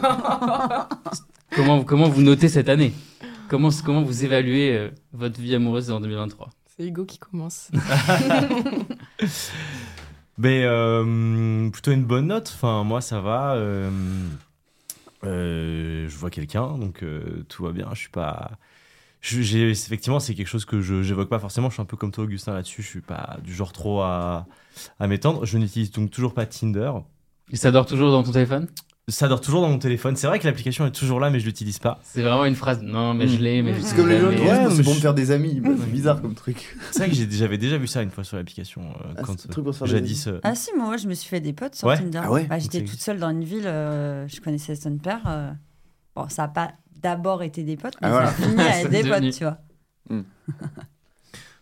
comment, 1.54 1.82
comment 1.84 2.08
vous 2.08 2.22
notez 2.22 2.48
cette 2.48 2.68
année? 2.68 2.92
Comment, 3.48 3.70
comment 3.84 4.02
vous 4.02 4.24
évaluez 4.24 4.76
euh, 4.76 4.90
votre 5.12 5.40
vie 5.40 5.54
amoureuse 5.54 5.90
en 5.90 6.00
2023 6.00 6.50
C'est 6.76 6.87
Hugo 6.87 7.04
qui 7.04 7.18
commence. 7.18 7.70
Mais 10.38 10.62
euh, 10.64 11.68
plutôt 11.70 11.90
une 11.92 12.04
bonne 12.04 12.28
note. 12.28 12.52
Enfin, 12.54 12.84
moi, 12.84 13.00
ça 13.00 13.20
va. 13.20 13.54
euh, 13.56 13.90
euh, 15.24 16.08
je 16.08 16.16
vois 16.16 16.30
quelqu'un, 16.30 16.78
donc 16.78 17.02
euh, 17.02 17.44
tout 17.48 17.64
va 17.64 17.72
bien. 17.72 17.88
Je 17.92 17.98
suis 18.00 18.08
pas. 18.11 18.52
je- 19.20 19.42
j'ai- 19.42 19.70
effectivement, 19.70 20.20
c'est 20.20 20.34
quelque 20.34 20.48
chose 20.48 20.64
que 20.64 20.80
je 20.80 21.02
j'évoque 21.02 21.28
pas 21.28 21.40
forcément. 21.40 21.68
Je 21.70 21.74
suis 21.74 21.82
un 21.82 21.87
peu 21.87 21.96
comme 21.96 22.12
toi, 22.12 22.24
Augustin, 22.24 22.54
là-dessus. 22.54 22.82
Je 22.82 22.88
suis 22.88 23.00
pas 23.00 23.38
du 23.44 23.54
genre 23.54 23.72
trop 23.72 24.02
à, 24.02 24.46
à 25.00 25.06
m'étendre. 25.08 25.44
Je 25.46 25.58
n'utilise 25.58 25.90
donc 25.92 26.11
toujours 26.11 26.34
pas 26.34 26.46
Tinder. 26.46 26.92
Et 27.50 27.56
ça 27.56 27.70
dort 27.72 27.87
toujours 27.87 28.11
dans 28.12 28.22
ton 28.22 28.32
téléphone? 28.32 28.68
Ça 29.10 29.26
dort 29.26 29.40
toujours 29.40 29.62
dans 29.62 29.70
mon 29.70 29.78
téléphone. 29.78 30.16
C'est 30.16 30.26
vrai 30.26 30.38
que 30.38 30.46
l'application 30.46 30.84
est 30.86 30.90
toujours 30.90 31.18
là, 31.18 31.30
mais 31.30 31.40
je 31.40 31.46
l'utilise 31.46 31.78
pas. 31.78 31.98
C'est 32.04 32.20
vraiment 32.20 32.44
une 32.44 32.54
phrase. 32.54 32.82
Non, 32.82 33.14
mais 33.14 33.26
je 33.26 33.38
l'ai, 33.38 33.62
mais 33.62 33.72
je 33.72 33.80
C'est 33.80 33.96
comme 33.96 34.08
les 34.08 34.20
gens 34.20 34.28
qui 34.30 34.36
disent 34.36 34.76
c'est 34.76 34.82
je- 34.82 34.88
me 34.90 34.94
faire 34.94 35.14
des 35.14 35.30
amis. 35.30 35.60
Bah, 35.60 35.70
c'est 35.80 35.90
bizarre 35.90 36.20
comme 36.20 36.34
truc. 36.34 36.76
C'est 36.90 36.98
vrai 36.98 37.08
que 37.08 37.14
j'avais 37.30 37.56
déjà 37.56 37.78
vu 37.78 37.86
ça 37.86 38.02
une 38.02 38.10
fois 38.10 38.22
sur 38.22 38.36
l'application. 38.36 38.82
euh, 38.82 39.14
Ah, 39.16 39.22
quand 39.22 39.40
c'est 39.40 39.48
un 39.48 39.52
truc 39.52 39.64
pour 39.64 39.72
se 39.74 39.78
faire 39.78 39.88
euh, 39.88 40.00
des 40.00 40.06
jadis. 40.06 40.26
euh, 40.26 40.40
Ah 40.42 40.54
si, 40.54 40.70
moi 40.76 40.96
je 40.98 41.08
me 41.08 41.14
suis 41.14 41.28
fait 41.28 41.40
des 41.40 41.54
potes 41.54 41.74
sur 41.74 41.88
Ouais 41.88 41.96
Tinder. 41.96 42.20
Ah 42.22 42.30
ouais 42.30 42.44
Bah, 42.44 42.58
J'étais 42.58 42.84
toute 42.84 43.00
seule 43.00 43.18
dans 43.18 43.30
une 43.30 43.44
ville, 43.44 43.66
euh, 43.66 44.28
je 44.28 44.40
connaissais 44.42 44.74
son 44.74 44.98
père. 44.98 45.22
euh, 45.26 45.50
Bon, 46.14 46.28
ça 46.28 46.42
n'a 46.42 46.48
pas 46.48 46.72
d'abord 47.00 47.42
été 47.42 47.62
des 47.62 47.76
potes, 47.78 47.94
mais 48.02 48.08
Ah, 48.08 48.10
voilà. 48.10 48.26
ça 48.30 48.42
a 48.44 48.46
fini 48.46 48.60
à 48.60 48.72
C'est 48.72 48.80
être 48.82 48.90
des 48.90 49.02
devenu. 49.04 49.26
potes, 49.30 49.38
tu 49.38 49.44
vois. 49.44 49.58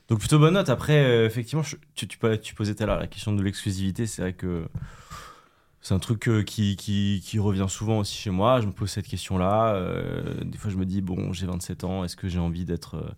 Donc 0.09 0.21
plutôt 0.21 0.39
bonne 0.39 0.55
note. 0.55 0.69
Après, 0.69 1.05
euh, 1.05 1.27
effectivement, 1.27 1.63
je- 1.65 1.77
tu, 1.95 2.07
tu, 2.07 2.19
tu 2.43 2.55
posais 2.55 2.75
tout 2.75 2.83
à 2.83 2.87
l'heure 2.87 2.99
la 3.01 3.07
question 3.09 3.33
de 3.33 3.43
l'exclusivité. 3.43 4.07
C'est 4.07 4.23
vrai 4.23 4.33
que 4.33 4.67
c'est 5.87 5.95
un 5.95 6.01
truc 6.01 6.27
euh, 6.29 6.43
qui, 6.43 6.75
qui, 6.75 7.23
qui 7.25 7.39
revient 7.39 7.67
souvent 7.69 8.01
aussi 8.01 8.17
chez 8.17 8.31
moi. 8.31 8.61
Je 8.61 8.67
me 8.67 8.73
pose 8.73 8.91
cette 8.91 9.07
question-là. 9.07 9.73
Euh, 9.75 10.43
des 10.43 10.59
fois, 10.59 10.69
je 10.69 10.77
me 10.77 10.85
dis, 10.85 11.01
bon, 11.01 11.33
j'ai 11.33 11.47
27 11.47 11.85
ans, 11.85 12.03
est-ce 12.03 12.17
que 12.17 12.27
j'ai 12.27 12.41
envie 12.41 12.65
d'être... 12.65 12.97
euh, 12.97 13.09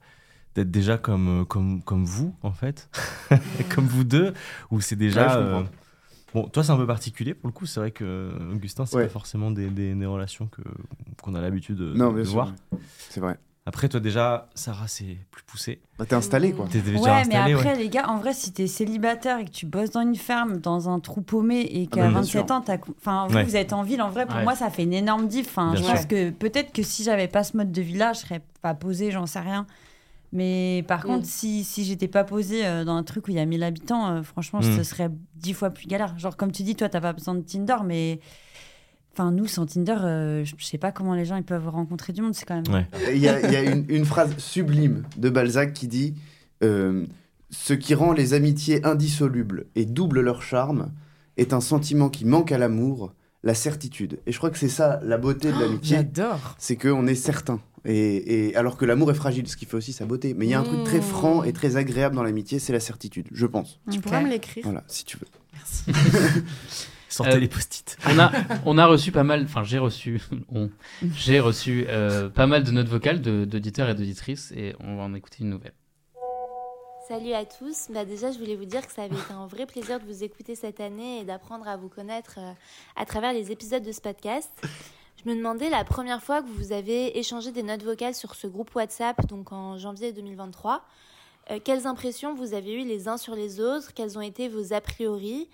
d'être 0.54 0.70
déjà 0.70 0.98
comme, 0.98 1.46
comme, 1.46 1.82
comme 1.82 2.04
vous, 2.04 2.34
en 2.42 2.52
fait, 2.52 2.90
comme 3.74 3.86
vous 3.86 4.04
deux, 4.04 4.34
ou 4.70 4.82
c'est 4.82 4.96
déjà... 4.96 5.38
Ouais, 5.38 5.44
euh, 5.44 5.62
Bon, 6.34 6.46
toi, 6.46 6.62
c'est 6.62 6.72
un 6.72 6.76
peu 6.76 6.86
particulier, 6.86 7.32
pour 7.32 7.48
le 7.48 7.52
coup. 7.54 7.64
C'est 7.64 7.80
vrai 7.80 7.90
que, 7.90 8.30
Augustin, 8.52 8.84
c'est 8.84 8.96
Ouais. 8.96 9.04
pas 9.04 9.08
forcément 9.08 9.50
des, 9.50 9.70
des, 9.70 9.94
des 9.94 10.06
relations 10.06 10.46
que, 10.46 10.60
qu'on 11.22 11.34
a 11.34 11.40
l'habitude 11.40 11.76
de, 11.76 11.94
Non, 11.94 12.12
voir. 12.12 12.52
C'est 13.08 13.20
vrai. 13.20 13.38
Après, 13.68 13.86
toi, 13.90 14.00
déjà, 14.00 14.48
Sarah, 14.54 14.88
c'est 14.88 15.18
plus 15.30 15.42
poussé. 15.42 15.80
Bah, 15.98 16.06
T'es 16.06 16.14
installé, 16.14 16.52
quoi. 16.52 16.66
T'es 16.70 16.80
déjà 16.80 16.98
Ouais, 17.00 17.24
mais 17.26 17.34
installé, 17.36 17.52
après, 17.52 17.72
ouais. 17.72 17.76
les 17.76 17.88
gars, 17.90 18.08
en 18.08 18.16
vrai, 18.16 18.32
si 18.32 18.50
t'es 18.50 18.66
célibataire 18.66 19.38
et 19.40 19.44
que 19.44 19.50
tu 19.50 19.66
bosses 19.66 19.90
dans 19.90 20.00
une 20.00 20.16
ferme, 20.16 20.56
dans 20.56 20.88
un 20.88 21.00
trou 21.00 21.20
paumé 21.20 21.60
et 21.70 21.86
Ah 21.92 21.94
qu'à 21.94 22.00
bah, 22.04 22.08
bien 22.08 22.20
27 22.20 22.30
sûr. 22.48 22.56
ans, 22.56 22.60
t'as... 22.62 22.78
Enfin, 22.98 23.26
vous, 23.28 23.34
Ouais. 23.36 23.44
vous 23.44 23.56
êtes 23.56 23.74
en 23.74 23.82
ville, 23.82 24.00
en 24.00 24.08
vrai, 24.08 24.24
pour 24.24 24.36
Ouais. 24.36 24.44
moi, 24.44 24.54
ça 24.56 24.70
fait 24.70 24.84
une 24.84 24.94
énorme 24.94 25.28
diff. 25.28 25.48
Enfin, 25.48 25.74
je 25.76 25.82
sûr. 25.82 25.92
pense 25.94 26.06
que 26.06 26.30
peut-être 26.30 26.72
que 26.72 26.82
si 26.82 27.04
j'avais 27.04 27.28
pas 27.28 27.44
ce 27.44 27.58
mode 27.58 27.70
de 27.70 27.82
vie-là, 27.82 28.14
je 28.14 28.20
serais 28.20 28.40
pas 28.62 28.72
posée, 28.72 29.10
j'en 29.10 29.26
sais 29.26 29.40
rien. 29.40 29.66
Mais 30.32 30.84
par 30.88 31.00
Mm. 31.00 31.08
contre, 31.08 31.26
si, 31.26 31.62
si 31.64 31.84
j'étais 31.84 32.08
pas 32.08 32.24
posée 32.24 32.66
euh, 32.66 32.84
dans 32.84 32.96
un 32.96 33.02
truc 33.02 33.28
où 33.28 33.30
il 33.30 33.36
y 33.36 33.40
a 33.40 33.46
1000 33.46 33.62
habitants, 33.62 34.08
euh, 34.10 34.22
franchement, 34.22 34.60
Mm. 34.60 34.76
ce 34.76 34.82
serait 34.82 35.10
10 35.36 35.52
fois 35.54 35.70
plus 35.70 35.86
galère. 35.86 36.18
Genre, 36.18 36.36
comme 36.36 36.52
tu 36.52 36.62
dis, 36.62 36.74
toi, 36.74 36.88
t'as 36.88 37.00
pas 37.00 37.12
besoin 37.12 37.34
de 37.34 37.40
Tinder, 37.42 37.76
mais. 37.84 38.20
Enfin, 39.18 39.32
nous, 39.32 39.48
sans 39.48 39.66
Tinder, 39.66 39.96
euh, 40.00 40.44
je 40.44 40.54
sais 40.64 40.78
pas 40.78 40.92
comment 40.92 41.14
les 41.14 41.24
gens 41.24 41.34
ils 41.36 41.42
peuvent 41.42 41.68
rencontrer 41.68 42.12
du 42.12 42.22
monde. 42.22 42.36
C'est 42.36 42.44
quand 42.46 42.54
même. 42.62 42.72
Ouais. 42.72 42.86
Il 43.12 43.18
y 43.18 43.28
a, 43.28 43.40
il 43.44 43.52
y 43.52 43.56
a 43.56 43.62
une, 43.62 43.84
une 43.88 44.04
phrase 44.04 44.36
sublime 44.38 45.02
de 45.16 45.28
Balzac 45.28 45.72
qui 45.72 45.88
dit 45.88 46.14
euh, 46.62 47.04
Ce 47.50 47.74
qui 47.74 47.94
rend 47.94 48.12
les 48.12 48.32
amitiés 48.34 48.84
indissolubles 48.86 49.66
et 49.74 49.86
double 49.86 50.20
leur 50.20 50.40
charme 50.42 50.92
est 51.36 51.52
un 51.52 51.60
sentiment 51.60 52.10
qui 52.10 52.24
manque 52.26 52.52
à 52.52 52.58
l'amour, 52.58 53.12
la 53.42 53.54
certitude. 53.54 54.20
Et 54.26 54.32
je 54.32 54.38
crois 54.38 54.50
que 54.50 54.58
c'est 54.58 54.68
ça 54.68 55.00
la 55.02 55.18
beauté 55.18 55.50
de 55.50 55.58
l'amitié, 55.58 55.96
J'adore. 55.96 56.54
c'est 56.58 56.76
qu'on 56.76 57.06
est 57.08 57.14
certain. 57.16 57.60
Et, 57.84 58.48
et 58.50 58.56
alors 58.56 58.76
que 58.76 58.84
l'amour 58.84 59.10
est 59.10 59.14
fragile, 59.14 59.48
ce 59.48 59.56
qui 59.56 59.64
fait 59.66 59.76
aussi 59.76 59.92
sa 59.92 60.04
beauté. 60.04 60.32
Mais 60.32 60.46
il 60.46 60.50
y 60.50 60.54
a 60.54 60.60
un 60.60 60.64
truc 60.64 60.84
très 60.84 60.98
Mmh. 60.98 61.02
franc 61.02 61.42
et 61.42 61.52
très 61.52 61.76
agréable 61.76 62.14
dans 62.14 62.22
l'amitié, 62.22 62.60
c'est 62.60 62.72
la 62.72 62.80
certitude, 62.80 63.26
je 63.32 63.46
pense. 63.46 63.80
Tu 63.90 63.98
pourras 64.00 64.20
me 64.20 64.28
l'écrire 64.28 64.62
Voilà, 64.64 64.84
si 64.86 65.04
tu 65.04 65.16
veux. 65.16 65.26
Merci. 65.54 65.84
Sortez 67.18 67.34
Euh, 67.34 67.38
les 67.38 67.48
post-it. 67.48 67.96
On 68.08 68.18
a, 68.18 68.32
on 68.64 68.78
a 68.78 68.86
reçu 68.86 69.12
pas 69.12 69.24
mal, 69.24 69.42
enfin 69.44 69.62
j'ai 69.64 69.78
reçu, 69.78 70.20
on- 70.52 70.70
j'ai 71.14 71.38
reçu 71.40 71.84
euh, 71.88 72.28
pas 72.30 72.46
mal 72.46 72.64
de 72.64 72.70
notes 72.70 72.88
vocales 72.88 73.20
d'auditeurs 73.20 73.88
et 73.90 73.94
d'auditrices 73.94 74.52
et 74.56 74.74
on 74.80 74.96
va 74.96 75.02
en 75.04 75.14
écouter 75.14 75.38
une 75.40 75.50
nouvelle. 75.50 75.74
Salut 77.08 77.32
à 77.32 77.44
tous. 77.46 77.88
Bah 77.90 78.04
déjà, 78.04 78.30
je 78.32 78.38
voulais 78.38 78.54
vous 78.56 78.66
dire 78.66 78.86
que 78.86 78.92
ça 78.92 79.02
avait 79.04 79.16
été 79.16 79.32
un 79.32 79.46
vrai 79.46 79.64
plaisir 79.64 79.98
de 79.98 80.04
vous 80.04 80.22
écouter 80.24 80.54
cette 80.54 80.78
année 80.78 81.20
et 81.20 81.24
d'apprendre 81.24 81.66
à 81.66 81.76
vous 81.78 81.88
connaître 81.88 82.34
euh, 82.38 82.52
à 82.96 83.06
travers 83.06 83.32
les 83.32 83.50
épisodes 83.50 83.82
de 83.82 83.92
ce 83.92 84.00
podcast. 84.02 84.50
Je 85.24 85.28
me 85.30 85.34
demandais 85.34 85.70
la 85.70 85.84
première 85.84 86.22
fois 86.22 86.42
que 86.42 86.48
vous 86.48 86.70
avez 86.72 87.18
échangé 87.18 87.50
des 87.50 87.62
notes 87.62 87.82
vocales 87.82 88.14
sur 88.14 88.34
ce 88.34 88.46
groupe 88.46 88.74
WhatsApp, 88.74 89.26
donc 89.26 89.52
en 89.52 89.78
janvier 89.78 90.12
2023, 90.12 90.84
euh, 91.50 91.58
quelles 91.64 91.86
impressions 91.86 92.34
vous 92.34 92.52
avez 92.52 92.74
eues 92.74 92.84
les 92.86 93.08
uns 93.08 93.16
sur 93.16 93.34
les 93.34 93.58
autres, 93.58 93.94
quels 93.94 94.18
ont 94.18 94.22
été 94.22 94.48
vos 94.48 94.74
a 94.74 94.80
priori? 94.82 95.48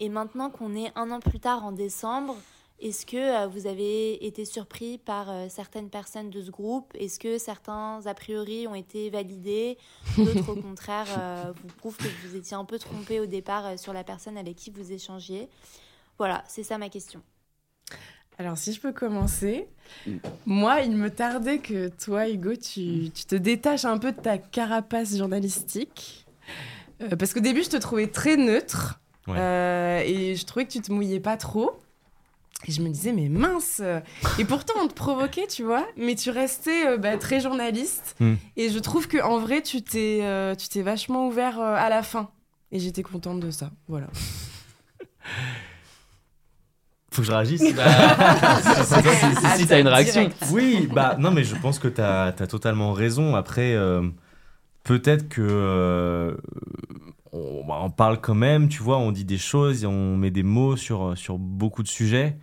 Et 0.00 0.08
maintenant 0.08 0.50
qu'on 0.50 0.74
est 0.74 0.90
un 0.96 1.10
an 1.10 1.20
plus 1.20 1.40
tard 1.40 1.64
en 1.64 1.72
décembre, 1.72 2.36
est-ce 2.80 3.04
que 3.04 3.16
euh, 3.16 3.46
vous 3.46 3.66
avez 3.66 4.26
été 4.26 4.44
surpris 4.46 4.96
par 4.96 5.30
euh, 5.30 5.46
certaines 5.50 5.90
personnes 5.90 6.30
de 6.30 6.40
ce 6.40 6.50
groupe? 6.50 6.90
Est-ce 6.98 7.18
que 7.18 7.36
certains 7.36 8.00
a 8.06 8.14
priori 8.14 8.66
ont 8.66 8.74
été 8.74 9.10
validés? 9.10 9.76
D'autres 10.16 10.48
au 10.50 10.56
contraire 10.56 11.06
euh, 11.18 11.52
vous 11.62 11.74
prouvent 11.76 11.98
que 11.98 12.08
vous 12.26 12.36
étiez 12.36 12.56
un 12.56 12.64
peu 12.64 12.78
trompé 12.78 13.20
au 13.20 13.26
départ 13.26 13.66
euh, 13.66 13.76
sur 13.76 13.92
la 13.92 14.02
personne 14.02 14.38
avec 14.38 14.56
qui 14.56 14.70
vous 14.70 14.92
échangiez 14.92 15.48
Voilà, 16.16 16.42
c'est 16.48 16.62
ça 16.62 16.78
ma 16.78 16.88
question. 16.88 17.20
Alors, 18.38 18.56
si 18.56 18.72
je 18.72 18.80
peux 18.80 18.92
commencer, 18.92 19.68
Mm. 20.06 20.16
moi, 20.46 20.80
il 20.80 20.92
me 20.92 21.10
tardait 21.10 21.58
que 21.58 21.88
toi, 21.88 22.28
Hugo, 22.28 22.54
tu, 22.56 23.10
tu 23.10 23.24
te 23.24 23.34
détaches 23.34 23.84
un 23.84 23.98
peu 23.98 24.12
de 24.12 24.20
ta 24.20 24.38
carapace 24.38 25.16
journalistique. 25.16 26.26
Euh, 27.02 27.16
parce 27.16 27.32
qu'au 27.32 27.40
début, 27.40 27.62
je 27.62 27.70
te 27.70 27.76
trouvais 27.76 28.06
très 28.06 28.36
neutre. 28.36 29.00
Ouais. 29.30 29.38
Euh, 29.38 30.02
et 30.04 30.36
je 30.36 30.44
trouvais 30.44 30.64
que 30.64 30.72
tu 30.72 30.80
te 30.80 30.92
mouillais 30.92 31.20
pas 31.20 31.36
trop. 31.36 31.80
Et 32.68 32.72
je 32.72 32.82
me 32.82 32.88
disais, 32.90 33.12
mais 33.12 33.28
mince 33.28 33.80
Et 34.38 34.44
pourtant, 34.44 34.74
on 34.82 34.88
te 34.88 34.92
provoquait, 34.92 35.46
tu 35.46 35.62
vois. 35.62 35.86
Mais 35.96 36.14
tu 36.14 36.30
restais 36.30 36.86
euh, 36.86 36.98
bah, 36.98 37.16
très 37.16 37.40
journaliste. 37.40 38.16
Mm. 38.20 38.34
Et 38.56 38.68
je 38.68 38.78
trouve 38.78 39.08
qu'en 39.08 39.38
vrai, 39.38 39.62
tu 39.62 39.80
t'es 39.82 40.20
euh, 40.22 40.54
tu 40.54 40.68
t'es 40.68 40.82
vachement 40.82 41.26
ouvert 41.26 41.58
euh, 41.58 41.74
à 41.74 41.88
la 41.88 42.02
fin. 42.02 42.30
Et 42.70 42.78
j'étais 42.78 43.02
contente 43.02 43.40
de 43.40 43.50
ça. 43.50 43.70
Voilà. 43.88 44.08
Faut 47.12 47.22
que 47.22 47.26
je 47.26 47.32
réagisse 47.32 47.60
si, 47.60 47.66
si, 47.66 47.74
si 49.58 49.66
t'as 49.66 49.80
une 49.80 49.88
réaction. 49.88 50.20
Direct. 50.20 50.44
Oui, 50.52 50.88
bah 50.92 51.16
non, 51.18 51.32
mais 51.32 51.42
je 51.42 51.56
pense 51.56 51.80
que 51.80 51.88
tu 51.88 52.00
as, 52.00 52.32
totalement 52.46 52.92
raison. 52.92 53.34
Après, 53.34 53.74
euh, 53.74 54.08
peut-être 54.84 55.28
que 55.28 55.40
euh, 55.42 56.36
on, 57.40 57.64
bah, 57.66 57.78
on 57.82 57.90
parle 57.90 58.20
quand 58.20 58.34
même, 58.34 58.68
tu 58.68 58.82
vois, 58.82 58.98
on 58.98 59.12
dit 59.12 59.24
des 59.24 59.38
choses 59.38 59.84
et 59.84 59.86
on 59.86 60.16
met 60.16 60.30
des 60.30 60.42
mots 60.42 60.76
sur, 60.76 61.16
sur 61.16 61.38
beaucoup 61.38 61.82
de 61.82 61.88
sujets. 61.88 62.36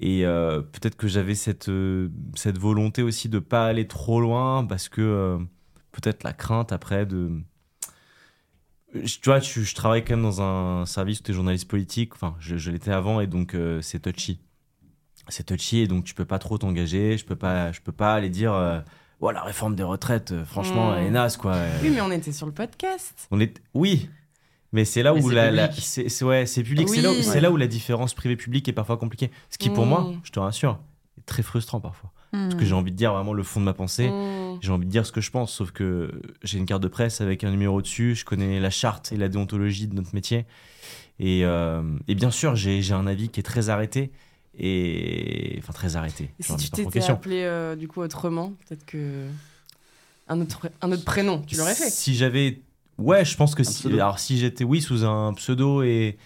Et 0.00 0.24
euh, 0.24 0.60
peut-être 0.60 0.96
que 0.96 1.08
j'avais 1.08 1.34
cette, 1.34 1.68
euh, 1.68 2.08
cette 2.36 2.58
volonté 2.58 3.02
aussi 3.02 3.28
de 3.28 3.38
pas 3.40 3.66
aller 3.66 3.86
trop 3.88 4.20
loin 4.20 4.64
parce 4.64 4.88
que 4.88 5.00
euh, 5.00 5.38
peut-être 5.92 6.22
la 6.24 6.32
crainte 6.32 6.72
après 6.72 7.04
de. 7.06 7.30
Je- 8.94 9.18
Tu 9.18 9.28
vois, 9.28 9.40
je, 9.40 9.60
je 9.60 9.74
travaille 9.74 10.04
quand 10.04 10.14
même 10.16 10.22
dans 10.24 10.40
un 10.40 10.86
service 10.86 11.20
où 11.20 11.22
tu 11.24 11.30
es 11.32 11.34
journaliste 11.34 11.68
politique, 11.68 12.14
enfin, 12.14 12.36
je, 12.40 12.56
je 12.56 12.70
l'étais 12.70 12.92
avant 12.92 13.20
et 13.20 13.26
donc 13.26 13.54
euh, 13.54 13.80
c'est 13.82 14.00
touchy 14.00 14.40
c'est 15.30 15.44
touchy 15.44 15.80
et 15.80 15.86
donc 15.88 16.04
tu 16.04 16.14
peux 16.14 16.24
pas 16.24 16.38
trop 16.38 16.56
t'engager. 16.56 17.18
Je 17.18 17.24
peux 17.26 17.36
pas, 17.36 17.70
je 17.72 17.82
peux 17.82 17.92
pas 17.92 18.14
aller 18.14 18.30
dire, 18.30 18.54
euh, 18.54 18.80
ouais, 19.20 19.34
la 19.34 19.42
réforme 19.42 19.74
des 19.76 19.82
retraites, 19.82 20.32
euh, 20.32 20.42
franchement, 20.46 20.90
Mm. 20.92 20.94
elle 20.96 21.04
est 21.08 21.10
naze 21.10 21.36
quoi. 21.36 21.52
Euh, 21.54 21.78
Oui, 21.82 21.90
mais 21.90 22.00
on 22.00 22.10
était 22.10 22.32
sur 22.32 22.46
le 22.46 22.52
podcast. 22.52 23.28
On 23.30 23.38
est, 23.38 23.60
oui, 23.74 24.08
mais 24.72 24.84
c'est 24.84 25.02
là 25.02 25.14
Mais 25.14 25.22
où 25.22 25.30
la, 25.30 25.72
c'est, 25.72 26.22
ouais, 26.22 26.46
c'est 26.46 26.62
public. 26.62 26.88
C'est 26.88 27.00
là, 27.00 27.10
c'est 27.22 27.40
là 27.40 27.50
où 27.50 27.56
la 27.56 27.66
différence 27.66 28.14
privé-public 28.14 28.68
est 28.68 28.72
parfois 28.72 28.96
compliquée. 28.96 29.30
Ce 29.50 29.58
qui 29.58 29.70
pour 29.70 29.86
moi, 29.86 30.12
je 30.22 30.30
te 30.30 30.38
rassure, 30.38 30.78
est 31.18 31.26
très 31.26 31.42
frustrant 31.42 31.80
parfois. 31.80 32.12
Parce 32.30 32.56
que 32.56 32.64
j'ai 32.64 32.74
envie 32.74 32.92
de 32.92 32.96
dire 32.96 33.14
vraiment 33.14 33.32
le 33.32 33.42
fond 33.42 33.58
de 33.58 33.64
ma 33.64 33.72
pensée. 33.72 34.10
Mm. 34.10 34.58
J'ai 34.60 34.70
envie 34.70 34.84
de 34.84 34.90
dire 34.90 35.06
ce 35.06 35.12
que 35.12 35.22
je 35.22 35.30
pense, 35.30 35.52
sauf 35.52 35.70
que 35.70 36.20
j'ai 36.42 36.58
une 36.58 36.66
carte 36.66 36.82
de 36.82 36.88
presse 36.88 37.20
avec 37.20 37.42
un 37.42 37.50
numéro 37.50 37.80
dessus, 37.80 38.14
je 38.14 38.24
connais 38.24 38.60
la 38.60 38.70
charte 38.70 39.12
et 39.12 39.16
la 39.16 39.28
déontologie 39.28 39.86
de 39.86 39.94
notre 39.94 40.14
métier. 40.14 40.44
Et, 41.20 41.44
euh, 41.44 41.82
et 42.06 42.14
bien 42.14 42.30
sûr, 42.30 42.54
j'ai 42.54 42.92
un 42.92 43.06
avis 43.06 43.28
qui 43.28 43.40
est 43.40 43.44
très 43.44 43.70
arrêté. 43.70 44.10
Et... 44.58 45.56
Enfin, 45.58 45.72
très 45.72 45.96
arrêté. 45.96 46.30
Et 46.38 46.42
si 46.42 46.56
tu 46.56 46.70
t'étais 46.70 47.08
appelé 47.08 47.42
euh, 47.42 47.76
du 47.76 47.86
coup 47.86 48.00
autrement, 48.00 48.54
peut-être 48.66 48.84
que 48.84 49.26
un 50.28 50.40
autre, 50.40 50.70
un 50.82 50.92
autre 50.92 51.04
prénom, 51.04 51.42
tu 51.46 51.56
l'aurais 51.56 51.74
fait. 51.74 51.90
Si 51.90 52.14
j'avais. 52.14 52.60
Ouais, 52.98 53.24
je 53.24 53.36
pense 53.36 53.54
que 53.54 53.62
si. 53.62 53.80
pseudo. 53.80 53.94
Alors, 53.96 54.18
si 54.18 54.38
j'étais, 54.38 54.64
oui, 54.64 54.80
sous 54.80 55.04
un 55.04 55.32
pseudo 55.34 55.82
et. 55.82 56.16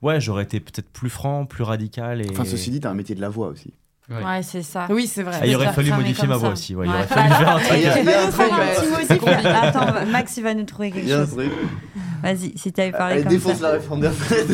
Ouais, 0.00 0.20
j'aurais 0.20 0.42
été 0.42 0.58
peut-être 0.58 0.90
plus 0.90 1.10
franc, 1.10 1.46
plus 1.46 1.62
radical. 1.62 2.22
Et... 2.22 2.26
Enfin, 2.30 2.44
ceci 2.44 2.70
dit, 2.72 2.80
t'as 2.80 2.90
un 2.90 2.94
métier 2.94 3.14
de 3.14 3.20
la 3.20 3.28
voix 3.28 3.46
aussi. 3.48 3.72
Ouais. 4.10 4.16
Ouais, 4.24 4.42
c'est 4.42 4.62
ça. 4.62 4.88
Oui, 4.90 5.06
c'est 5.06 5.22
vrai. 5.22 5.38
Ah, 5.40 5.46
il 5.46 5.54
aurait 5.54 5.72
fallu 5.72 5.92
modifier 5.92 6.26
ma 6.26 6.34
ça. 6.34 6.40
voix 6.40 6.48
aussi. 6.50 6.74
ouais, 6.74 6.86
il 6.86 6.90
aurait 6.90 7.06
fallu 7.06 7.28
faire 7.32 7.56
un 7.56 7.60
truc. 7.60 7.78
Il 7.78 7.82
y 7.82 7.86
a- 7.86 7.98
il 8.00 8.04
y 8.04 8.12
a 8.12 8.26
un 8.26 8.30
petit. 8.30 9.46
Attends, 9.46 10.06
Max, 10.10 10.36
il 10.38 10.42
va 10.42 10.54
nous 10.54 10.64
trouver 10.64 10.90
quelque 10.90 11.04
Il 11.04 11.10
y 11.10 11.12
a 11.12 11.20
un 11.20 11.24
chose. 11.24 11.34
truc. 11.36 11.52
Vas-y, 12.22 12.52
si 12.58 12.72
t'avais 12.72 12.90
parlé 12.92 13.14
Allez, 13.14 13.22
comme 13.24 13.32
défonce 13.32 13.58
ça. 13.58 13.66
la 13.68 13.72
réforme 13.74 14.00
des 14.00 14.08
retraites. 14.08 14.48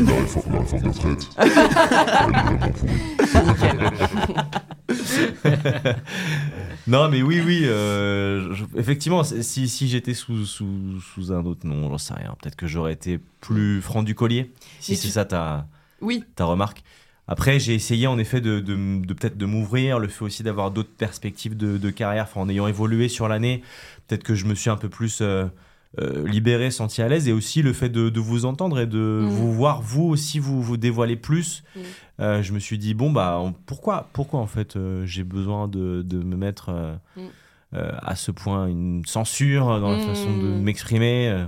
Non, 6.87 7.09
mais 7.09 7.23
oui, 7.23 7.40
oui. 7.44 7.62
euh, 7.64 8.55
je- 8.55 8.64
effectivement, 8.79 9.23
si, 9.25 9.68
si 9.68 9.88
j'étais 9.88 10.14
sous, 10.14 10.47
sous, 10.47 11.01
sous 11.01 11.33
un 11.33 11.44
autre 11.44 11.66
nom, 11.66 11.90
j'en 11.90 11.99
sais 11.99 12.14
rien. 12.14 12.35
Peut-être 12.40 12.57
que 12.57 12.66
j'aurais 12.66 12.92
été 12.94 13.18
plus 13.40 13.83
franc 13.83 14.03
du 14.03 14.14
collier, 14.14 14.53
si 14.81 14.97
c'est 14.97 15.09
tu- 15.09 15.12
ça 15.12 15.25
ta, 15.25 15.66
Oui, 16.01 16.25
ta 16.35 16.44
remarque. 16.47 16.83
Après, 17.27 17.61
j'ai 17.61 17.75
essayé 17.75 18.07
en 18.07 18.18
effet 18.18 18.40
de, 18.40 18.59
de, 18.61 18.75
peut-être 19.12 19.37
de 19.37 19.44
m'ouvrir, 19.44 19.99
le 19.99 20.09
fait 20.09 20.25
aussi 20.25 20.42
d'avoir 20.42 20.71
d'autres 20.71 20.94
perspectives 20.97 21.57
de, 21.57 21.77
de 21.77 21.90
carrière, 21.90 22.25
enfin, 22.25 22.40
en 22.40 22.49
ayant 22.49 22.66
évolué 22.66 23.09
sur 23.09 23.29
l'année, 23.29 23.62
peut-être 24.07 24.25
que 24.25 24.35
je 24.35 24.47
me 24.47 24.55
suis 24.55 24.71
un 24.71 24.77
peu 24.79 24.88
plus 24.88 25.18
euh, 25.21 25.44
euh, 26.01 26.27
libéré, 26.29 26.70
senti 26.70 27.01
à 27.03 27.09
l'aise, 27.09 27.29
et 27.29 27.33
aussi 27.33 27.62
le 27.62 27.72
fait 27.72 27.88
de, 27.88 28.09
de 28.11 28.20
vous 28.20 28.44
entendre 28.44 28.79
et 28.81 28.87
de 28.87 29.22
Mm. 29.24 29.29
vous 29.29 29.53
voir 29.53 29.81
vous 29.81 30.05
aussi 30.05 30.38
vous 30.38 30.62
vous 30.62 30.77
dévoiler 30.77 31.16
plus. 31.16 31.62
Mm. 31.74 31.81
Euh, 32.20 32.42
je 32.42 32.53
me 32.53 32.59
suis 32.59 32.79
dit 32.79 32.94
bon 32.94 33.11
bah 33.11 33.38
on- 33.40 33.53
pourquoi 33.53 34.09
pourquoi 34.12 34.40
en 34.40 34.46
fait 34.46 34.77
euh, 34.77 35.07
j'ai 35.07 35.24
besoin 35.24 35.66
de, 35.68 36.03
de 36.03 36.18
me 36.22 36.37
mettre 36.37 36.68
euh, 36.70 36.94
Mm. 37.16 37.20
euh, 37.74 37.92
à 38.03 38.16
ce 38.16 38.31
point 38.31 38.66
une 38.66 39.03
censure 39.07 39.81
dans 39.81 39.90
la 39.92 39.98
façon 39.98 40.37
de 40.37 40.48
m'exprimer. 40.61 41.29
euh. 41.29 41.46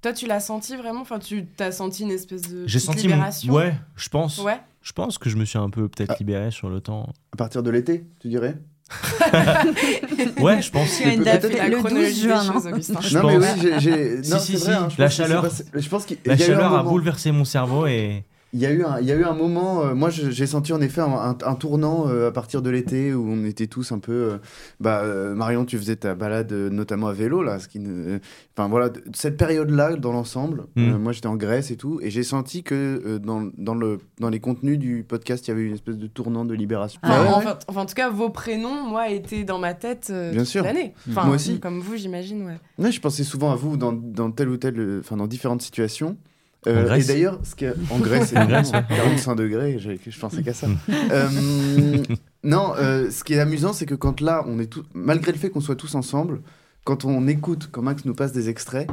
toi 0.00 0.12
tu 0.12 0.26
l'as 0.26 0.40
senti 0.40 0.76
vraiment? 0.76 1.00
Enfin, 1.02 1.18
tu 1.18 1.46
t'as 1.56 1.70
senti 1.72 2.02
une 2.04 2.10
espèce 2.10 2.42
de 2.50 2.66
J'ai 2.66 2.78
senti 2.78 3.02
libération? 3.02 3.52
ouais 3.52 3.74
je 3.96 4.08
pense 4.08 4.38
Ouais. 4.38 4.58
je 4.80 4.92
pense 4.92 5.18
que 5.18 5.28
je 5.30 5.36
me 5.36 5.44
suis 5.44 5.58
un 5.58 5.70
peu 5.70 5.88
peut-être 5.88 6.12
Ah. 6.14 6.16
libéré 6.18 6.50
sur 6.50 6.68
le 6.70 6.80
temps. 6.80 7.12
À 7.32 7.36
partir 7.36 7.62
de 7.62 7.70
l'été, 7.70 8.06
tu 8.20 8.28
dirais? 8.28 8.56
Ouais, 10.40 10.60
je 10.62 10.70
pense. 10.70 10.96
Tu 10.98 11.08
as 11.08 11.12
une 11.14 11.22
date 11.22 11.44
la 11.44 11.64
le 11.68 11.70
12 11.72 11.80
chronologie 11.84 12.14
des 12.22 12.28
juin, 12.28 12.44
non. 12.44 12.60
Je 13.00 13.18
Non, 13.18 13.26
mais 13.26 13.38
pense. 13.38 13.46
oui, 13.62 13.72
j'ai-. 13.78 14.22
Si, 14.22 14.38
si, 14.40 14.52
vrai, 14.56 14.60
si. 14.64 14.70
hein, 14.70 14.88
La 14.98 15.08
chaleur. 15.10 15.46
Je 15.74 15.88
pense 15.88 16.04
La 16.24 16.34
il 16.34 16.40
y 16.40 16.42
a 16.42 16.46
eu 16.46 16.50
un 16.52 16.54
chaleur 16.54 16.74
a 16.74 16.82
bouleversé 16.82 17.32
mon 17.32 17.44
cerveau 17.44 17.86
et 17.86 18.24
Il 18.54 18.60
y, 18.60 18.66
a 18.66 18.70
eu 18.70 18.84
un, 18.84 19.00
il 19.00 19.06
y 19.06 19.12
a 19.12 19.14
eu 19.14 19.24
un 19.24 19.32
moment, 19.32 19.82
euh, 19.82 19.94
moi 19.94 20.10
j'ai 20.10 20.46
senti 20.46 20.74
en 20.74 20.80
effet 20.82 21.00
un, 21.00 21.06
un- 21.10 21.38
un 21.42 21.54
tournant 21.54 22.08
euh, 22.08 22.28
à 22.28 22.32
partir 22.32 22.60
de 22.60 22.68
l'été 22.68 23.14
où 23.14 23.26
on 23.26 23.46
était 23.46 23.66
tous 23.66 23.92
un 23.92 23.98
peu. 23.98 24.12
euh, 24.12 24.38
bah, 24.78 25.00
euh, 25.04 25.34
Marion, 25.34 25.64
tu 25.64 25.78
faisais 25.78 25.96
ta 25.96 26.14
balade 26.14 26.52
euh, 26.52 26.68
notamment 26.68 27.06
à 27.06 27.14
vélo, 27.14 27.42
là. 27.42 27.58
Ce 27.58 27.66
qui, 27.66 27.78
ne- 27.80 28.18
Enfin 28.54 28.68
voilà, 28.68 28.90
cette 29.14 29.38
période-là 29.38 29.96
dans 29.96 30.12
l'ensemble, 30.12 30.64
Mm. 30.76 30.82
euh, 30.92 30.98
moi 30.98 31.12
j'étais 31.12 31.28
en 31.28 31.36
Grèce 31.36 31.70
et 31.70 31.76
tout, 31.76 31.98
et 32.02 32.10
j'ai 32.10 32.22
senti 32.24 32.62
que 32.62 32.74
euh, 33.06 33.18
dans, 33.18 33.48
dans, 33.56 33.74
le, 33.74 33.98
dans 34.20 34.28
les 34.28 34.40
contenus 34.40 34.78
du 34.78 35.02
podcast, 35.02 35.46
il 35.46 35.50
y 35.50 35.54
avait 35.54 35.62
une 35.64 35.72
espèce 35.74 35.96
de 35.96 36.06
tournant 36.06 36.44
de 36.44 36.52
libération. 36.52 37.00
Ah 37.02 37.22
Ouais, 37.22 37.28
ouais. 37.28 37.34
enfin, 37.34 37.58
enfin, 37.68 37.80
en 37.80 37.86
tout 37.86 37.94
cas, 37.94 38.10
vos 38.10 38.28
prénoms, 38.28 38.86
moi, 38.86 39.08
étaient 39.08 39.44
dans 39.44 39.58
ma 39.58 39.72
tête 39.72 40.08
euh, 40.10 40.30
Bien 40.30 40.40
toute 40.42 40.48
sûr. 40.50 40.64
l'année. 40.64 40.92
Enfin, 41.08 41.24
Moi 41.24 41.36
aussi. 41.36 41.58
Comme 41.58 41.80
vous, 41.80 41.96
j'imagine, 41.96 42.44
ouais. 42.44 42.58
Ouais, 42.78 42.92
je 42.92 43.00
pensais 43.00 43.24
souvent 43.24 43.50
à 43.50 43.56
vous 43.56 43.78
dans, 43.78 43.92
dans 43.94 44.30
telle 44.30 44.50
ou 44.50 44.58
telle, 44.58 44.78
euh, 44.78 45.00
enfin 45.00 45.16
dans 45.16 45.26
différentes 45.26 45.62
situations. 45.62 46.18
Euh, 46.66 46.82
En 46.82 46.84
Grèce 46.84 47.04
et 47.04 47.08
d'ailleurs, 47.08 47.40
ce 47.42 47.54
en 47.92 47.98
Grèce, 47.98 48.32
En 48.34 48.46
Grèce, 48.46 48.72
évidemment, 48.72 48.86
45 48.88 49.34
degrés, 49.34 49.78
je 49.78 50.18
pensais 50.18 50.42
qu'à 50.42 50.54
ça. 50.54 50.68
Euh, 51.10 51.28
non, 52.44 52.74
euh, 52.78 53.10
ce 53.10 53.24
qui 53.24 53.34
est 53.34 53.40
amusant, 53.40 53.72
c'est 53.72 53.86
que 53.86 53.94
quand 53.94 54.20
là, 54.20 54.44
on 54.46 54.58
est 54.58 54.66
tous, 54.66 54.84
malgré 54.94 55.32
le 55.32 55.38
fait 55.38 55.50
qu'on 55.50 55.60
soit 55.60 55.76
tous 55.76 55.94
ensemble, 55.94 56.40
quand 56.84 57.04
on 57.04 57.26
écoute, 57.26 57.68
quand 57.70 57.82
Max 57.82 58.04
nous 58.04 58.14
passe 58.14 58.32
des 58.32 58.48
extraits, 58.48 58.88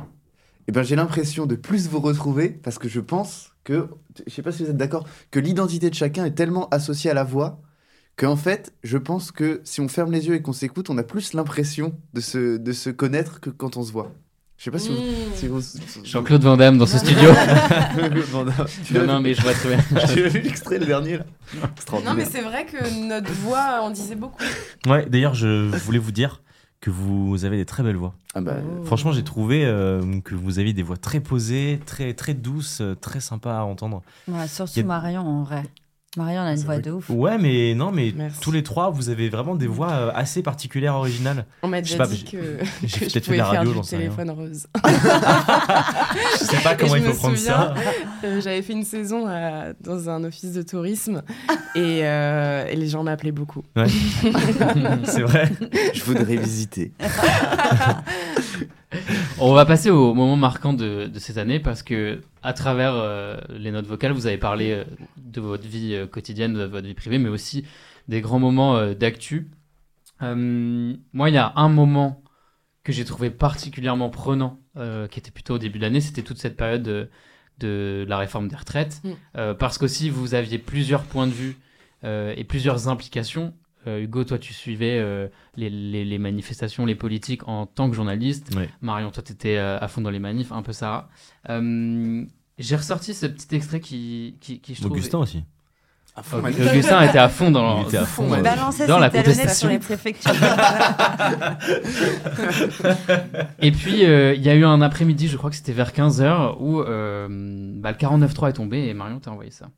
eh 0.68 0.72
ben, 0.72 0.84
j'ai 0.84 0.96
l'impression 0.96 1.46
de 1.46 1.56
plus 1.56 1.88
vous 1.88 2.00
retrouver 2.00 2.50
parce 2.50 2.78
que 2.78 2.88
je 2.88 3.00
pense 3.00 3.54
que, 3.64 3.88
je 4.28 4.34
sais 4.34 4.42
pas 4.42 4.52
si 4.52 4.64
vous 4.64 4.70
êtes 4.70 4.78
d'accord, 4.78 5.08
que 5.32 5.40
l'identité 5.40 5.90
de 5.90 5.96
chacun 5.96 6.26
est 6.26 6.36
tellement 6.36 6.70
associée 6.70 7.10
à 7.10 7.14
la 7.14 7.24
voix 7.24 7.62
qu'en 8.18 8.36
fait, 8.36 8.74
je 8.84 8.98
pense 8.98 9.32
que 9.32 9.62
si 9.64 9.82
on 9.82 9.88
ferme 9.88 10.12
les 10.12 10.28
yeux 10.28 10.36
et 10.36 10.42
qu'on 10.42 10.54
s'écoute, 10.54 10.90
on 10.90 10.98
a 10.98 11.04
plus 11.04 11.34
l'impression 11.34 11.94
de 12.14 12.22
se, 12.22 12.58
de 12.58 12.72
se 12.72 12.90
connaître 12.90 13.40
que 13.40 13.50
quand 13.50 13.78
on 13.78 13.84
se 13.84 13.92
voit. 13.92 14.12
Je 14.60 14.66
sais 14.66 14.72
pas 14.72 14.78
si 14.80 14.90
vous. 14.90 14.96
Mm. 15.02 15.36
Si 15.36 15.48
vous... 15.48 15.62
Jean-Claude 16.04 16.44
Van 16.44 16.58
Damme 16.58 16.78
dans 16.78 16.86
ce 16.86 16.98
studio. 16.98 17.30
tu 18.86 18.94
non, 19.00 19.22
mais 19.22 19.34
je 19.34 19.42
vois 19.42 19.54
très 19.54 19.70
bien. 19.70 19.80
Tu 20.14 20.26
as 20.26 20.28
vu 20.28 20.42
l'extrait 20.42 20.80
le 20.80 20.86
dernier 20.86 21.18
là 21.18 21.24
Non, 22.06 22.14
mais 22.14 22.26
c'est 22.26 22.42
vrai 22.42 22.66
que 22.66 23.08
notre 23.08 23.32
voix 23.32 23.80
en 23.82 23.90
disait 23.90 24.16
beaucoup. 24.16 24.44
ouais. 24.88 25.06
D'ailleurs, 25.08 25.34
je 25.34 25.74
voulais 25.78 25.98
vous 25.98 26.12
dire 26.12 26.42
que 26.82 26.90
vous 26.90 27.46
avez 27.46 27.56
des 27.58 27.66
très 27.66 27.84
belles 27.84 27.96
voix. 27.96 28.14
Ah 28.36 28.42
bah, 28.42 28.58
Oh. 28.64 28.84
Franchement, 28.86 29.12
j'ai 29.14 29.24
trouvé 29.24 29.66
euh, 29.66 30.02
que 30.24 30.36
vous 30.36 30.60
aviez 30.60 30.74
des 30.74 30.84
voix 30.84 30.98
très 30.98 31.20
posées, 31.20 31.80
très 31.86 32.14
très 32.14 32.34
douces, 32.34 32.80
euh, 32.82 32.96
très 32.96 33.20
sympas 33.22 33.60
à 33.60 33.64
entendre. 33.64 34.02
Ouais, 34.28 34.48
surtout 34.48 34.80
a- 34.80 34.84
Marion, 34.84 35.22
en 35.22 35.44
vrai. 35.44 35.64
Marion, 36.18 36.42
a 36.42 36.50
une 36.52 36.58
C'est 36.58 36.66
voix 36.66 36.80
de 36.80 36.90
ouf. 36.90 37.08
Ouais, 37.12 37.38
mais 37.38 37.76
non, 37.76 37.92
mais 37.92 38.12
Merci. 38.16 38.40
tous 38.42 38.52
les 38.52 38.64
trois, 38.64 38.90
vous 38.90 39.10
avez 39.10 39.30
vraiment 39.30 39.54
des 39.54 39.68
voix 39.68 39.92
euh, 39.92 40.12
assez 40.16 40.42
particulières, 40.42 40.96
originales. 40.96 41.46
On 41.62 41.68
m'a 41.68 41.84
Je 41.84 41.90
sais 41.90 41.94
déjà 41.94 42.04
pas, 42.04 42.10
dit 42.10 42.26
j'ai- 42.32 42.38
que, 42.38 42.66
j'ai 42.84 43.06
peut-être 43.06 43.26
fait 43.26 43.38
la 43.38 43.46
radio, 43.46 43.74
j'en 43.76 43.84
sais 43.84 43.98
rien. 43.98 44.10
téléphone 44.10 44.32
rose. 44.32 44.66
Je 46.40 46.46
sais 46.46 46.58
pas 46.64 46.74
comment 46.74 46.96
il 46.96 47.04
faut 47.04 47.14
prendre 47.14 47.38
ça. 47.38 47.76
euh, 48.24 48.42
J'avais 48.42 48.64
fait 48.64 48.74
une 48.74 48.86
saison 48.86 49.28
à- 49.28 49.74
dans 49.82 50.10
un 50.10 50.24
office 50.24 50.52
de 50.54 50.64
tourisme 50.64 51.22
et, 51.76 52.00
euh, 52.04 52.66
et 52.68 52.76
les 52.76 52.88
gens 52.88 53.04
m'appelaient 53.04 53.32
beaucoup. 53.32 53.62
C'est 55.06 55.22
vrai. 55.22 55.52
je 55.94 56.04
voudrais 56.04 56.38
visiter. 56.38 56.92
On 59.40 59.54
va 59.54 59.66
passer 59.66 59.90
au 59.90 60.14
moment 60.14 60.36
marquant 60.36 60.74
de, 60.74 61.08
de 61.08 61.20
cette 61.20 61.38
année 61.38 61.60
parce 61.60 61.84
que 61.84 62.22
à 62.42 62.54
travers 62.54 62.94
euh, 62.96 63.38
les 63.50 63.72
notes 63.72 63.86
vocales, 63.86 64.12
vous 64.12 64.28
avez 64.28 64.38
parlé 64.38 64.72
euh, 64.72 64.84
de 65.18 65.42
votre 65.42 65.68
vie 65.68 65.94
euh, 65.94 66.08
quotidienne, 66.08 66.54
de 66.54 66.64
votre 66.64 66.88
vie 66.88 66.94
privée, 66.94 67.20
mais 67.20 67.30
aussi 67.30 67.66
des 68.08 68.22
grands 68.22 68.40
moments 68.40 68.94
d'actu. 68.94 69.52
Moi, 70.20 71.30
il 71.30 71.34
y 71.34 71.38
a 71.38 71.54
un 71.56 71.70
moment 71.70 72.24
que 72.84 72.92
j'ai 72.92 73.06
trouvé 73.06 73.30
particulièrement 73.30 74.10
prenant, 74.10 74.60
qui 75.12 75.20
était 75.20 75.30
plutôt 75.30 75.56
au 75.56 75.58
début 75.60 75.78
de 75.78 75.84
l'année, 75.84 76.02
c'était 76.02 76.24
toute 76.24 76.40
cette 76.40 76.58
période 76.58 76.82
de, 76.82 77.10
de 77.60 78.06
la 78.10 78.18
réforme 78.18 78.48
des 78.48 78.56
retraites, 78.56 79.02
Mm. 79.04 79.10
Euh, 79.38 79.54
parce 79.54 79.78
qu'aussi 79.78 80.10
vous 80.10 80.34
aviez 80.34 80.58
plusieurs 80.58 81.04
points 81.04 81.28
de 81.28 81.32
vue 81.32 81.58
et 82.04 82.46
plusieurs 82.46 82.88
implications. 82.88 83.54
Euh, 83.90 84.02
Hugo, 84.04 84.24
toi, 84.24 84.38
tu 84.38 84.54
suivais 84.54 85.00
euh, 85.00 85.28
les, 85.56 85.70
les- 85.70 86.06
les 86.06 86.18
manifestations, 86.20 86.86
les 86.86 86.96
politiques 86.96 87.48
en 87.48 87.66
tant 87.66 87.90
que 87.90 87.96
journaliste. 87.96 88.52
Marion, 88.82 89.10
toi, 89.12 89.24
tu 89.24 89.34
étais 89.34 89.58
à 89.58 89.88
fond 89.88 90.02
dans 90.02 90.10
les 90.12 90.20
manifs, 90.20 90.52
un 90.52 90.62
peu 90.62 90.74
Sarah. 90.74 91.10
Euh, 91.50 92.24
J'ai 92.58 92.76
ressorti 92.76 93.14
ce 93.14 93.26
petit 93.26 93.56
extrait 93.56 93.80
qui, 93.80 94.36
qui, 94.40 94.60
qui 94.60 94.76
je 94.76 94.82
trouve... 94.82 94.92
Augustin 94.94 95.20
aussi. 95.20 95.44
Augustin 96.34 97.02
était 97.08 97.18
à 97.20 97.30
fond 97.30 97.50
dans, 97.50 97.86
à 97.88 98.06
fond, 98.06 98.28
dans- 98.28 98.36
ouais. 98.36 98.42
Balançait 98.42 98.88
dans 98.88 99.00
la 99.00 99.10
contestation. 99.10 99.54
sur 99.54 99.70
les 99.70 99.80
préfectures. 99.80 100.34
Et 103.62 103.72
puis, 103.72 104.06
euh, 104.06 104.34
il 104.36 104.42
y 104.42 104.50
a 104.50 104.56
eu 104.56 104.66
un 104.66 104.82
après-midi, 104.82 105.28
je 105.28 105.38
crois 105.38 105.50
que 105.50 105.56
c'était 105.56 105.72
vers 105.72 105.92
15h, 105.92 106.58
où 106.60 106.82
euh, 106.82 107.28
bah, 107.30 107.92
le 107.92 107.98
49.3 107.98 108.50
est 108.50 108.54
tombé 108.54 108.88
et 108.88 108.94
Marion 108.94 109.20
t'a 109.20 109.32
envoyé 109.32 109.52
ça. 109.52 109.70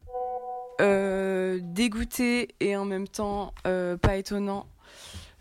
Euh, 0.79 1.10
dégoûté 1.59 2.49
et 2.59 2.75
en 2.77 2.85
même 2.85 3.07
temps 3.07 3.53
euh, 3.67 3.97
pas 3.97 4.17
étonnant. 4.17 4.65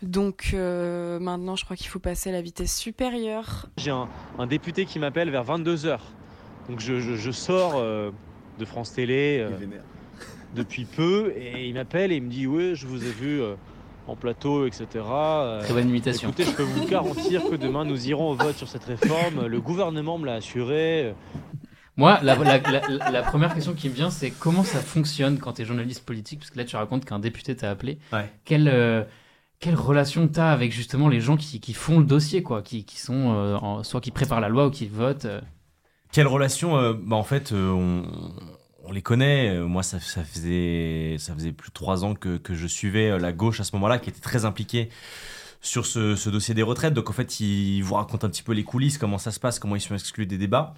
Donc 0.01 0.51
euh, 0.53 1.19
maintenant, 1.19 1.55
je 1.55 1.63
crois 1.63 1.75
qu'il 1.77 1.87
faut 1.87 1.99
passer 1.99 2.29
à 2.29 2.33
la 2.33 2.41
vitesse 2.41 2.75
supérieure. 2.75 3.67
J'ai 3.77 3.91
un, 3.91 4.09
un 4.39 4.47
député 4.47 4.85
qui 4.85 4.97
m'appelle 4.99 5.29
vers 5.29 5.45
22h. 5.45 5.99
Donc 6.69 6.79
je, 6.79 6.99
je- 6.99 7.15
je 7.15 7.31
sors 7.31 7.73
euh, 7.75 8.11
de 8.59 8.65
France 8.65 8.93
Télé 8.93 9.37
euh, 9.39 9.51
depuis 10.55 10.85
peu 10.85 11.33
et 11.37 11.67
il 11.67 11.73
m'appelle 11.75 12.11
et 12.11 12.15
il 12.15 12.23
me 12.23 12.29
dit 12.29 12.47
Ouais, 12.47 12.73
je 12.73 12.87
vous 12.87 13.05
ai 13.05 13.11
vu 13.11 13.41
euh, 13.41 13.53
en 14.07 14.15
plateau, 14.15 14.65
etc. 14.65 14.85
Très 15.61 15.73
bonne 15.73 15.89
imitation. 15.89 16.29
Écoutez, 16.29 16.45
je 16.45 16.51
peux 16.55 16.63
vous 16.63 16.85
garantir 16.89 17.43
que 17.49 17.55
demain 17.55 17.85
nous 17.85 18.07
irons 18.09 18.31
au 18.31 18.35
vote 18.35 18.55
sur 18.55 18.67
cette 18.67 18.83
réforme. 18.85 19.45
Le 19.45 19.61
gouvernement 19.61 20.17
me 20.17 20.25
l'a 20.25 20.33
assuré. 20.35 21.13
Moi, 21.97 22.19
la, 22.23 22.35
la- 22.35 22.57
la- 22.59 23.11
la 23.11 23.21
première 23.21 23.53
question 23.53 23.73
qui 23.73 23.89
me 23.89 23.93
vient, 23.93 24.09
c'est 24.09 24.31
comment 24.31 24.63
ça 24.63 24.79
fonctionne 24.79 25.37
quand 25.39 25.53
tu 25.53 25.61
es 25.61 25.65
journaliste 25.65 26.05
politique? 26.05 26.39
Parce 26.39 26.49
que 26.51 26.57
là, 26.57 26.65
tu 26.65 26.75
racontes 26.75 27.05
qu'un 27.05 27.19
député 27.19 27.55
t'a 27.55 27.69
appelé. 27.69 27.99
Ouais. 28.13 28.31
Quelle, 28.45 28.69
euh, 28.69 29.03
quelle 29.59 29.75
relation 29.75 30.27
tu 30.27 30.39
as 30.39 30.51
avec 30.51 30.71
justement 30.71 31.09
les 31.09 31.19
gens 31.21 31.35
qui, 31.37 31.59
qui 31.59 31.73
font 31.73 31.99
le 31.99 32.05
dossier, 32.05 32.43
quoi, 32.43 32.61
qui, 32.61 32.85
qui 32.85 32.97
sont 32.99 33.33
euh, 33.35 33.55
en- 33.57 33.83
soit 33.83 33.99
qui 34.01 34.11
préparent 34.11 34.39
la 34.41 34.49
loi 34.49 34.67
ou 34.67 34.71
qui 34.71 34.87
votent 34.87 35.25
euh. 35.25 35.41
Quelle 36.11 36.27
relation 36.27 36.93
bah, 36.93 37.15
En 37.15 37.23
fait, 37.23 37.51
on, 37.53 38.03
on 38.83 38.91
les 38.91 39.01
connaît. 39.01 39.59
Moi, 39.59 39.83
ça, 39.83 39.99
ça 39.99 40.23
faisait, 40.23 41.15
ça 41.19 41.33
faisait 41.33 41.51
plus 41.53 41.69
de 41.69 41.73
trois 41.73 42.03
ans 42.03 42.15
que, 42.15 42.37
que 42.37 42.53
je 42.55 42.67
suivais 42.67 43.17
la 43.19 43.31
gauche 43.31 43.59
à 43.59 43.63
ce 43.63 43.73
moment-là, 43.75 43.99
qui 43.99 44.09
était 44.09 44.19
très 44.21 44.43
impliquée 44.45 44.89
sur 45.61 45.85
ce, 45.85 46.15
ce 46.15 46.29
dossier 46.29 46.53
des 46.53 46.63
retraites. 46.63 46.93
Donc, 46.93 47.09
en 47.09 47.13
fait, 47.13 47.39
ils 47.39 47.81
vous 47.81 47.95
racontent 47.95 48.25
un 48.27 48.29
petit 48.29 48.43
peu 48.43 48.51
les 48.53 48.63
coulisses, 48.63 48.97
comment 48.97 49.17
ça 49.19 49.31
se 49.31 49.39
passe, 49.39 49.59
comment 49.59 49.75
ils 49.75 49.81
sont 49.81 49.93
exclus 49.93 50.25
des 50.25 50.37
débats. 50.37 50.73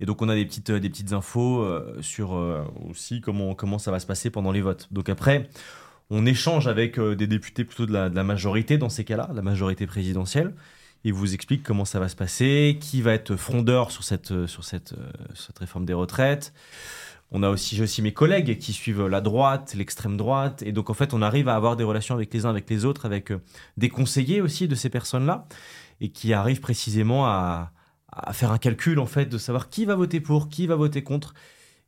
Et 0.00 0.06
donc, 0.06 0.20
on 0.22 0.28
a 0.28 0.34
des 0.34 0.44
petites, 0.44 0.70
euh, 0.70 0.80
des 0.80 0.90
petites 0.90 1.12
infos 1.12 1.60
euh, 1.60 1.96
sur 2.00 2.34
euh, 2.34 2.64
aussi 2.88 3.20
comment, 3.20 3.54
comment 3.54 3.78
ça 3.78 3.90
va 3.90 4.00
se 4.00 4.06
passer 4.06 4.30
pendant 4.30 4.52
les 4.52 4.60
votes. 4.60 4.88
Donc, 4.90 5.08
après, 5.08 5.48
on 6.10 6.26
échange 6.26 6.66
avec 6.66 7.00
des 7.00 7.26
députés 7.26 7.64
plutôt 7.64 7.86
de 7.86 7.92
la, 7.92 8.24
majorité 8.24 8.76
dans 8.78 8.88
ces 8.88 9.04
cas-là, 9.04 9.30
la 9.34 9.42
majorité 9.42 9.86
présidentielle. 9.86 10.54
Ils 11.04 11.14
vous 11.14 11.34
expliquent 11.34 11.62
comment 11.62 11.84
ça 11.84 12.00
va 12.00 12.08
se 12.08 12.16
passer, 12.16 12.78
qui 12.80 13.00
va 13.00 13.12
être 13.12 13.36
frondeur 13.36 13.90
sur 13.90 14.04
cette, 14.04 14.46
sur 14.46 14.64
cette, 14.64 14.94
cette 15.34 15.58
réforme 15.58 15.86
des 15.86 15.94
retraites. 15.94 16.52
On 17.30 17.42
a 17.42 17.48
aussi, 17.48 17.76
j'ai 17.76 17.84
aussi 17.84 18.02
mes 18.02 18.12
collègues 18.12 18.58
qui 18.58 18.74
suivent 18.74 19.06
la 19.06 19.22
droite, 19.22 19.74
l'extrême 19.74 20.18
droite. 20.18 20.62
Et 20.62 20.72
donc, 20.72 20.90
en 20.90 20.94
fait, 20.94 21.14
on 21.14 21.22
arrive 21.22 21.48
à 21.48 21.56
avoir 21.56 21.76
des 21.76 21.84
relations 21.84 22.14
avec 22.14 22.32
les 22.34 22.44
uns 22.44 22.50
avec 22.50 22.68
les 22.68 22.84
autres, 22.84 23.06
avec 23.06 23.32
des 23.78 23.88
conseillers 23.88 24.42
aussi 24.42 24.68
de 24.68 24.74
ces 24.74 24.90
personnes-là, 24.90 25.46
et 26.02 26.10
qui 26.10 26.34
arrivent 26.34 26.60
précisément 26.60 27.26
à, 27.26 27.72
à 28.12 28.32
faire 28.32 28.52
un 28.52 28.58
calcul, 28.58 28.98
en 28.98 29.06
fait, 29.06 29.26
de 29.26 29.38
savoir 29.38 29.68
qui 29.68 29.84
va 29.84 29.94
voter 29.94 30.20
pour, 30.20 30.48
qui 30.48 30.66
va 30.66 30.76
voter 30.76 31.02
contre. 31.02 31.34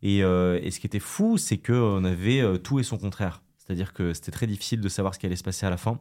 Et, 0.03 0.23
euh, 0.23 0.59
et 0.63 0.71
ce 0.71 0.81
qui 0.81 0.87
était 0.87 0.99
fou, 0.99 1.39
c'est 1.39 1.59
qu'on 1.59 2.05
avait 2.05 2.41
euh, 2.41 2.59
tout 2.59 2.79
et 2.79 2.83
son 2.83 2.99
contraire. 2.99 3.43
C'est-à-dire 3.59 3.93
que 3.93 4.13
c'était 4.13 4.33
très 4.33 4.47
difficile 4.47 4.81
de 4.81 4.89
savoir 4.89 5.15
ce 5.15 5.19
qui 5.19 5.27
allait 5.27 5.37
se 5.37 5.45
passer 5.45 5.67
à 5.67 5.71
la 5.71 5.77
fin. 5.77 5.99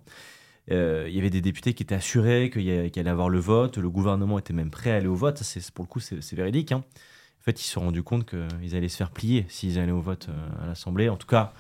Euh, 0.72 1.06
il 1.10 1.16
y 1.16 1.20
avait 1.20 1.30
des 1.30 1.42
députés 1.42 1.74
qui 1.74 1.84
étaient 1.84 1.96
assurés 1.96 2.50
qu'il 2.50 2.70
allait 2.70 3.10
avoir 3.10 3.30
le 3.30 3.40
vote, 3.40 3.78
le 3.78 3.90
gouvernement 3.90 4.40
était 4.40 4.54
même 4.54 4.72
prêt 4.72 4.92
à 4.92 4.96
aller 4.96 5.08
au 5.08 5.16
vote. 5.16 5.42
Pour 5.74 5.86
le 5.86 5.90
coup, 5.90 6.00
c'est, 6.00 6.34
véridique. 6.34 6.72
hein. 6.72 6.84
En 7.40 7.44
fait, 7.44 7.60
ils 7.60 7.66
se 7.66 7.74
sont 7.74 7.82
rendus 7.82 8.04
compte 8.04 8.26
qu'ils 8.26 8.76
allaient 8.76 8.88
se 8.88 8.96
faire 8.96 9.12
plier 9.12 9.46
s'ils 9.50 9.78
allaient 9.78 9.92
au 9.92 10.00
vote 10.00 10.28
euh, 10.30 10.64
à 10.64 10.68
l'Assemblée. 10.68 11.10
En 11.10 11.18
tout 11.18 11.28
cas, 11.28 11.54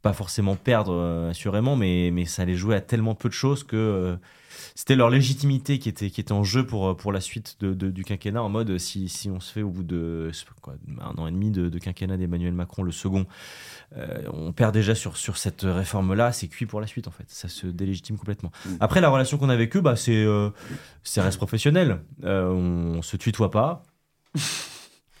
pas 0.00 0.14
forcément 0.14 0.56
perdre 0.56 0.94
euh, 0.94 1.30
assurément, 1.30 1.76
mais, 1.76 2.10
mais 2.10 2.24
ça 2.24 2.42
allait 2.42 2.56
jouer 2.56 2.74
à 2.74 2.80
tellement 2.80 3.14
peu 3.14 3.28
de 3.28 3.34
choses 3.34 3.64
que 3.64 3.76
euh, 3.76 4.16
c'était 4.74 4.96
leur 4.96 5.10
légitimité 5.10 5.78
qui 5.78 5.88
était, 5.88 6.10
qui 6.10 6.20
était 6.20 6.32
en 6.32 6.44
jeu 6.44 6.66
pour, 6.66 6.96
pour 6.96 7.12
la 7.12 7.20
suite 7.20 7.56
de, 7.60 7.74
de- 7.74 7.90
du 7.90 8.04
quinquennat. 8.04 8.42
En 8.42 8.48
mode, 8.48 8.78
si, 8.78 9.08
si 9.08 9.30
on 9.30 9.40
se 9.40 9.52
fait 9.52 9.62
au 9.62 9.70
bout 9.70 9.82
de 9.84 10.30
quoi, 10.60 10.74
un 11.00 11.14
an 11.20 11.26
et 11.26 11.30
demi 11.32 11.50
de, 11.50 11.68
de 11.68 11.78
quinquennat 11.78 12.16
d'Emmanuel 12.16 12.52
Macron, 12.52 12.82
le 12.82 12.92
second, 12.92 13.26
euh, 13.96 14.22
on 14.32 14.52
perd 14.52 14.74
déjà 14.74 14.94
sur, 14.94 15.16
sur 15.16 15.36
cette 15.36 15.62
réforme-là, 15.62 16.32
c'est 16.32 16.48
cuit 16.48 16.66
pour 16.66 16.80
la 16.80 16.86
suite 16.86 17.08
en 17.08 17.12
fait. 17.12 17.24
Ça 17.28 17.48
se 17.48 17.66
délégitime 17.66 18.16
complètement. 18.18 18.50
Après, 18.80 19.00
la 19.00 19.08
relation 19.08 19.38
qu'on 19.38 19.48
a 19.48 19.52
avec 19.54 19.76
eux, 19.76 19.80
bah, 19.80 19.96
c'est 19.96 20.24
euh, 20.24 20.50
c'est 21.02 21.20
reste 21.20 21.36
professionnel. 21.38 22.00
Euh, 22.24 22.48
on 22.50 23.02
se 23.02 23.16
tutoie 23.16 23.50
pas. 23.50 23.82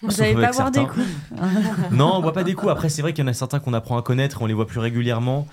Vous 0.02 0.10
n'allez 0.18 0.34
pas 0.34 0.70
des 0.70 0.84
coups. 0.86 1.06
Non, 1.92 2.16
on 2.16 2.20
boit 2.20 2.32
pas 2.32 2.44
des 2.44 2.54
coups. 2.54 2.70
Après, 2.70 2.88
c'est 2.88 3.00
vrai 3.00 3.12
qu'il 3.14 3.24
y 3.24 3.26
en 3.26 3.30
a 3.30 3.32
certains 3.32 3.58
qu'on 3.60 3.72
apprend 3.72 3.96
à 3.96 4.02
connaître, 4.02 4.42
on 4.42 4.46
les 4.46 4.52
voit 4.54 4.66
plus 4.66 4.80
régulièrement. 4.80 5.46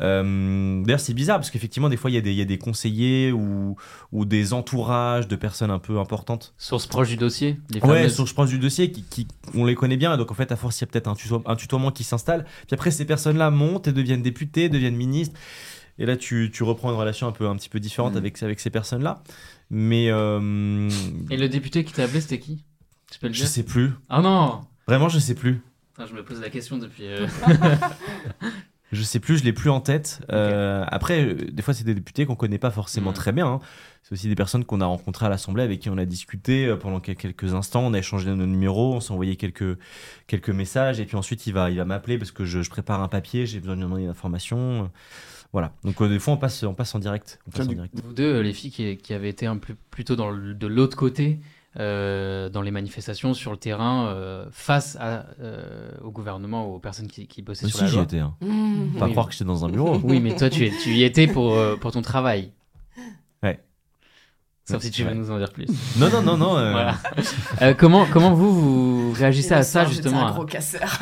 Euh, 0.00 0.82
D'ailleurs, 0.84 1.00
c'est 1.00 1.14
bizarre 1.14 1.38
parce 1.38 1.50
qu'effectivement, 1.50 1.88
des 1.88 1.96
fois, 1.96 2.10
il 2.10 2.14
y, 2.14 2.16
a 2.18 2.20
des- 2.20 2.30
il 2.32 2.36
y 2.36 2.42
a 2.42 2.44
des 2.44 2.58
conseillers 2.58 3.32
ou, 3.32 3.76
ou 4.12 4.24
des 4.24 4.52
entourages 4.52 5.26
de 5.28 5.36
personnes 5.36 5.70
un 5.70 5.78
peu 5.78 5.98
importantes. 5.98 6.54
Source 6.58 6.86
proche 6.86 7.08
du 7.08 7.16
dossier 7.16 7.58
les 7.70 7.80
Ouais, 7.80 8.08
fameuses. 8.08 8.24
je 8.26 8.34
pense 8.34 8.50
du 8.50 8.58
dossier, 8.58 8.90
qui, 8.92 9.02
qui- 9.04 9.26
on 9.54 9.64
les 9.64 9.74
connaît 9.74 9.96
bien. 9.96 10.16
Donc, 10.16 10.30
en 10.30 10.34
fait, 10.34 10.52
à 10.52 10.56
force, 10.56 10.78
il 10.80 10.82
y 10.82 10.84
a 10.84 10.86
peut-être 10.88 11.08
un, 11.08 11.14
tuto- 11.14 11.42
un 11.46 11.56
tutoiement 11.56 11.90
qui 11.90 12.04
s'installe. 12.04 12.44
Puis 12.66 12.74
après, 12.74 12.90
ces 12.90 13.04
personnes-là 13.06 13.50
montent 13.50 13.88
et 13.88 13.92
deviennent 13.92 14.22
députés, 14.22 14.68
deviennent 14.68 14.96
ministres. 14.96 15.38
Et 15.98 16.04
là, 16.04 16.16
tu, 16.18 16.50
tu 16.52 16.62
reprends 16.62 16.90
une 16.90 16.98
relation 16.98 17.26
un, 17.26 17.32
peu, 17.32 17.48
un 17.48 17.56
petit 17.56 17.70
peu 17.70 17.80
différente 17.80 18.14
Mm. 18.14 18.18
avec, 18.18 18.42
avec 18.42 18.60
ces 18.60 18.68
personnes-là. 18.70 19.22
Mais 19.70 20.10
euh, 20.10 20.90
Et 21.30 21.38
le 21.38 21.48
député 21.48 21.84
qui 21.84 21.92
t'a 21.94 22.04
appelé, 22.04 22.20
c'était 22.20 22.38
qui? 22.38 22.62
Tu 23.10 23.18
peux 23.18 23.28
le 23.28 23.32
je 23.32 23.44
sais 23.46 23.62
plus. 23.62 23.92
Ah 24.10 24.20
non 24.20 24.60
Vraiment, 24.86 25.08
je 25.08 25.18
sais 25.18 25.34
plus. 25.34 25.62
Je 25.98 26.12
me 26.14 26.22
pose 26.22 26.40
la 26.42 26.50
question 26.50 26.76
depuis. 26.76 27.06
euh, 27.06 27.26
Je 28.92 29.02
sais 29.02 29.18
plus, 29.18 29.38
je 29.38 29.44
l'ai 29.44 29.52
plus 29.52 29.70
en 29.70 29.80
tête. 29.80 30.20
Euh, 30.30 30.84
après, 30.88 31.24
euh, 31.24 31.34
des 31.50 31.62
fois, 31.62 31.74
c'est 31.74 31.82
des 31.84 31.94
députés 31.94 32.24
qu'on 32.24 32.36
connaît 32.36 32.58
pas 32.58 32.70
forcément 32.70 33.10
Mhm. 33.10 33.16
très 33.16 33.32
bien. 33.32 33.46
hein. 33.46 33.60
C'est 34.04 34.12
aussi 34.12 34.28
des 34.28 34.36
personnes 34.36 34.64
qu'on 34.64 34.80
a 34.80 34.86
rencontrées 34.86 35.26
à 35.26 35.28
l'Assemblée, 35.28 35.64
avec 35.64 35.80
qui 35.80 35.90
on 35.90 35.98
a 35.98 36.04
discuté 36.04 36.66
euh, 36.66 36.76
pendant 36.76 37.00
quel- 37.00 37.16
quelques 37.16 37.54
instants. 37.54 37.82
On 37.84 37.92
a 37.94 37.98
échangé 37.98 38.30
nos 38.30 38.46
numéros, 38.46 38.94
on 38.94 39.00
s'est 39.00 39.10
envoyé 39.12 39.34
quelques, 39.34 39.76
quelques 40.28 40.50
messages. 40.50 41.00
Et 41.00 41.04
puis 41.04 41.16
ensuite, 41.16 41.46
il 41.48 41.52
va, 41.52 41.70
il 41.70 41.76
va 41.78 41.84
m'appeler 41.84 42.16
parce 42.16 42.30
que 42.30 42.44
je, 42.44 42.62
je 42.62 42.70
prépare 42.70 43.02
un 43.02 43.08
papier, 43.08 43.44
j'ai 43.46 43.58
besoin 43.58 43.74
de 43.74 43.80
lui 43.80 43.84
demander 43.86 44.04
une 44.04 44.08
information. 44.10 44.88
Voilà. 45.52 45.72
Donc, 45.82 46.00
euh, 46.00 46.08
des 46.08 46.20
fois, 46.20 46.34
on 46.34 46.36
passe, 46.36 46.62
on 46.62 46.74
passe 46.74 46.94
en 46.94 47.00
direct. 47.00 47.40
On 47.48 47.50
passe 47.50 47.62
Tiens, 47.62 47.64
en 47.64 47.68
du- 47.68 47.74
direct. 47.74 47.94
Vous 48.04 48.12
deux, 48.12 48.40
les 48.40 48.52
filles 48.52 48.70
qui, 48.70 48.96
qui 48.98 49.12
avaient 49.14 49.28
été 49.30 49.46
un 49.46 49.56
peu 49.56 49.74
plutôt 49.90 50.14
dans 50.14 50.30
le- 50.30 50.54
de 50.54 50.66
l'autre 50.68 50.96
côté, 50.96 51.40
euh, 51.78 52.48
dans 52.48 52.62
les 52.62 52.70
manifestations, 52.70 53.34
sur 53.34 53.50
le 53.50 53.56
terrain, 53.56 54.06
euh, 54.08 54.46
face 54.50 54.96
à, 55.00 55.26
euh, 55.40 55.90
au 56.02 56.10
gouvernement, 56.10 56.66
aux 56.66 56.78
personnes 56.78 57.08
qui, 57.08 57.26
qui 57.26 57.42
bossaient 57.42 57.66
sur 57.66 57.76
Aussi, 57.76 57.84
la 57.84 57.90
j'y 57.90 57.94
loi. 57.96 58.04
étais. 58.04 58.18
hein. 58.20 58.34
Mmh. 58.40 58.98
Pas 58.98 59.06
Oui. 59.06 59.12
croire 59.12 59.26
que 59.26 59.32
j'étais 59.32 59.44
dans 59.44 59.64
un 59.64 59.68
bureau. 59.68 60.00
Oui, 60.04 60.20
mais 60.20 60.34
toi, 60.36 60.48
tu, 60.50 60.70
y 60.86 61.02
étais 61.04 61.26
pour, 61.26 61.54
euh, 61.54 61.76
pour 61.76 61.92
ton 61.92 62.02
travail. 62.02 62.52
Ouais. 63.42 63.60
Sauf 64.68 64.82
si 64.82 64.90
tu 64.90 65.04
veux 65.04 65.14
nous 65.14 65.30
en 65.30 65.38
dire 65.38 65.52
plus. 65.52 65.66
Non, 65.96 66.08
non, 66.10 66.22
non, 66.22 66.36
non. 66.36 66.56
euh, 66.56 66.72
Voilà. 66.72 66.96
Euh, 67.62 67.72
comment, 67.74 68.04
comment 68.12 68.32
vous, 68.34 69.10
vous 69.10 69.12
réagissez 69.12 69.54
à 69.54 69.62
ça, 69.62 69.84
justement 69.84 70.26
un 70.26 70.30
à- 70.30 70.32
gros 70.32 70.44
casseur. 70.44 70.98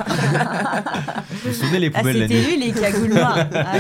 Vous 1.31 1.49
vous 1.49 1.55
souvenez 1.55 1.79
les 1.79 1.91
Ah, 1.95 1.99
poubelles 1.99 2.18
la 2.18 2.29
c'était 2.29 2.41
nuit 2.43 2.57
lui, 2.59 2.66
les 2.66 2.72
cagoules 2.72 3.14
noires. 3.14 3.39
Ah, 3.55 3.72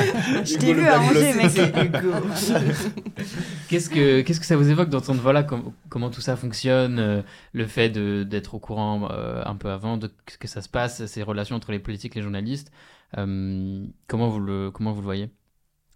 je 0.42 0.56
t'ai 0.56 0.72
vu 0.72 0.86
à 0.88 1.00
Angers, 1.00 1.34
mec. 1.34 1.52
Qu'est-ce 3.66 3.88
que 3.88 4.20
qu'est-ce 4.22 4.40
que 4.40 4.46
ça 4.46 4.56
vous 4.56 4.68
évoque 4.70 4.90
d'entendre 4.90 5.20
voilà 5.20 5.42
com- 5.42 5.72
comment 5.88 6.10
tout 6.10 6.20
ça 6.20 6.36
fonctionne, 6.36 6.98
euh, 6.98 7.22
le 7.52 7.66
fait 7.66 7.88
d'être 7.90 8.54
au 8.54 8.58
courant 8.58 9.08
euh, 9.10 9.42
un 9.44 9.56
peu 9.56 9.70
avant 9.70 9.96
de 9.96 10.10
ce 10.30 10.36
que 10.38 10.48
ça 10.48 10.60
se 10.62 10.68
passe, 10.68 11.06
ces 11.06 11.22
relations 11.22 11.56
entre 11.56 11.72
les 11.72 11.78
politiques 11.78 12.14
et 12.16 12.18
les 12.20 12.22
journalistes. 12.22 12.70
euh, 13.16 13.86
comment 14.06 14.28
vous 14.28 14.40
le 14.40 14.70
comment 14.70 14.92
vous 14.92 15.00
le 15.00 15.04
voyez? 15.06 15.30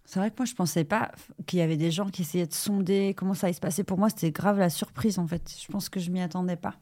C'est 0.05 0.19
vrai 0.19 0.31
que 0.31 0.35
moi, 0.39 0.45
je 0.45 0.55
pensais 0.55 0.85
pas 0.85 1.11
qu'il 1.45 1.59
y 1.59 1.61
avait 1.61 1.77
des 1.77 1.91
gens 1.91 2.09
qui 2.09 2.23
essayaient 2.23 2.47
de 2.47 2.53
sonder 2.53 3.13
comment 3.15 3.35
ça 3.35 3.45
allait 3.45 3.53
se 3.53 3.59
passer. 3.59 3.83
Pour 3.83 3.99
moi, 3.99 4.09
c'était 4.09 4.31
grave 4.31 4.57
la 4.57 4.71
surprise, 4.71 5.19
en 5.19 5.27
fait. 5.27 5.55
Je 5.61 5.71
pense 5.71 5.87
que 5.87 5.99
je 5.99 6.09
m'y 6.09 6.19
attendais 6.19 6.55
pas. 6.55 6.73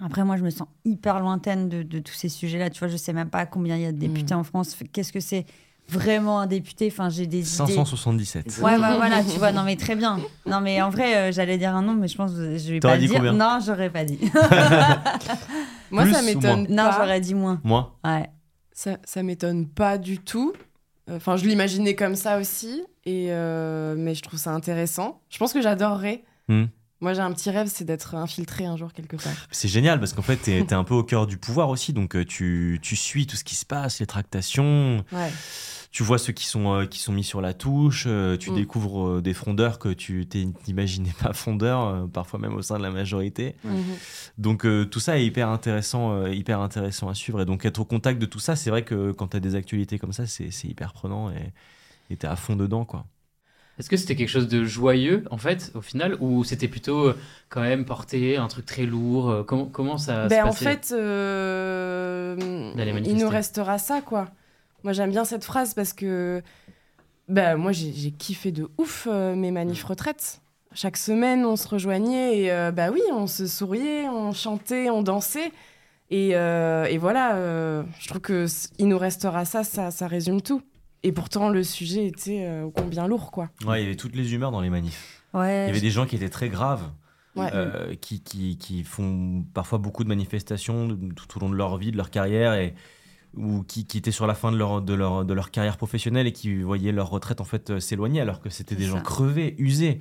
Après, 0.00 0.22
moi, 0.24 0.36
je 0.36 0.42
me 0.42 0.50
sens 0.50 0.68
hyper 0.84 1.20
lointaine 1.20 1.70
de, 1.70 1.82
de 1.82 1.98
tous 2.00 2.12
ces 2.12 2.28
sujets-là. 2.28 2.68
Tu 2.68 2.78
vois, 2.80 2.88
je 2.88 2.98
sais 2.98 3.14
même 3.14 3.30
pas 3.30 3.46
combien 3.46 3.76
il 3.76 3.82
y 3.82 3.86
a 3.86 3.92
de 3.92 3.96
députés 3.98 4.34
en 4.34 4.44
France. 4.44 4.76
Qu'est-ce 4.92 5.12
que 5.14 5.20
c'est? 5.20 5.46
Vraiment 5.88 6.40
un 6.40 6.46
député. 6.46 6.88
Enfin, 6.90 7.08
j'ai 7.08 7.26
des 7.26 7.38
idées. 7.38 7.74
577. 7.74 8.58
Ouais, 8.62 8.78
bah, 8.78 8.96
voilà, 8.96 9.22
tu 9.22 9.38
vois, 9.38 9.52
non 9.52 9.62
mais 9.62 9.76
très 9.76 9.96
bien. 9.96 10.18
Non 10.46 10.60
mais 10.60 10.80
en 10.82 10.90
vrai, 10.90 11.16
euh, 11.16 11.32
j'allais 11.32 11.58
dire 11.58 11.74
un 11.74 11.82
nom, 11.82 11.94
mais 11.94 12.08
je 12.08 12.16
pense 12.16 12.32
que 12.32 12.56
je 12.56 12.72
vais 12.72 12.80
pas 12.80 12.96
dit 12.96 13.04
le 13.04 13.08
dire. 13.08 13.18
combien 13.18 13.32
non, 13.32 13.58
j'aurais 13.64 13.90
pas 13.90 14.04
dit. 14.04 14.18
Moi, 15.90 16.04
Plus 16.04 16.12
ça 16.12 16.22
m'étonne 16.22 16.66
non, 16.70 16.90
j'aurais 16.96 17.20
dit 17.20 17.34
moins. 17.34 17.60
Moi 17.64 17.98
Ouais. 18.04 18.30
Ça, 18.72 18.96
ça 19.04 19.22
m'étonne 19.22 19.68
pas 19.68 19.98
du 19.98 20.18
tout. 20.18 20.54
Enfin, 21.10 21.36
je 21.36 21.46
l'imaginais 21.46 21.94
comme 21.94 22.14
ça 22.14 22.38
aussi, 22.38 22.82
et 23.04 23.26
euh, 23.30 23.94
mais 23.96 24.14
je 24.14 24.22
trouve 24.22 24.38
ça 24.38 24.52
intéressant. 24.52 25.20
Je 25.28 25.38
pense 25.38 25.52
que 25.52 25.60
j'adorerais. 25.60 26.24
Hmm. 26.48 26.64
Moi, 27.02 27.12
j'ai 27.14 27.20
un 27.20 27.32
petit 27.32 27.50
rêve, 27.50 27.66
c'est 27.70 27.84
d'être 27.84 28.14
infiltré 28.14 28.64
un 28.64 28.76
jour 28.76 28.92
quelque 28.92 29.16
part. 29.16 29.32
C'est 29.50 29.68
génial 29.68 29.98
parce 29.98 30.12
qu'en 30.12 30.22
fait, 30.22 30.36
t'es 30.36 30.58
es 30.60 30.72
un 30.72 30.84
peu 30.84 30.94
au 30.94 31.02
cœur 31.02 31.26
du 31.26 31.36
pouvoir 31.36 31.68
aussi. 31.68 31.92
Donc, 31.92 32.14
euh, 32.16 32.24
tu, 32.24 32.78
tu 32.80 32.94
suis 32.96 33.26
tout 33.26 33.36
ce 33.36 33.42
qui 33.44 33.56
se 33.56 33.66
passe, 33.66 33.98
les 34.00 34.06
tractations. 34.06 35.04
Ouais. 35.12 35.30
Tu 35.90 36.02
vois 36.04 36.16
ceux 36.16 36.32
qui 36.32 36.46
sont, 36.46 36.72
euh, 36.72 36.86
qui 36.86 37.00
sont 37.00 37.12
mis 37.12 37.24
sur 37.24 37.40
la 37.42 37.52
touche. 37.52 38.04
euh, 38.06 38.38
tu 38.38 38.50
Mm. 38.50 38.54
découvres 38.54 39.08
euh, 39.08 39.20
des 39.20 39.34
frondeurs 39.34 39.78
que 39.78 39.88
tu 39.90 40.26
t'imaginais 40.26 41.12
pas 41.22 41.32
frondeurs, 41.34 42.08
parfois 42.08 42.38
même 42.38 42.54
au 42.54 42.62
sein 42.62 42.78
de 42.78 42.82
la 42.82 42.90
majorité. 42.90 43.56
Mhm. 43.64 43.82
Donc, 44.38 44.66
tout 44.90 45.00
ça 45.00 45.18
est 45.18 45.26
hyper 45.26 45.48
intéressant, 45.48 46.26
hyper 46.28 46.60
intéressant 46.60 47.08
à 47.08 47.14
suivre. 47.14 47.42
Et 47.42 47.44
donc, 47.44 47.64
être 47.66 47.80
au 47.80 47.84
contact 47.84 48.18
de 48.20 48.26
tout 48.26 48.38
ça, 48.38 48.54
c'est 48.56 48.70
vrai 48.70 48.84
que 48.84 49.10
quand 49.12 49.28
tu 49.28 49.36
as 49.36 49.40
des 49.40 49.54
actualités 49.56 49.98
comme 49.98 50.12
ça, 50.12 50.26
c'est 50.26 50.48
hyper 50.64 50.92
prenant 50.92 51.30
et 51.30 51.52
et 52.10 52.16
t'es 52.16 52.26
à 52.26 52.36
fond 52.36 52.56
dedans, 52.56 52.84
quoi. 52.84 53.06
Est-ce 53.78 53.88
que 53.88 53.96
c'était 53.96 54.16
quelque 54.16 54.28
chose 54.28 54.48
de 54.48 54.64
joyeux, 54.64 55.24
en 55.30 55.38
fait, 55.38 55.72
au 55.74 55.80
final, 55.80 56.16
ou 56.20 56.44
c'était 56.44 56.68
plutôt 56.68 57.08
euh, 57.08 57.18
quand 57.48 57.62
même 57.62 57.84
porté, 57.84 58.36
un 58.36 58.46
truc 58.48 58.66
très 58.66 58.84
lourd 58.84 59.30
euh, 59.30 59.42
Comment, 59.42 59.64
comment 59.64 59.98
ça 59.98 60.24
se 60.24 60.28
Ben, 60.28 60.42
en 60.42 60.48
passait 60.48 60.64
fait, 60.64 60.92
euh, 60.92 62.72
il 63.04 63.16
nous 63.16 63.28
restera 63.28 63.78
ça, 63.78 64.02
quoi. 64.02 64.28
Moi, 64.84 64.92
j'aime 64.92 65.10
bien 65.10 65.24
cette 65.24 65.44
phrase 65.44 65.72
parce 65.74 65.94
que 65.94 66.42
ben, 67.28 67.56
moi, 67.56 67.72
j'ai 67.72 68.10
kiffé 68.10 68.52
de 68.52 68.68
ouf 68.76 69.08
euh, 69.10 69.34
mes 69.34 69.50
manifs 69.50 69.84
retraites. 69.84 70.40
Chaque 70.74 70.96
semaine, 70.96 71.46
on 71.46 71.56
se 71.56 71.68
rejoignait 71.68 72.38
et 72.38 72.52
euh, 72.52 72.72
bah 72.72 72.90
oui, 72.90 73.02
on 73.12 73.26
se 73.26 73.46
souriait, 73.46 74.08
on 74.08 74.32
chantait, 74.32 74.90
on 74.90 75.02
dansait. 75.02 75.52
Et, 76.10 76.32
et 76.32 76.98
voilà, 76.98 77.36
je 77.98 78.08
trouve 78.08 78.20
que 78.20 78.44
il 78.78 78.88
nous 78.88 78.98
restera 78.98 79.46
ça, 79.46 79.64
ça, 79.64 79.90
ça 79.90 80.06
résume 80.06 80.42
tout. 80.42 80.60
Et 81.02 81.12
pourtant, 81.12 81.48
le 81.48 81.64
sujet 81.64 82.06
était 82.06 82.44
euh, 82.46 82.64
ô 82.64 82.70
combien 82.70 83.06
lourd, 83.06 83.30
quoi. 83.30 83.50
Ouais, 83.66 83.80
il 83.80 83.84
y 83.84 83.86
avait 83.86 83.96
toutes 83.96 84.14
les 84.16 84.34
humeurs 84.34 84.52
dans 84.52 84.60
les 84.60 84.70
manifs. 84.70 85.22
Ouais. 85.34 85.64
Il 85.64 85.68
y 85.68 85.70
avait 85.70 85.80
des 85.80 85.90
gens 85.90 86.06
qui 86.06 86.16
étaient 86.16 86.28
très 86.28 86.48
graves. 86.48 86.90
Ouais. 87.34 87.48
euh, 87.54 87.94
qui, 87.94 88.20
qui, 88.20 88.58
qui 88.58 88.84
font 88.84 89.42
parfois 89.54 89.78
beaucoup 89.78 90.04
de 90.04 90.08
manifestations 90.10 90.98
tout 91.16 91.38
au 91.38 91.40
long 91.40 91.48
de 91.48 91.56
leur 91.56 91.78
vie, 91.78 91.90
de 91.90 91.96
leur 91.96 92.10
carrière, 92.10 92.52
et, 92.52 92.74
ou 93.34 93.62
qui, 93.62 93.86
qui 93.86 93.96
étaient 93.96 94.10
sur 94.10 94.26
la 94.26 94.34
fin 94.34 94.52
de 94.52 94.58
leur, 94.58 94.82
de, 94.82 94.92
leur, 94.92 95.24
de 95.24 95.32
leur 95.32 95.50
carrière 95.50 95.78
professionnelle 95.78 96.26
et 96.26 96.32
qui 96.32 96.60
voyaient 96.60 96.92
leur 96.92 97.08
retraite 97.08 97.40
en 97.40 97.44
fait 97.44 97.70
euh, 97.70 97.80
s'éloigner 97.80 98.20
alors 98.20 98.42
que 98.42 98.50
c'était 98.50 98.74
des 98.74 98.84
gens 98.84 99.00
crevés, 99.00 99.54
usés 99.56 100.00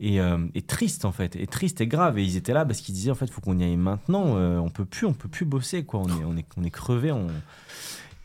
et, 0.00 0.20
euh, 0.20 0.38
et 0.56 0.62
tristes 0.62 1.04
en 1.04 1.12
fait, 1.12 1.36
et 1.36 1.46
tristes 1.46 1.80
et 1.80 1.86
graves. 1.86 2.18
Et 2.18 2.24
ils 2.24 2.36
étaient 2.36 2.52
là 2.52 2.64
parce 2.64 2.80
qu'ils 2.80 2.96
disaient 2.96 3.12
en 3.12 3.14
fait 3.14 3.30
faut 3.30 3.40
qu'on 3.40 3.60
y 3.60 3.62
aille 3.62 3.76
maintenant, 3.76 4.36
euh, 4.36 4.58
on 4.58 4.68
peut 4.68 4.84
plus, 4.84 5.06
on 5.06 5.12
peut 5.12 5.28
plus 5.28 5.44
bosser 5.44 5.84
quoi, 5.84 6.00
on 6.00 6.08
est, 6.08 6.24
on 6.24 6.36
est, 6.36 6.46
on 6.56 6.64
est 6.64 6.70
crevés. 6.70 7.12
On... 7.12 7.28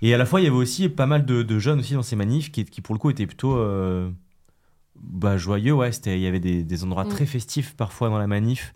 Et 0.02 0.14
à 0.14 0.18
la 0.18 0.26
fois 0.26 0.42
il 0.42 0.46
y 0.46 0.48
avait 0.48 0.56
aussi 0.56 0.90
pas 0.90 1.06
mal 1.06 1.26
de, 1.26 1.44
de 1.44 1.60
jeunes 1.60 1.80
aussi 1.80 1.94
dans 1.94 2.04
ces 2.04 2.16
manifs 2.16 2.52
qui, 2.52 2.66
qui 2.66 2.82
pour 2.82 2.96
le 2.96 3.00
coup 3.00 3.10
étaient 3.10 3.28
plutôt 3.28 3.56
euh, 3.58 4.10
bah, 4.96 5.38
joyeux, 5.38 5.74
ouais. 5.74 5.92
Il 6.06 6.20
y 6.20 6.28
avait 6.28 6.40
des, 6.40 6.64
des 6.64 6.84
endroits 6.84 7.06
Mm. 7.06 7.10
très 7.10 7.26
festifs 7.26 7.76
parfois 7.76 8.10
dans 8.10 8.18
la 8.20 8.28
manif 8.28 8.74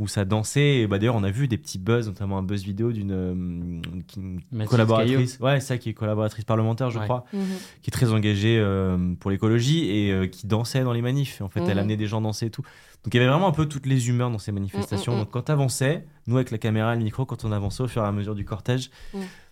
où 0.00 0.08
ça 0.08 0.24
dansait. 0.24 0.78
Et 0.78 0.86
bah, 0.88 0.98
d'ailleurs, 0.98 1.14
on 1.14 1.22
a 1.22 1.30
vu 1.30 1.46
des 1.46 1.58
petits 1.58 1.78
buzz, 1.78 2.08
notamment 2.08 2.38
un 2.38 2.42
buzz 2.42 2.64
vidéo 2.64 2.90
d'une 2.90 3.12
euh, 3.12 4.66
collaboratrice, 4.66 5.38
ouais, 5.40 5.60
ça 5.60 5.78
qui 5.78 5.90
est 5.90 5.94
collaboratrice 5.94 6.44
parlementaire, 6.44 6.90
je 6.90 6.98
Ouais. 6.98 7.04
crois, 7.04 7.24
Mhm. 7.32 7.40
qui 7.82 7.90
est 7.90 7.92
très 7.92 8.10
engagée 8.12 8.58
euh, 8.58 9.14
pour 9.20 9.30
l'écologie 9.30 9.84
et 9.90 10.10
euh, 10.10 10.26
qui 10.26 10.46
dansait 10.46 10.82
dans 10.82 10.92
les 10.92 11.02
manifs. 11.02 11.40
En 11.42 11.48
fait, 11.48 11.60
elle 11.60 11.72
Mhm. 11.74 11.78
amenait 11.78 11.96
des 11.96 12.06
gens 12.06 12.20
danser 12.20 12.46
et 12.46 12.50
tout. 12.50 12.62
Donc 13.04 13.14
il 13.14 13.16
y 13.16 13.20
avait 13.20 13.30
vraiment 13.30 13.48
un 13.48 13.52
peu 13.52 13.66
toutes 13.66 13.86
les 13.86 14.08
humeurs 14.08 14.30
dans 14.30 14.38
ces 14.38 14.52
manifestations. 14.52 15.12
Mm, 15.12 15.14
mm, 15.14 15.18
mm. 15.18 15.24
Donc 15.24 15.30
quand 15.32 15.42
tu 15.42 15.52
avançais, 15.52 16.04
nous 16.26 16.36
avec 16.36 16.50
la 16.50 16.58
caméra 16.58 16.94
et 16.94 16.98
le 16.98 17.04
micro, 17.04 17.24
quand 17.24 17.44
on 17.44 17.52
avançait 17.52 17.82
au 17.82 17.88
fur 17.88 18.02
et 18.02 18.06
à 18.06 18.12
mesure 18.12 18.34
du 18.34 18.44
cortège, 18.44 18.90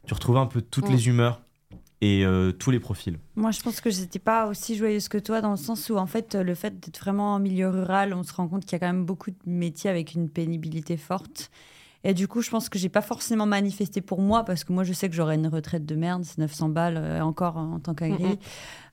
tu 0.06 0.14
retrouvais 0.14 0.38
un 0.40 0.46
peu 0.46 0.60
toutes 0.62 0.88
les 0.88 1.08
humeurs 1.08 1.42
et 2.00 2.24
euh, 2.24 2.52
tous 2.52 2.70
les 2.70 2.80
profils. 2.80 3.18
Moi, 3.36 3.50
je 3.50 3.60
pense 3.60 3.80
que 3.80 3.90
j'étais 3.90 4.18
pas 4.18 4.46
aussi 4.46 4.76
joyeuse 4.76 5.08
que 5.08 5.18
toi 5.18 5.40
dans 5.40 5.50
le 5.50 5.56
sens 5.56 5.90
où, 5.90 5.96
en 5.96 6.06
fait, 6.06 6.34
le 6.34 6.54
fait 6.54 6.78
d'être 6.78 6.98
vraiment 7.00 7.34
en 7.34 7.38
milieu 7.38 7.68
rural, 7.68 8.14
on 8.14 8.22
se 8.22 8.32
rend 8.32 8.48
compte 8.48 8.64
qu'il 8.64 8.72
y 8.72 8.76
a 8.76 8.78
quand 8.78 8.92
même 8.92 9.04
beaucoup 9.04 9.30
de 9.30 9.36
métiers 9.46 9.90
avec 9.90 10.14
une 10.14 10.28
pénibilité 10.28 10.96
forte. 10.96 11.50
Et 12.04 12.14
du 12.14 12.28
coup, 12.28 12.42
je 12.42 12.50
pense 12.50 12.68
que 12.68 12.78
j'ai 12.78 12.88
pas 12.88 13.02
forcément 13.02 13.44
manifesté 13.46 14.00
pour 14.00 14.20
moi 14.20 14.44
parce 14.44 14.62
que 14.64 14.72
moi, 14.72 14.84
je 14.84 14.92
sais 14.92 15.08
que 15.08 15.14
j'aurais 15.16 15.34
une 15.34 15.48
retraite 15.48 15.84
de 15.84 15.94
merde, 15.96 16.22
c'est 16.24 16.38
900 16.38 16.68
balles 16.68 16.96
euh, 16.96 17.20
encore 17.20 17.56
en 17.56 17.80
tant 17.80 17.94
qu'agri. 17.94 18.22
Mhm. 18.24 18.36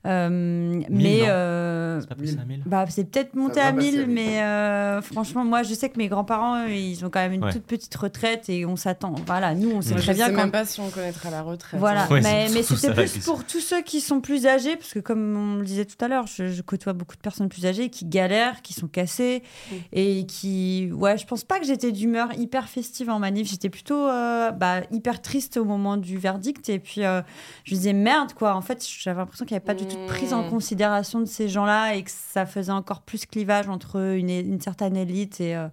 Euh, 0.06 0.82
mais 0.88 1.22
euh, 1.28 2.00
C'est 2.00 2.08
pas 2.08 2.14
passé 2.14 2.36
à 2.40 2.44
1000 2.44 2.62
bah, 2.64 2.84
c'est 2.88 3.04
peut-être 3.10 3.34
monté 3.34 3.60
à 3.60 3.72
passer 3.72 3.90
1000, 3.90 4.00
à 4.02 4.06
1000. 4.06 4.14
mais 4.14 4.42
euh, 4.42 5.02
franchement, 5.02 5.44
moi, 5.44 5.62
je 5.64 5.74
sais 5.74 5.88
que 5.88 5.98
mes 5.98 6.06
grands-parents, 6.08 6.64
ils 6.66 7.04
ont 7.04 7.10
quand 7.10 7.18
même 7.20 7.32
une 7.32 7.44
Ouais. 7.46 7.52
toute 7.52 7.64
petite 7.64 7.94
retraite 7.94 8.48
et 8.48 8.64
on 8.66 8.76
s'attend. 8.76 9.14
Voilà, 9.26 9.54
nous, 9.54 9.70
on 9.70 9.82
sait 9.82 9.90
Moi, 9.94 10.00
très 10.00 10.12
je 10.12 10.16
bien 10.16 10.26
sais 10.26 10.32
quand 10.32 10.38
même 10.42 10.50
pas 10.50 10.64
si 10.64 10.80
on 10.80 10.88
connaîtra 10.90 11.30
la 11.30 11.42
retraite. 11.42 11.78
voilà, 11.78 12.04
hein. 12.04 12.08
Ouais, 12.10 12.20
mais, 12.22 12.48
c'est 12.48 12.54
mais 12.54 12.62
c'était 12.62 12.94
plus 12.94 13.18
pour 13.24 13.44
tous 13.44 13.60
ceux 13.60 13.82
qui 13.82 14.00
sont 14.00 14.20
plus 14.20 14.46
âgés, 14.46 14.76
parce 14.76 14.92
que 14.94 14.98
comme 15.00 15.36
on 15.36 15.56
le 15.58 15.64
disait 15.64 15.84
tout 15.84 16.02
à 16.04 16.08
l'heure, 16.08 16.26
je, 16.26 16.48
je 16.48 16.62
côtoie 16.62 16.92
beaucoup 16.92 17.16
de 17.16 17.20
personnes 17.20 17.48
plus 17.48 17.66
âgées 17.66 17.88
qui 17.90 18.04
galèrent, 18.04 18.62
qui 18.62 18.72
sont 18.74 18.88
cassées, 18.88 19.42
Mm. 19.70 19.74
et 19.92 20.26
qui... 20.26 20.90
Ouais, 20.92 21.18
je 21.18 21.26
pense 21.26 21.42
pas 21.44 21.58
que 21.58 21.66
j'étais 21.66 21.90
d'humeur 21.92 22.28
hyper 22.38 22.68
festive 22.68 22.95
en 23.08 23.18
manif, 23.18 23.48
j'étais 23.48 23.70
plutôt 23.70 24.06
euh, 24.08 24.50
bah, 24.50 24.82
hyper 24.90 25.20
triste 25.22 25.56
au 25.56 25.64
moment 25.64 25.96
du 25.96 26.18
verdict, 26.18 26.68
et 26.68 26.78
puis 26.78 27.04
euh, 27.04 27.22
je 27.64 27.74
me 27.74 27.76
disais 27.78 27.92
merde, 27.92 28.32
quoi, 28.32 28.54
en 28.54 28.62
fait, 28.62 28.84
j'avais 28.86 29.18
l'impression 29.18 29.44
qu'il 29.44 29.54
n'y 29.54 29.58
avait 29.58 29.66
pas 29.66 29.74
du 29.74 29.86
tout 29.86 29.96
de 29.96 30.06
prise 30.06 30.32
en 30.32 30.42
Mm. 30.44 30.50
considération 30.50 31.20
de 31.20 31.26
ces 31.26 31.48
gens-là, 31.48 31.94
et 31.94 32.02
que 32.02 32.10
ça 32.10 32.46
faisait 32.46 32.72
encore 32.72 33.02
plus 33.02 33.26
clivage 33.26 33.68
entre 33.68 34.00
une, 34.16 34.30
une 34.30 34.60
certaine 34.60 34.96
élite 34.96 35.40
et... 35.40 35.54
euh, 35.56 35.68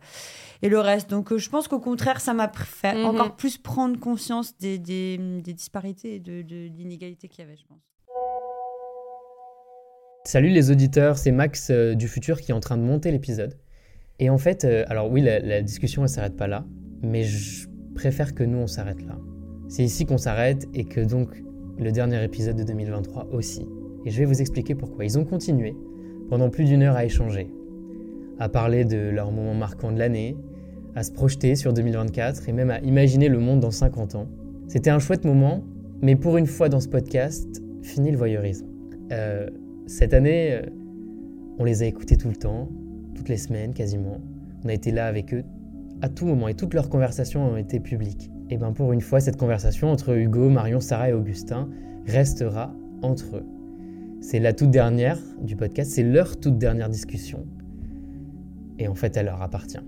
et 0.65 0.69
le 0.69 0.79
reste. 0.79 1.09
Donc, 1.09 1.33
euh, 1.33 1.37
je 1.37 1.49
pense 1.49 1.67
qu'au 1.67 1.81
contraire, 1.81 2.21
ça 2.21 2.33
m'a 2.33 2.49
fait 2.53 2.95
Mhm. 2.95 3.05
encore 3.05 3.35
plus 3.35 3.57
prendre 3.57 3.99
conscience 3.99 4.57
des, 4.59 4.77
des, 4.77 5.17
des 5.17 5.51
disparités 5.53 6.15
et 6.15 6.19
de, 6.19 6.41
de 6.41 6.69
l'inégalité 6.77 7.27
qu'il 7.27 7.43
y 7.43 7.47
avait, 7.47 7.57
je 7.57 7.65
pense. 7.67 7.81
Salut 10.25 10.49
les 10.49 10.71
auditeurs, 10.71 11.17
c'est 11.17 11.31
Max 11.33 11.69
euh, 11.69 11.95
du 11.95 12.07
futur 12.07 12.39
qui 12.39 12.51
est 12.51 12.53
en 12.53 12.61
train 12.61 12.77
de 12.77 12.81
monter 12.83 13.11
l'épisode. 13.11 13.57
Et 14.19 14.29
en 14.29 14.37
fait, 14.37 14.63
euh, 14.63 14.85
alors 14.87 15.11
oui, 15.11 15.19
la, 15.21 15.39
la 15.39 15.61
discussion 15.61 16.03
elle 16.03 16.09
s'arrête 16.09 16.37
pas 16.37 16.47
là, 16.47 16.63
mais 17.03 17.23
je 17.23 17.67
préfère 17.93 18.33
que 18.33 18.43
nous 18.43 18.57
on 18.57 18.67
s'arrête 18.67 19.05
là. 19.05 19.17
C'est 19.67 19.83
ici 19.83 20.05
qu'on 20.05 20.17
s'arrête 20.17 20.67
et 20.73 20.85
que 20.85 21.01
donc 21.01 21.43
le 21.77 21.91
dernier 21.91 22.23
épisode 22.23 22.55
de 22.55 22.63
2023 22.63 23.29
aussi. 23.31 23.67
Et 24.05 24.11
je 24.11 24.19
vais 24.19 24.25
vous 24.25 24.41
expliquer 24.41 24.75
pourquoi. 24.75 25.05
Ils 25.05 25.17
ont 25.17 25.25
continué 25.25 25.75
pendant 26.29 26.49
plus 26.49 26.65
d'une 26.65 26.81
heure 26.83 26.95
à 26.95 27.05
échanger, 27.05 27.51
à 28.39 28.49
parler 28.49 28.85
de 28.85 29.09
leurs 29.09 29.31
moments 29.31 29.53
marquants 29.53 29.91
de 29.91 29.99
l'année, 29.99 30.37
à 30.95 31.03
se 31.03 31.11
projeter 31.11 31.55
sur 31.55 31.73
2024 31.73 32.49
et 32.49 32.53
même 32.53 32.69
à 32.69 32.79
imaginer 32.79 33.29
le 33.29 33.39
monde 33.39 33.59
dans 33.59 33.71
50 33.71 34.15
ans. 34.15 34.27
C'était 34.67 34.89
un 34.89 34.99
chouette 34.99 35.25
moment, 35.25 35.63
mais 36.01 36.15
pour 36.15 36.37
une 36.37 36.47
fois 36.47 36.69
dans 36.69 36.79
ce 36.79 36.87
podcast, 36.87 37.61
fini 37.81 38.11
le 38.11 38.17
voyeurisme. 38.17 38.67
Euh, 39.11 39.49
cette 39.87 40.13
année, 40.13 40.53
euh, 40.53 40.61
on 41.57 41.63
les 41.63 41.83
a 41.83 41.85
écoutés 41.85 42.17
tout 42.17 42.29
le 42.29 42.35
temps, 42.35 42.69
toutes 43.15 43.29
les 43.29 43.37
semaines 43.37 43.73
quasiment. 43.73 44.21
On 44.63 44.69
a 44.69 44.73
été 44.73 44.91
là 44.91 45.07
avec 45.07 45.33
eux 45.33 45.43
à 46.01 46.09
tout 46.09 46.25
moment 46.25 46.47
et 46.47 46.53
toutes 46.53 46.73
leurs 46.73 46.89
conversations 46.89 47.51
ont 47.51 47.57
été 47.57 47.79
publiques. 47.79 48.29
Et 48.49 48.57
bien 48.57 48.71
pour 48.71 48.93
une 48.93 49.01
fois, 49.01 49.19
cette 49.19 49.37
conversation 49.37 49.91
entre 49.91 50.17
Hugo, 50.17 50.49
Marion, 50.49 50.79
Sarah 50.79 51.09
et 51.09 51.13
Augustin 51.13 51.69
restera 52.05 52.75
entre 53.01 53.37
eux. 53.37 53.45
C'est 54.21 54.39
la 54.39 54.53
toute 54.53 54.71
dernière 54.71 55.19
du 55.41 55.55
podcast, 55.55 55.91
c'est 55.91 56.03
leur 56.03 56.39
toute 56.39 56.57
dernière 56.57 56.89
discussion. 56.89 57.45
Et 58.79 58.87
en 58.87 58.95
fait, 58.95 59.17
elle 59.17 59.25
leur 59.25 59.41
appartient. 59.41 59.79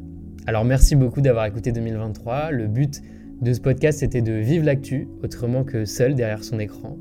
Alors 0.47 0.63
merci 0.63 0.95
beaucoup 0.95 1.21
d'avoir 1.21 1.45
écouté 1.45 1.71
2023. 1.71 2.51
Le 2.51 2.67
but 2.67 3.01
de 3.41 3.53
ce 3.53 3.59
podcast, 3.59 3.99
c'était 3.99 4.21
de 4.21 4.33
vivre 4.33 4.65
l'actu 4.65 5.07
autrement 5.23 5.63
que 5.63 5.85
seul 5.85 6.15
derrière 6.15 6.43
son 6.43 6.59
écran. 6.59 6.97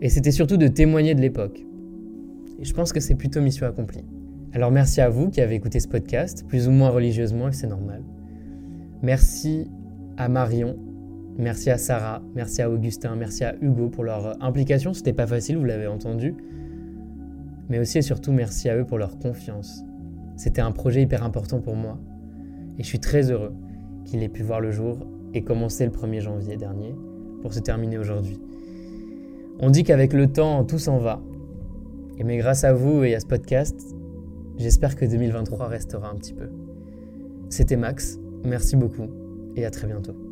Et 0.00 0.08
c'était 0.08 0.30
surtout 0.30 0.56
de 0.56 0.68
témoigner 0.68 1.14
de 1.14 1.20
l'époque. 1.20 1.64
Et 2.60 2.64
je 2.64 2.74
pense 2.74 2.92
que 2.92 3.00
c'est 3.00 3.14
plutôt 3.14 3.40
mission 3.40 3.66
accomplie. 3.66 4.04
Alors 4.52 4.70
merci 4.70 5.00
à 5.00 5.08
vous 5.08 5.30
qui 5.30 5.40
avez 5.40 5.54
écouté 5.54 5.80
ce 5.80 5.88
podcast, 5.88 6.44
plus 6.46 6.68
ou 6.68 6.70
moins 6.70 6.90
religieusement, 6.90 7.48
et 7.48 7.52
c'est 7.52 7.66
normal. 7.66 8.02
Merci 9.02 9.68
à 10.16 10.28
Marion, 10.28 10.76
merci 11.36 11.70
à 11.70 11.78
Sarah, 11.78 12.22
merci 12.36 12.62
à 12.62 12.70
Augustin, 12.70 13.16
merci 13.16 13.42
à 13.42 13.56
Hugo 13.60 13.88
pour 13.88 14.04
leur 14.04 14.26
euh, 14.26 14.32
implication. 14.40 14.94
C'était 14.94 15.12
pas 15.12 15.26
facile, 15.26 15.56
vous 15.56 15.64
l'avez 15.64 15.88
entendu. 15.88 16.36
Mais 17.68 17.80
aussi 17.80 17.98
et 17.98 18.02
surtout 18.02 18.30
merci 18.30 18.68
à 18.68 18.76
eux 18.76 18.84
pour 18.84 18.98
leur 18.98 19.18
confiance. 19.18 19.82
C'était 20.36 20.60
un 20.60 20.70
projet 20.70 21.02
hyper 21.02 21.24
important 21.24 21.60
pour 21.60 21.74
moi. 21.74 21.98
Et 22.78 22.84
je 22.84 22.88
suis 22.88 23.00
très 23.00 23.32
heureux 23.32 23.52
qu'il 24.04 24.22
ait 24.22 24.28
pu 24.28 24.44
voir 24.44 24.60
le 24.60 24.70
jour 24.70 24.98
et 25.34 25.42
commencer 25.42 25.84
le 25.84 25.90
1er 25.90 26.20
janvier 26.20 26.56
dernier 26.56 26.94
pour 27.40 27.52
se 27.52 27.58
terminer 27.58 27.98
aujourd'hui. 27.98 28.40
On 29.58 29.70
dit 29.70 29.82
qu'avec 29.82 30.12
le 30.12 30.28
temps, 30.28 30.64
tout 30.64 30.78
s'en 30.78 30.98
va. 30.98 31.20
Et 32.18 32.24
mais 32.24 32.36
grâce 32.36 32.62
à 32.62 32.72
vous 32.72 33.02
et 33.02 33.16
à 33.16 33.20
ce 33.20 33.26
podcast, 33.26 33.96
j'espère 34.58 34.94
que 34.94 35.04
2023 35.04 35.66
restera 35.66 36.08
un 36.08 36.14
petit 36.14 36.34
peu. 36.34 36.50
C'était 37.48 37.76
Max, 37.76 38.18
merci 38.44 38.76
beaucoup 38.76 39.08
et 39.56 39.64
à 39.64 39.70
très 39.70 39.86
bientôt. 39.86 40.31